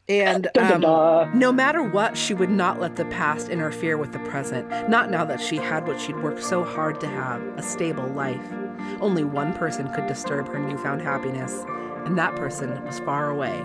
And 0.08 0.48
Dun, 0.54 0.80
dun, 0.80 0.84
um, 0.84 1.38
no 1.38 1.52
matter 1.52 1.84
what, 1.84 2.16
she 2.16 2.34
would 2.34 2.50
not 2.50 2.80
let 2.80 2.96
the 2.96 3.04
past 3.04 3.48
interfere 3.48 3.96
with 3.96 4.12
the 4.12 4.18
present. 4.18 4.68
Not 4.88 5.08
now 5.08 5.24
that 5.26 5.40
she 5.40 5.58
had 5.58 5.86
what 5.86 6.00
she'd 6.00 6.20
worked 6.20 6.42
so 6.42 6.64
hard 6.64 6.98
to 6.98 7.06
have, 7.06 7.40
a 7.56 7.62
stable 7.62 8.08
life. 8.08 8.52
Only 9.00 9.22
one 9.22 9.52
person 9.52 9.88
could 9.94 10.08
disturb 10.08 10.48
her 10.48 10.58
newfound 10.58 11.00
happiness, 11.00 11.64
and 12.04 12.18
that 12.18 12.34
person 12.34 12.84
was 12.86 12.98
far 12.98 13.30
away. 13.30 13.64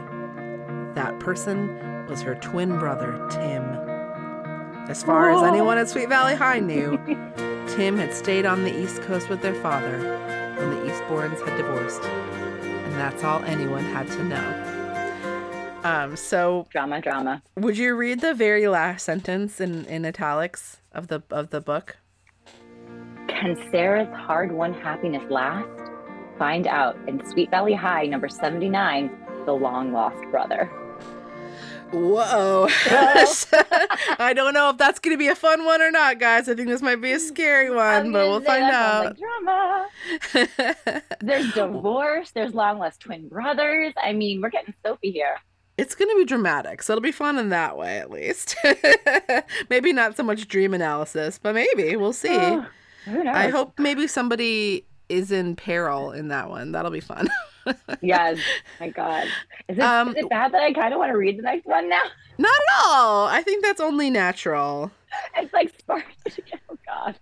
That 0.94 1.20
person 1.20 2.06
was 2.08 2.22
her 2.22 2.36
twin 2.36 2.78
brother, 2.78 3.28
Tim. 3.32 3.73
As 4.90 5.02
far 5.02 5.32
as 5.32 5.42
anyone 5.44 5.78
at 5.78 5.90
Sweet 5.90 6.10
Valley 6.10 6.36
High 6.36 6.60
knew, 6.60 6.98
Tim 7.70 7.98
had 7.98 8.14
stayed 8.14 8.46
on 8.46 8.64
the 8.64 8.82
East 8.82 9.02
Coast 9.04 9.30
with 9.30 9.42
their 9.42 9.56
father 9.56 9.98
when 10.58 10.70
the 10.72 10.92
Eastbournes 10.92 11.40
had 11.48 11.58
divorced. 11.58 12.04
And 12.04 12.94
that's 12.94 13.24
all 13.24 13.42
anyone 13.46 13.86
had 13.86 14.08
to 14.08 14.24
know. 14.26 15.80
Um, 15.84 16.16
so 16.16 16.68
Drama, 16.70 17.02
drama. 17.02 17.42
would 17.58 17.78
you 17.78 17.96
read 17.96 18.22
the 18.22 18.34
very 18.34 18.68
last 18.68 19.04
sentence 19.06 19.60
in, 19.62 19.86
in 19.86 20.06
italics 20.06 20.78
of 20.92 21.08
the 21.08 21.24
of 21.32 21.50
the 21.50 21.62
book? 21.62 21.98
Can 23.28 23.58
Sarah's 23.72 24.14
hard 24.14 24.52
won 24.52 24.74
happiness 24.74 25.24
last? 25.30 25.68
Find 26.38 26.68
out 26.68 26.98
in 27.08 27.26
Sweet 27.30 27.50
Valley 27.52 27.74
High, 27.74 28.06
number 28.06 28.28
79, 28.28 29.10
The 29.46 29.54
Long 29.54 29.94
Lost 29.94 30.22
Brother. 30.32 30.70
Whoa. 31.94 32.68
I 34.20 34.34
don't 34.36 34.54
know 34.54 34.70
if 34.72 34.78
that's 34.78 35.00
going 35.00 35.14
to 35.14 35.18
be 35.18 35.28
a 35.28 35.36
fun 35.36 35.64
one 35.64 35.82
or 35.82 35.92
not, 35.92 36.20
guys. 36.20 36.50
I 36.50 36.56
think 36.56 36.68
this 36.68 36.82
might 36.82 36.96
be 37.02 37.12
a 37.12 37.20
scary 37.20 37.70
one, 37.70 38.12
but 38.12 38.28
we'll 38.28 38.42
find 38.42 38.64
out. 38.64 39.16
drama. 39.18 39.88
There's 41.22 41.54
divorce. 41.54 42.32
There's 42.32 42.54
long 42.54 42.80
lost 42.80 43.02
twin 43.02 43.28
brothers. 43.28 43.94
I 44.02 44.14
mean, 44.14 44.42
we're 44.42 44.50
getting 44.50 44.74
soapy 44.84 45.12
here. 45.12 45.38
it's 45.78 45.96
going 45.96 46.10
to 46.10 46.18
be 46.18 46.26
dramatic, 46.26 46.82
so 46.84 46.94
it'll 46.94 47.02
be 47.02 47.12
fun 47.12 47.38
in 47.38 47.50
that 47.50 47.78
way, 47.78 47.98
at 48.00 48.10
least. 48.10 48.56
maybe 49.70 49.94
not 49.94 50.18
so 50.18 50.24
much 50.24 50.48
dream 50.48 50.74
analysis, 50.74 51.40
but 51.42 51.54
maybe. 51.56 51.96
We'll 51.96 52.14
see. 52.14 52.36
Oh? 52.36 52.66
I 53.08 53.50
hope 53.50 53.78
maybe 53.80 54.08
somebody 54.08 54.86
is 55.10 55.32
in 55.32 55.56
peril 55.56 56.12
in 56.12 56.30
that 56.30 56.50
one. 56.50 56.72
That'll 56.72 56.92
be 56.92 57.02
fun. 57.02 57.30
Yes. 58.02 58.40
My 58.80 58.90
God. 58.90 59.28
Is 59.68 59.78
it, 59.78 59.84
Um, 59.84 60.10
is 60.10 60.16
it 60.18 60.30
bad 60.30 60.52
that 60.54 60.62
I 60.62 60.74
kind 60.74 60.94
of 60.94 61.00
want 61.00 61.12
to 61.12 61.18
read 61.18 61.38
the 61.38 61.44
next 61.44 61.66
one 61.66 61.90
now? 61.90 62.02
Not 62.38 62.52
at 62.52 62.86
all. 62.86 63.28
I 63.28 63.42
think 63.44 63.64
that's 63.64 63.80
only 63.82 64.10
natural. 64.10 64.92
It's 65.38 65.54
like 65.54 65.74
spark. 65.80 66.04
Oh 66.70 66.78
God. 66.86 67.16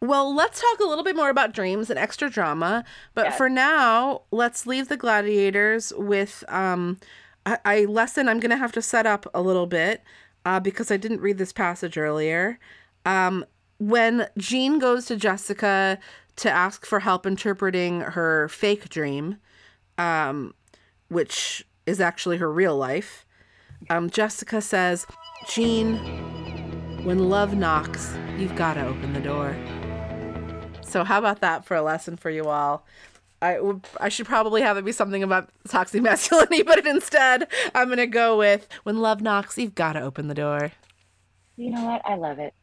Well, 0.00 0.32
let's 0.34 0.60
talk 0.60 0.78
a 0.80 0.84
little 0.88 1.02
bit 1.02 1.16
more 1.16 1.30
about 1.30 1.52
dreams 1.52 1.90
and 1.90 1.98
extra 1.98 2.30
drama. 2.30 2.84
But 3.14 3.26
Yes. 3.26 3.36
for 3.36 3.48
now, 3.48 4.22
let's 4.30 4.66
leave 4.66 4.88
the 4.88 4.96
gladiators 4.96 5.92
with 5.96 6.44
um, 6.48 7.00
a, 7.44 7.58
a 7.66 7.86
lesson 7.86 8.28
I'm 8.28 8.38
going 8.38 8.50
to 8.50 8.56
have 8.56 8.72
to 8.72 8.82
set 8.82 9.06
up 9.06 9.26
a 9.34 9.42
little 9.42 9.66
bit 9.66 10.02
uh, 10.44 10.60
because 10.60 10.90
I 10.92 10.96
didn't 10.98 11.20
read 11.20 11.38
this 11.38 11.52
passage 11.52 11.98
earlier. 11.98 12.60
Um, 13.04 13.44
when 13.78 14.28
Jean 14.36 14.78
goes 14.78 15.06
to 15.06 15.16
Jessica 15.16 15.98
to 16.36 16.50
ask 16.50 16.86
for 16.86 17.00
help 17.00 17.26
interpreting 17.26 18.00
her 18.02 18.48
fake 18.48 18.88
dream, 18.88 19.38
um, 19.98 20.54
which 21.08 21.66
is 21.86 22.00
actually 22.00 22.38
her 22.38 22.50
real 22.50 22.76
life, 22.76 23.26
um, 23.90 24.10
Jessica 24.10 24.60
says, 24.60 25.06
Jean, 25.48 25.96
when 27.04 27.28
love 27.28 27.54
knocks, 27.54 28.14
you've 28.36 28.56
got 28.56 28.74
to 28.74 28.86
open 28.86 29.12
the 29.12 29.20
door. 29.20 29.56
So 30.82 31.04
how 31.04 31.18
about 31.18 31.40
that 31.40 31.64
for 31.64 31.76
a 31.76 31.82
lesson 31.82 32.16
for 32.16 32.30
you 32.30 32.48
all? 32.48 32.84
I 33.40 33.58
I 34.00 34.08
should 34.08 34.26
probably 34.26 34.62
have 34.62 34.76
it 34.76 34.84
be 34.84 34.92
something 34.92 35.22
about 35.22 35.50
toxic 35.68 36.02
masculinity, 36.02 36.62
but 36.62 36.84
instead 36.86 37.46
I'm 37.74 37.88
gonna 37.88 38.06
go 38.06 38.36
with 38.36 38.68
when 38.82 38.98
love 38.98 39.20
knocks, 39.20 39.56
you've 39.58 39.74
gotta 39.76 40.00
open 40.00 40.28
the 40.28 40.34
door. 40.34 40.72
You 41.56 41.70
know 41.70 41.84
what? 41.84 42.02
I 42.04 42.16
love 42.16 42.38
it. 42.38 42.54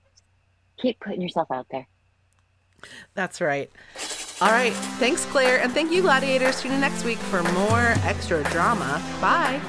Keep 0.78 1.00
putting 1.00 1.22
yourself 1.22 1.50
out 1.52 1.68
there. 1.72 1.88
That's 3.14 3.40
right. 3.40 3.72
All 4.42 4.50
right. 4.50 4.74
Thanks, 5.00 5.24
Claire, 5.26 5.62
and 5.62 5.72
thank 5.72 5.92
you, 5.92 6.02
gladiators. 6.02 6.62
Tune 6.62 6.74
in 6.74 6.82
next 6.82 7.06
week 7.06 7.18
for 7.18 7.42
more 7.54 7.94
extra 8.04 8.44
drama. 8.46 9.02
Bye. 9.22 9.62